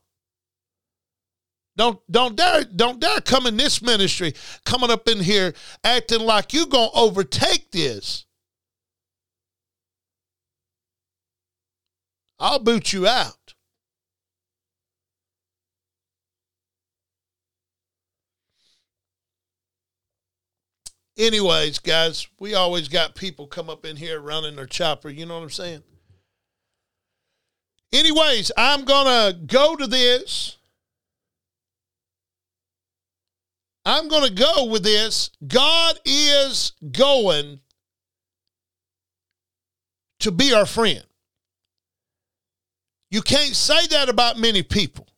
Don't 1.75 1.99
don't 2.11 2.35
dare 2.35 2.63
don't 2.63 2.99
dare 2.99 3.21
come 3.21 3.45
in 3.47 3.55
this 3.55 3.81
ministry 3.81 4.33
coming 4.65 4.91
up 4.91 5.07
in 5.07 5.19
here 5.19 5.53
acting 5.83 6.19
like 6.21 6.53
you 6.53 6.65
gonna 6.65 6.91
overtake 6.93 7.71
this. 7.71 8.25
I'll 12.37 12.59
boot 12.59 12.91
you 12.91 13.07
out. 13.07 13.38
Anyways, 21.19 21.79
guys, 21.79 22.29
we 22.39 22.53
always 22.53 22.87
got 22.87 23.13
people 23.13 23.45
come 23.45 23.69
up 23.69 23.85
in 23.85 23.97
here 23.97 24.21
running 24.21 24.55
their 24.55 24.65
chopper. 24.65 25.09
You 25.09 25.25
know 25.25 25.35
what 25.35 25.43
I'm 25.43 25.49
saying? 25.49 25.83
Anyways, 27.91 28.53
I'm 28.55 28.85
going 28.85 29.05
to 29.05 29.37
go 29.45 29.75
to 29.75 29.85
this. 29.85 30.55
I'm 33.83 34.07
going 34.07 34.29
to 34.29 34.33
go 34.33 34.65
with 34.65 34.83
this. 34.83 35.31
God 35.45 35.99
is 36.05 36.71
going 36.89 37.59
to 40.21 40.31
be 40.31 40.53
our 40.53 40.65
friend. 40.65 41.03
You 43.11 43.21
can't 43.21 43.55
say 43.55 43.87
that 43.87 44.07
about 44.07 44.39
many 44.39 44.63
people. 44.63 45.08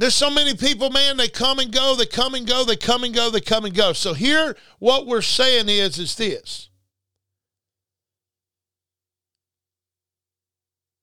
There's 0.00 0.14
so 0.14 0.30
many 0.30 0.54
people, 0.54 0.88
man, 0.88 1.18
they 1.18 1.28
come 1.28 1.58
and 1.58 1.70
go, 1.70 1.94
they 1.94 2.06
come 2.06 2.34
and 2.34 2.46
go, 2.46 2.64
they 2.64 2.74
come 2.74 3.04
and 3.04 3.14
go, 3.14 3.28
they 3.28 3.42
come 3.42 3.66
and 3.66 3.74
go. 3.74 3.92
So 3.92 4.14
here 4.14 4.56
what 4.78 5.06
we're 5.06 5.20
saying 5.20 5.68
is 5.68 5.98
is 5.98 6.14
this. 6.14 6.70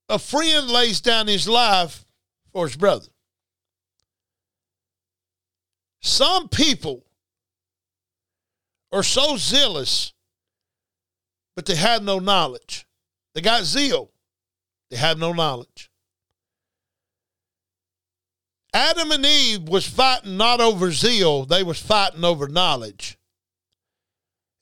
A 0.10 0.18
friend 0.18 0.68
lays 0.68 1.00
down 1.00 1.28
his 1.28 1.48
life 1.48 2.06
for 2.52 2.66
his 2.66 2.76
brother. 2.76 3.06
Some 6.02 6.50
people 6.50 7.06
are 8.92 9.04
so 9.04 9.38
zealous, 9.38 10.12
but 11.56 11.68
they 11.68 11.76
have 11.76 12.02
no 12.02 12.18
knowledge. 12.18 12.88
They 13.36 13.42
got 13.42 13.64
zeal, 13.64 14.10
they 14.90 14.98
have 14.98 15.20
no 15.20 15.34
knowledge. 15.34 15.92
Adam 18.74 19.12
and 19.12 19.26
Eve 19.26 19.64
was 19.64 19.88
fighting 19.88 20.38
not 20.38 20.62
over 20.62 20.92
zeal, 20.92 21.46
they 21.46 21.64
was 21.64 21.80
fighting 21.80 22.24
over 22.24 22.48
knowledge. 22.48 23.18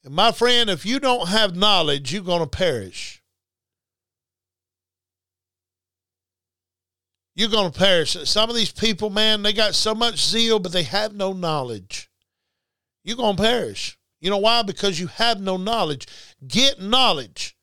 And 0.03 0.13
my 0.13 0.31
friend, 0.31 0.69
if 0.69 0.85
you 0.85 0.99
don't 0.99 1.29
have 1.29 1.55
knowledge, 1.55 2.13
you're 2.13 2.21
going 2.21 2.41
to 2.41 2.47
perish. 2.47 3.23
You're 7.35 7.49
going 7.49 7.71
to 7.71 7.77
perish. 7.77 8.15
Some 8.23 8.49
of 8.49 8.55
these 8.55 8.71
people, 8.71 9.09
man, 9.09 9.41
they 9.41 9.51
got 9.51 9.75
so 9.75 9.93
much 9.93 10.23
zeal, 10.23 10.59
but 10.59 10.71
they 10.71 10.83
have 10.83 11.13
no 11.13 11.33
knowledge. 11.33 12.09
You're 13.03 13.17
going 13.17 13.35
to 13.35 13.43
perish. 13.43 13.97
You 14.21 14.29
know 14.29 14.37
why? 14.37 14.61
Because 14.61 14.99
you 14.99 15.07
have 15.07 15.41
no 15.41 15.57
knowledge. 15.57 16.07
Get 16.47 16.79
knowledge. 16.79 17.57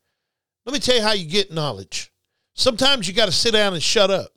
Let 0.66 0.74
me 0.74 0.78
tell 0.78 0.96
you 0.96 1.02
how 1.02 1.12
you 1.12 1.26
get 1.26 1.52
knowledge. 1.52 2.12
Sometimes 2.54 3.08
you 3.08 3.14
got 3.14 3.26
to 3.26 3.32
sit 3.32 3.52
down 3.52 3.72
and 3.72 3.82
shut 3.82 4.10
up. 4.10 4.30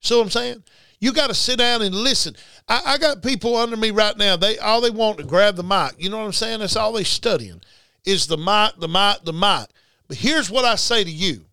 See 0.00 0.14
what 0.14 0.22
I'm 0.22 0.30
saying? 0.30 0.64
You 1.00 1.12
got 1.12 1.28
to 1.28 1.34
sit 1.34 1.58
down 1.58 1.82
and 1.82 1.94
listen. 1.94 2.34
I, 2.68 2.82
I, 2.84 2.98
got 2.98 3.22
people 3.22 3.56
under 3.56 3.76
me 3.76 3.90
right 3.90 4.16
now. 4.16 4.36
They 4.36 4.58
all 4.58 4.80
they 4.80 4.90
want 4.90 5.18
to 5.18 5.24
grab 5.24 5.56
the 5.56 5.62
mic. 5.62 5.92
You 5.98 6.10
know 6.10 6.18
what 6.18 6.24
I'm 6.24 6.32
saying? 6.32 6.60
That's 6.60 6.76
all 6.76 6.92
they 6.92 7.04
studying 7.04 7.60
is 8.04 8.26
the 8.26 8.36
mic, 8.36 8.80
the 8.80 8.88
mic, 8.88 9.24
the 9.24 9.32
mic. 9.32 9.68
But 10.08 10.16
here's 10.16 10.50
what 10.50 10.64
I 10.64 10.74
say 10.74 11.04
to 11.04 11.10
you. 11.10 11.44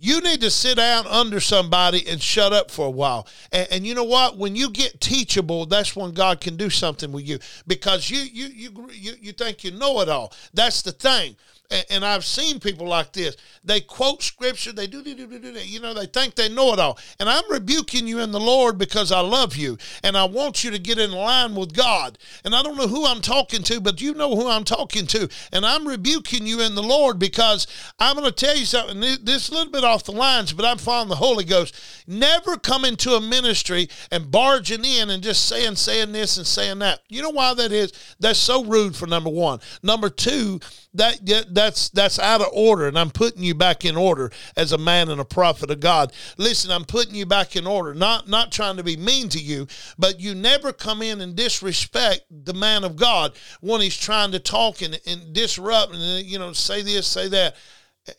You 0.00 0.20
need 0.20 0.40
to 0.42 0.50
sit 0.50 0.76
down 0.76 1.08
under 1.08 1.40
somebody 1.40 2.06
and 2.06 2.22
shut 2.22 2.52
up 2.52 2.70
for 2.70 2.86
a 2.86 2.90
while. 2.90 3.26
And, 3.50 3.66
and, 3.72 3.86
you 3.86 3.96
know 3.96 4.04
what? 4.04 4.38
When 4.38 4.54
you 4.54 4.70
get 4.70 5.00
teachable, 5.00 5.66
that's 5.66 5.96
when 5.96 6.12
God 6.12 6.40
can 6.40 6.56
do 6.56 6.70
something 6.70 7.10
with 7.10 7.26
you 7.26 7.40
because 7.66 8.08
you 8.08 8.20
you 8.20 8.46
you 8.46 8.90
you, 8.92 9.12
you 9.20 9.32
think 9.32 9.64
you 9.64 9.72
know 9.72 10.00
it 10.00 10.08
all. 10.08 10.32
That's 10.54 10.82
the 10.82 10.92
thing 10.92 11.34
and 11.70 12.04
I've 12.04 12.24
seen 12.24 12.60
people 12.60 12.86
like 12.86 13.12
this. 13.12 13.36
They 13.62 13.80
quote 13.80 14.22
scripture, 14.22 14.72
they 14.72 14.86
do, 14.86 15.02
do, 15.02 15.14
do, 15.14 15.26
do, 15.26 15.38
do, 15.38 15.60
you 15.60 15.80
know, 15.80 15.92
they 15.92 16.06
think 16.06 16.34
they 16.34 16.48
know 16.48 16.72
it 16.72 16.78
all. 16.78 16.98
And 17.20 17.28
I'm 17.28 17.44
rebuking 17.50 18.06
you 18.06 18.20
in 18.20 18.32
the 18.32 18.40
Lord 18.40 18.78
because 18.78 19.12
I 19.12 19.20
love 19.20 19.54
you 19.54 19.76
and 20.02 20.16
I 20.16 20.24
want 20.24 20.64
you 20.64 20.70
to 20.70 20.78
get 20.78 20.98
in 20.98 21.12
line 21.12 21.54
with 21.54 21.74
God. 21.74 22.18
And 22.44 22.54
I 22.54 22.62
don't 22.62 22.76
know 22.76 22.88
who 22.88 23.06
I'm 23.06 23.20
talking 23.20 23.62
to, 23.64 23.80
but 23.80 24.00
you 24.00 24.14
know 24.14 24.34
who 24.34 24.48
I'm 24.48 24.64
talking 24.64 25.06
to. 25.08 25.28
And 25.52 25.66
I'm 25.66 25.86
rebuking 25.86 26.46
you 26.46 26.62
in 26.62 26.74
the 26.74 26.82
Lord 26.82 27.18
because 27.18 27.66
I'm 27.98 28.16
going 28.16 28.26
to 28.26 28.32
tell 28.32 28.56
you 28.56 28.64
something. 28.64 29.00
This 29.00 29.44
is 29.44 29.48
a 29.50 29.54
little 29.54 29.72
bit 29.72 29.84
off 29.84 30.04
the 30.04 30.12
lines, 30.12 30.54
but 30.54 30.64
I'm 30.64 30.78
following 30.78 31.10
the 31.10 31.16
Holy 31.16 31.44
Ghost. 31.44 31.78
Never 32.06 32.56
come 32.56 32.86
into 32.86 33.12
a 33.12 33.20
ministry 33.20 33.88
and 34.10 34.30
barging 34.30 34.84
in 34.84 35.10
and 35.10 35.22
just 35.22 35.46
saying, 35.46 35.76
saying 35.76 36.12
this 36.12 36.38
and 36.38 36.46
saying 36.46 36.78
that. 36.78 37.00
You 37.08 37.20
know 37.20 37.30
why 37.30 37.52
that 37.52 37.72
is? 37.72 37.92
That's 38.18 38.38
so 38.38 38.64
rude 38.64 38.96
for 38.96 39.06
number 39.06 39.30
one. 39.30 39.60
Number 39.82 40.08
two, 40.08 40.60
that 40.94 41.20
that's 41.50 41.90
that's 41.90 42.18
out 42.18 42.40
of 42.40 42.48
order 42.52 42.88
and 42.88 42.98
i'm 42.98 43.10
putting 43.10 43.42
you 43.42 43.54
back 43.54 43.84
in 43.84 43.96
order 43.96 44.30
as 44.56 44.72
a 44.72 44.78
man 44.78 45.08
and 45.10 45.20
a 45.20 45.24
prophet 45.24 45.70
of 45.70 45.80
god 45.80 46.12
listen 46.38 46.70
i'm 46.70 46.84
putting 46.84 47.14
you 47.14 47.26
back 47.26 47.56
in 47.56 47.66
order 47.66 47.94
not 47.94 48.28
not 48.28 48.50
trying 48.50 48.76
to 48.76 48.82
be 48.82 48.96
mean 48.96 49.28
to 49.28 49.38
you 49.38 49.66
but 49.98 50.18
you 50.18 50.34
never 50.34 50.72
come 50.72 51.02
in 51.02 51.20
and 51.20 51.36
disrespect 51.36 52.22
the 52.30 52.54
man 52.54 52.84
of 52.84 52.96
god 52.96 53.32
when 53.60 53.80
he's 53.80 53.96
trying 53.96 54.32
to 54.32 54.38
talk 54.38 54.80
and, 54.80 54.98
and 55.06 55.32
disrupt 55.32 55.94
and 55.94 56.24
you 56.24 56.38
know 56.38 56.52
say 56.52 56.82
this 56.82 57.06
say 57.06 57.28
that 57.28 57.54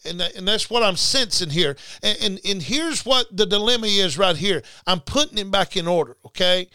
and, 0.06 0.22
and 0.22 0.48
that's 0.48 0.70
what 0.70 0.84
I'm 0.84 0.96
sensing 0.96 1.50
here. 1.50 1.76
And, 2.04 2.18
and, 2.22 2.40
and 2.46 2.62
here's 2.62 3.04
what 3.08 3.36
the 3.36 3.48
dilemma 3.48 3.88
is 3.88 4.20
right 4.20 4.36
here. 4.36 4.62
I'm 4.86 5.00
putting 5.00 5.40
him 5.40 5.50
back 5.50 5.76
in 5.76 5.88
order, 5.88 6.16
okay? 6.28 6.70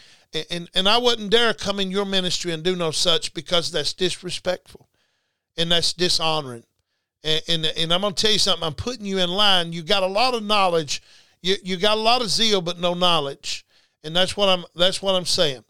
And, 0.50 0.68
and 0.74 0.88
I 0.88 0.98
wouldn't 0.98 1.30
dare 1.30 1.54
come 1.54 1.78
in 1.78 1.92
your 1.92 2.06
ministry 2.06 2.50
and 2.50 2.64
do 2.64 2.74
no 2.74 2.90
such 2.90 3.32
because 3.32 3.70
that's 3.70 3.92
disrespectful 3.92 4.88
and 5.56 5.70
that's 5.70 5.92
dishonoring. 5.92 6.64
And, 7.22 7.42
and, 7.48 7.66
and 7.66 7.92
I'm 7.92 8.02
going 8.02 8.14
to 8.14 8.20
tell 8.22 8.32
you 8.32 8.38
something. 8.38 8.64
I'm 8.64 8.74
putting 8.74 9.06
you 9.06 9.18
in 9.18 9.30
line. 9.30 9.72
You 9.72 9.82
got 9.82 10.02
a 10.02 10.06
lot 10.06 10.34
of 10.34 10.42
knowledge. 10.42 11.02
You, 11.42 11.56
you 11.62 11.76
got 11.76 11.96
a 11.96 12.00
lot 12.00 12.22
of 12.22 12.28
zeal, 12.28 12.60
but 12.60 12.78
no 12.78 12.94
knowledge. 12.94 13.64
And 14.02 14.14
that's 14.14 14.36
what 14.36 14.48
I'm, 14.48 14.64
that's 14.74 15.00
what 15.00 15.14
I'm 15.14 15.24
saying. 15.24 15.64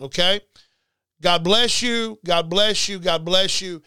Okay. 0.00 0.40
God 1.22 1.44
bless 1.44 1.82
you. 1.82 2.18
God 2.24 2.50
bless 2.50 2.88
you. 2.88 2.98
God 2.98 3.24
bless 3.24 3.60
you. 3.60 3.82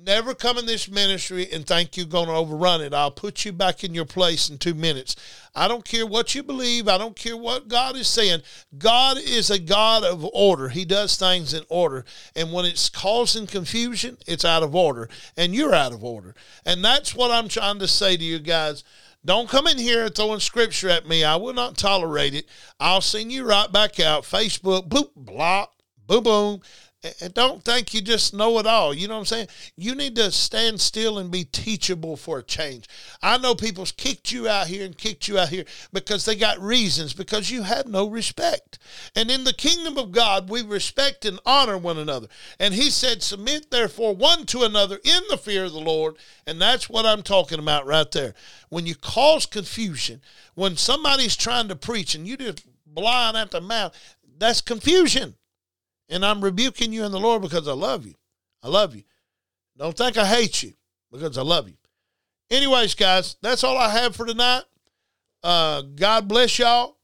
Never 0.00 0.32
come 0.32 0.58
in 0.58 0.66
this 0.66 0.88
ministry 0.88 1.48
and 1.52 1.66
think 1.66 1.96
you're 1.96 2.06
going 2.06 2.28
to 2.28 2.32
overrun 2.32 2.80
it. 2.82 2.94
I'll 2.94 3.10
put 3.10 3.44
you 3.44 3.52
back 3.52 3.82
in 3.82 3.94
your 3.94 4.04
place 4.04 4.48
in 4.48 4.56
two 4.56 4.74
minutes. 4.74 5.16
I 5.56 5.66
don't 5.66 5.84
care 5.84 6.06
what 6.06 6.36
you 6.36 6.44
believe. 6.44 6.86
I 6.86 6.98
don't 6.98 7.16
care 7.16 7.36
what 7.36 7.66
God 7.66 7.96
is 7.96 8.06
saying. 8.06 8.42
God 8.76 9.18
is 9.18 9.50
a 9.50 9.58
God 9.58 10.04
of 10.04 10.24
order. 10.32 10.68
He 10.68 10.84
does 10.84 11.16
things 11.16 11.52
in 11.52 11.64
order. 11.68 12.04
And 12.36 12.52
when 12.52 12.64
it's 12.64 12.88
causing 12.88 13.48
confusion, 13.48 14.18
it's 14.24 14.44
out 14.44 14.62
of 14.62 14.72
order. 14.72 15.08
And 15.36 15.52
you're 15.52 15.74
out 15.74 15.92
of 15.92 16.04
order. 16.04 16.36
And 16.64 16.84
that's 16.84 17.12
what 17.16 17.32
I'm 17.32 17.48
trying 17.48 17.80
to 17.80 17.88
say 17.88 18.16
to 18.16 18.24
you 18.24 18.38
guys. 18.38 18.84
Don't 19.24 19.48
come 19.48 19.66
in 19.66 19.78
here 19.78 20.08
throwing 20.08 20.38
scripture 20.38 20.90
at 20.90 21.08
me. 21.08 21.24
I 21.24 21.34
will 21.34 21.54
not 21.54 21.76
tolerate 21.76 22.34
it. 22.34 22.46
I'll 22.78 23.00
send 23.00 23.32
you 23.32 23.44
right 23.44 23.70
back 23.70 23.98
out. 23.98 24.22
Facebook, 24.22 24.88
boop, 24.88 25.10
block, 25.16 25.74
boom, 26.06 26.22
boom 26.22 26.60
and 27.20 27.32
don't 27.32 27.62
think 27.62 27.94
you 27.94 28.02
just 28.02 28.34
know 28.34 28.58
it 28.58 28.66
all. 28.66 28.92
You 28.92 29.06
know 29.06 29.14
what 29.14 29.20
I'm 29.20 29.26
saying? 29.26 29.48
You 29.76 29.94
need 29.94 30.16
to 30.16 30.32
stand 30.32 30.80
still 30.80 31.18
and 31.18 31.30
be 31.30 31.44
teachable 31.44 32.16
for 32.16 32.38
a 32.38 32.42
change. 32.42 32.88
I 33.22 33.38
know 33.38 33.54
people's 33.54 33.92
kicked 33.92 34.32
you 34.32 34.48
out 34.48 34.66
here 34.66 34.84
and 34.84 34.98
kicked 34.98 35.28
you 35.28 35.38
out 35.38 35.50
here 35.50 35.64
because 35.92 36.24
they 36.24 36.34
got 36.34 36.58
reasons, 36.58 37.12
because 37.12 37.52
you 37.52 37.62
have 37.62 37.86
no 37.86 38.08
respect. 38.08 38.80
And 39.14 39.30
in 39.30 39.44
the 39.44 39.52
kingdom 39.52 39.96
of 39.96 40.10
God, 40.10 40.50
we 40.50 40.62
respect 40.62 41.24
and 41.24 41.38
honor 41.46 41.78
one 41.78 41.98
another. 41.98 42.26
And 42.58 42.74
he 42.74 42.90
said, 42.90 43.22
Submit 43.22 43.70
therefore 43.70 44.16
one 44.16 44.44
to 44.46 44.64
another 44.64 44.98
in 45.04 45.22
the 45.30 45.38
fear 45.38 45.64
of 45.64 45.72
the 45.72 45.78
Lord. 45.78 46.16
And 46.48 46.60
that's 46.60 46.90
what 46.90 47.06
I'm 47.06 47.22
talking 47.22 47.60
about 47.60 47.86
right 47.86 48.10
there. 48.10 48.34
When 48.70 48.86
you 48.86 48.96
cause 48.96 49.46
confusion, 49.46 50.20
when 50.56 50.76
somebody's 50.76 51.36
trying 51.36 51.68
to 51.68 51.76
preach 51.76 52.16
and 52.16 52.26
you 52.26 52.36
just 52.36 52.66
blind 52.84 53.36
at 53.36 53.52
the 53.52 53.60
mouth, 53.60 53.94
that's 54.36 54.60
confusion. 54.60 55.36
And 56.08 56.24
I'm 56.24 56.42
rebuking 56.42 56.92
you 56.92 57.04
in 57.04 57.12
the 57.12 57.20
Lord 57.20 57.42
because 57.42 57.68
I 57.68 57.72
love 57.72 58.06
you. 58.06 58.14
I 58.62 58.68
love 58.68 58.94
you. 58.94 59.04
Don't 59.76 59.96
think 59.96 60.16
I 60.16 60.26
hate 60.26 60.62
you 60.62 60.72
because 61.12 61.38
I 61.38 61.42
love 61.42 61.68
you. 61.68 61.76
Anyways, 62.50 62.94
guys, 62.94 63.36
that's 63.42 63.62
all 63.62 63.76
I 63.76 63.90
have 63.90 64.16
for 64.16 64.26
tonight. 64.26 64.62
Uh, 65.42 65.82
God 65.82 66.26
bless 66.28 66.58
y'all. 66.58 66.96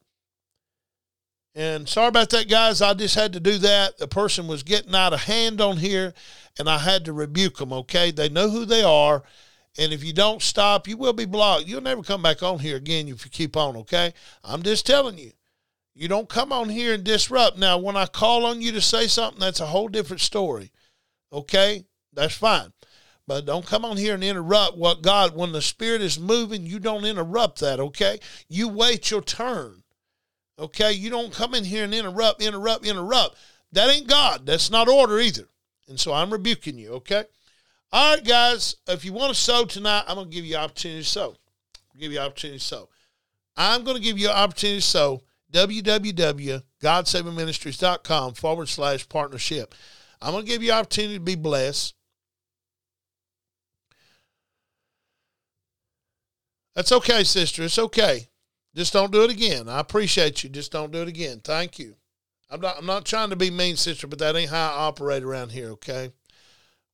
And 1.55 1.89
sorry 1.89 2.09
about 2.09 2.31
that, 2.31 2.49
guys. 2.49 2.83
I 2.83 2.95
just 2.95 3.15
had 3.15 3.33
to 3.35 3.41
do 3.41 3.59
that. 3.59 3.99
The 3.99 4.09
person 4.09 4.49
was 4.49 4.65
getting 4.65 4.95
out 4.95 5.13
of 5.13 5.23
hand 5.23 5.61
on 5.61 5.77
here, 5.77 6.13
and 6.59 6.69
I 6.69 6.79
had 6.79 7.05
to 7.05 7.13
rebuke 7.13 7.59
them, 7.59 7.73
okay? 7.73 8.11
They 8.11 8.29
know 8.29 8.51
who 8.51 8.65
they 8.65 8.83
are. 8.83 9.23
And 9.79 9.93
if 9.93 10.03
you 10.03 10.13
don't 10.13 10.43
stop, 10.43 10.89
you 10.89 10.97
will 10.97 11.13
be 11.13 11.27
blocked. 11.27 11.67
You'll 11.67 11.81
never 11.81 12.03
come 12.03 12.23
back 12.23 12.43
on 12.43 12.59
here 12.59 12.77
again 12.77 13.07
if 13.07 13.25
you 13.25 13.31
keep 13.31 13.57
on, 13.57 13.77
okay? 13.77 14.13
I'm 14.43 14.63
just 14.63 14.87
telling 14.87 15.19
you. 15.19 15.33
You 15.95 16.09
don't 16.09 16.29
come 16.29 16.53
on 16.53 16.69
here 16.69 16.95
and 16.95 17.05
disrupt. 17.05 17.57
Now, 17.57 17.79
when 17.79 17.97
I 17.97 18.07
call 18.07 18.47
on 18.47 18.61
you 18.61 18.73
to 18.73 18.81
say 18.81 19.07
something, 19.07 19.41
that's 19.41 19.61
a 19.61 19.67
whole 19.67 19.89
different 19.89 20.21
story. 20.21 20.73
Okay? 21.33 21.85
That's 22.13 22.35
fine. 22.35 22.73
But 23.27 23.47
don't 23.47 23.65
come 23.65 23.85
on 23.85 23.97
here 23.97 24.15
and 24.15 24.25
interrupt 24.25 24.77
what 24.77 25.03
God, 25.03 25.35
when 25.35 25.53
the 25.53 25.63
Spirit 25.63 26.03
is 26.03 26.19
moving, 26.19 26.67
you 26.67 26.79
don't 26.79 27.07
interrupt 27.07 27.61
that, 27.61 27.81
okay? 27.81 28.19
You 28.49 28.69
wait 28.69 29.11
your 29.11 29.23
turn. 29.23 29.83
Okay? 30.59 30.93
You 30.93 31.11
don't 31.11 31.33
come 31.33 31.55
in 31.55 31.65
here 31.65 31.85
and 31.85 31.95
interrupt, 31.95 32.43
interrupt, 32.43 32.85
interrupt. 32.85 33.37
That 33.73 33.89
ain't 33.89 34.09
God. 34.09 34.47
That's 34.47 34.71
not 34.71 34.89
order 34.89 35.19
either. 35.21 35.49
And 35.89 35.99
so 35.99 36.13
I'm 36.13 36.31
rebuking 36.31 36.77
you, 36.77 36.93
okay? 36.95 37.25
All 37.93 38.17
right, 38.17 38.25
guys, 38.25 38.77
if 38.89 39.05
you 39.05 39.13
want 39.13 39.33
to 39.33 39.41
sow 39.41 39.65
tonight, 39.65 40.05
I'm 40.09 40.17
going 40.17 40.29
to 40.29 40.35
give 40.35 40.45
you 40.45 40.57
opportunity 40.57 41.03
to 41.03 41.09
sow. 41.09 41.37
I'll 41.95 42.01
give 42.01 42.13
you 42.13 42.19
opportunity 42.19 42.59
to 42.59 42.65
sow. 42.65 42.89
I'm 43.57 43.85
going 43.85 43.97
to 43.97 44.03
give 44.03 44.19
you 44.19 44.29
an 44.29 44.37
opportunity 44.37 44.81
to 44.81 44.87
sow 44.87 45.23
www.godsavingministries.com 45.55 48.35
forward 48.35 48.69
slash 48.69 49.09
partnership. 49.09 49.75
I'm 50.21 50.33
going 50.33 50.45
to 50.45 50.51
give 50.51 50.63
you 50.63 50.73
opportunity 50.73 51.15
to 51.15 51.21
be 51.21 51.37
blessed. 51.37 51.95
That's 56.75 56.93
okay, 56.93 57.25
sister. 57.25 57.63
It's 57.63 57.79
okay. 57.79 58.29
Just 58.75 58.93
don't 58.93 59.13
do 59.13 59.23
it 59.23 59.31
again. 59.31 59.69
I 59.69 59.79
appreciate 59.79 60.43
you. 60.43 60.51
Just 60.51 60.73
don't 60.73 60.91
do 60.91 61.03
it 61.03 61.09
again. 61.09 61.41
Thank 61.45 61.79
you. 61.79 61.95
I'm 62.51 62.61
not 62.61 62.79
I'm 62.79 62.87
not 62.87 63.05
trying 63.05 63.31
to 63.31 63.37
be 63.37 63.51
mean, 63.51 63.77
sister, 63.77 64.09
but 64.09 64.19
that 64.19 64.37
ain't 64.37 64.51
how 64.51 64.73
I 64.73 64.87
operate 64.87 65.23
around 65.23 65.53
here, 65.53 65.71
okay? 65.71 66.13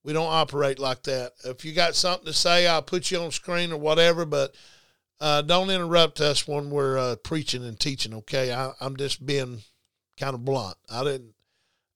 We 0.05 0.13
don't 0.13 0.33
operate 0.33 0.79
like 0.79 1.03
that. 1.05 1.33
If 1.45 1.65
you 1.65 1.73
got 1.73 1.95
something 1.95 2.27
to 2.27 2.33
say, 2.33 2.67
I'll 2.67 2.83
put 2.83 3.11
you 3.11 3.21
on 3.21 3.31
screen 3.31 3.73
or 3.73 3.79
whatever, 3.79 4.25
but 4.25 4.55
uh, 5.21 5.43
don't 5.43 5.71
interrupt 5.71 6.21
us 6.21 6.49
when 6.49 6.71
we're 6.71 6.99
uh, 6.99 7.17
preaching 7.17 7.65
and 7.65 7.79
teaching. 7.79 8.15
Okay, 8.15 8.53
I, 8.53 8.73
am 8.81 8.97
just 8.97 9.25
being 9.25 9.63
kind 10.19 10.35
of 10.35 10.45
blunt. 10.45 10.77
I 10.91 11.05
didn't, 11.05 11.35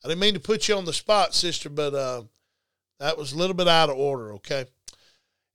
I 0.05 0.09
didn't 0.09 0.21
mean 0.21 0.35
to 0.35 0.41
put 0.41 0.69
you 0.69 0.77
on 0.77 0.85
the 0.85 0.93
spot, 0.93 1.35
sister, 1.35 1.71
but 1.71 1.95
uh, 1.95 2.23
that 3.01 3.17
was 3.17 3.33
a 3.33 3.39
little 3.39 3.55
bit 3.55 3.69
out 3.69 3.89
of 3.89 3.97
order. 3.97 4.35
Okay. 4.35 4.67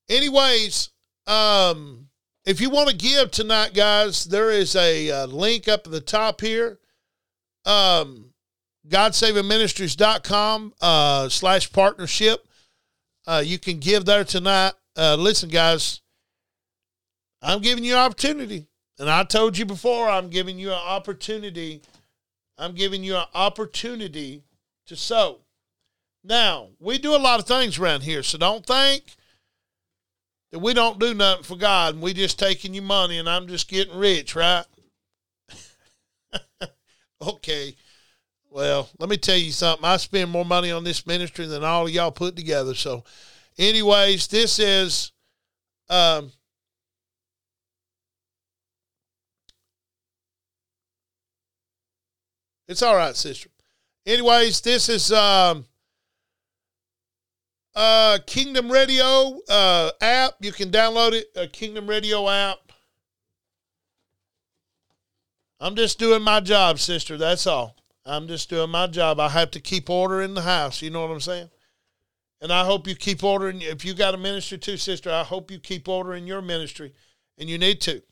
Anyways, 0.10 0.90
um, 1.28 2.08
if 2.44 2.60
you 2.60 2.72
want 2.72 2.90
to 2.90 2.96
give 2.96 3.30
tonight, 3.30 3.76
guys, 3.76 4.26
there 4.26 4.50
is 4.50 4.76
a, 4.76 5.08
a 5.10 5.24
uh, 5.24 5.26
link 5.28 5.68
up 5.68 5.82
at 5.86 5.92
the 5.92 6.02
top 6.02 6.42
here. 6.42 6.80
Um, 7.66 8.34
GodSavingMinistries.com 8.88 10.74
uh, 10.82 11.30
slash 11.30 11.72
partnership. 11.72 12.48
Uh, 13.28 13.44
you 13.46 13.60
can 13.60 13.78
give 13.78 14.06
there 14.06 14.24
tonight. 14.24 14.74
Uh, 14.98 15.16
listen, 15.16 15.50
guys 15.50 16.02
I'm 17.42 17.62
giving 17.62 17.84
you 17.84 17.94
an 17.94 18.00
opportunity. 18.00 18.68
And 18.98 19.10
I 19.10 19.24
told 19.24 19.58
you 19.58 19.66
before, 19.66 20.10
I'm 20.10 20.30
giving 20.30 20.60
you 20.60 20.70
an 20.70 20.82
opportunity. 20.86 21.82
I'm 22.58 22.76
giving 22.76 23.04
you 23.04 23.16
an 23.16 23.26
opportunity 23.34 24.44
to 24.88 24.96
sow. 24.96 25.40
Now, 26.24 26.68
we 26.80 26.98
do 26.98 27.16
a 27.16 27.18
lot 27.18 27.40
of 27.40 27.48
things 27.48 27.80
around 27.80 28.04
here, 28.04 28.24
so 28.24 28.38
don't 28.38 28.66
think 28.66 29.04
that 30.52 30.60
we 30.60 30.74
don't 30.74 31.00
do 31.00 31.14
nothing 31.14 31.44
for 31.44 31.56
God 31.56 31.94
and 31.94 32.04
we 32.04 32.14
just 32.14 32.38
taking 32.40 32.74
you 32.74 32.82
money 32.82 33.20
and 33.20 33.30
I'm 33.30 33.48
just 33.48 33.70
getting 33.70 33.98
rich, 33.98 34.36
right? 34.36 34.66
okay. 37.22 37.76
Well, 38.52 38.90
let 38.98 39.10
me 39.10 39.18
tell 39.18 39.38
you 39.38 39.52
something. 39.52 39.86
I 39.86 39.98
spend 39.98 40.32
more 40.32 40.46
money 40.46 40.72
on 40.72 40.84
this 40.84 41.06
ministry 41.06 41.46
than 41.46 41.64
all 41.64 41.86
of 41.86 41.92
y'all 41.92 42.12
put 42.12 42.36
together. 42.36 42.74
So, 42.74 43.04
anyways, 43.58 44.28
this 44.28 44.58
is 44.58 45.12
um, 45.88 46.32
It's 52.70 52.84
all 52.84 52.96
right, 52.96 53.16
sister. 53.16 53.50
Anyways, 54.06 54.62
this 54.62 54.90
is 54.90 55.12
um, 55.12 55.66
uh, 57.74 58.20
Kingdom 58.28 58.72
Radio 58.72 59.40
uh, 59.50 59.90
app. 60.00 60.36
You 60.40 60.52
can 60.52 60.70
download 60.70 61.14
it, 61.14 61.26
a 61.36 61.48
Kingdom 61.48 61.88
Radio 61.88 62.30
app. 62.30 62.60
I'm 65.60 65.76
just 65.76 65.98
doing 65.98 66.22
my 66.22 66.42
job, 66.42 66.78
sister. 66.78 67.18
That's 67.18 67.48
all. 67.48 67.76
I'm 68.06 68.28
just 68.28 68.52
doing 68.52 68.70
my 68.70 68.86
job. 68.86 69.20
I 69.20 69.30
have 69.30 69.50
to 69.52 69.60
keep 69.60 69.90
order 69.90 70.22
in 70.22 70.36
the 70.36 70.44
house. 70.44 70.84
You 70.84 70.92
know 70.92 71.02
what 71.02 71.12
I'm 71.12 71.20
saying? 71.20 71.50
And 72.40 72.54
I 72.54 72.66
hope 72.66 72.88
you 72.88 72.96
keep 72.96 73.24
ordering. 73.24 73.64
If 73.64 73.84
you 73.84 73.96
got 73.96 74.14
a 74.14 74.18
ministry 74.18 74.60
too, 74.60 74.78
sister, 74.78 75.12
I 75.12 75.24
hope 75.24 75.50
you 75.50 75.58
keep 75.58 75.90
ordering 75.90 76.28
your 76.28 76.44
ministry, 76.44 76.94
and 77.40 77.50
you 77.50 77.58
need 77.58 77.82
to. 77.82 78.04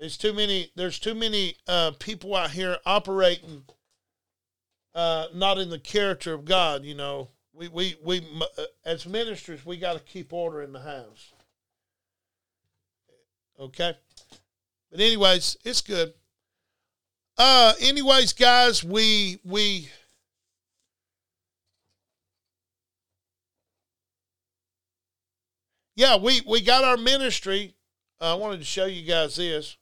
There's 0.00 0.16
too 0.16 0.32
many. 0.32 0.72
There's 0.74 0.98
too 0.98 1.14
many 1.14 1.56
uh, 1.68 1.90
people 1.98 2.34
out 2.34 2.52
here 2.52 2.78
operating 2.86 3.64
uh, 4.94 5.26
not 5.34 5.58
in 5.58 5.68
the 5.68 5.78
character 5.78 6.32
of 6.32 6.46
God. 6.46 6.84
You 6.84 6.94
know, 6.94 7.28
we 7.52 7.68
we 7.68 7.96
we 8.02 8.26
uh, 8.40 8.62
as 8.82 9.06
ministers 9.06 9.66
we 9.66 9.76
got 9.76 9.92
to 9.92 10.00
keep 10.00 10.32
order 10.32 10.62
in 10.62 10.72
the 10.72 10.80
house. 10.80 11.34
Okay, 13.58 13.94
but 14.90 15.00
anyways, 15.00 15.58
it's 15.66 15.82
good. 15.82 16.14
Uh, 17.36 17.74
anyways, 17.78 18.32
guys, 18.32 18.82
we 18.82 19.38
we. 19.44 19.90
Yeah, 25.94 26.16
we, 26.16 26.40
we 26.46 26.62
got 26.62 26.82
our 26.82 26.96
ministry. 26.96 27.74
Uh, 28.18 28.32
I 28.32 28.34
wanted 28.38 28.60
to 28.60 28.64
show 28.64 28.86
you 28.86 29.06
guys 29.06 29.36
this. 29.36 29.76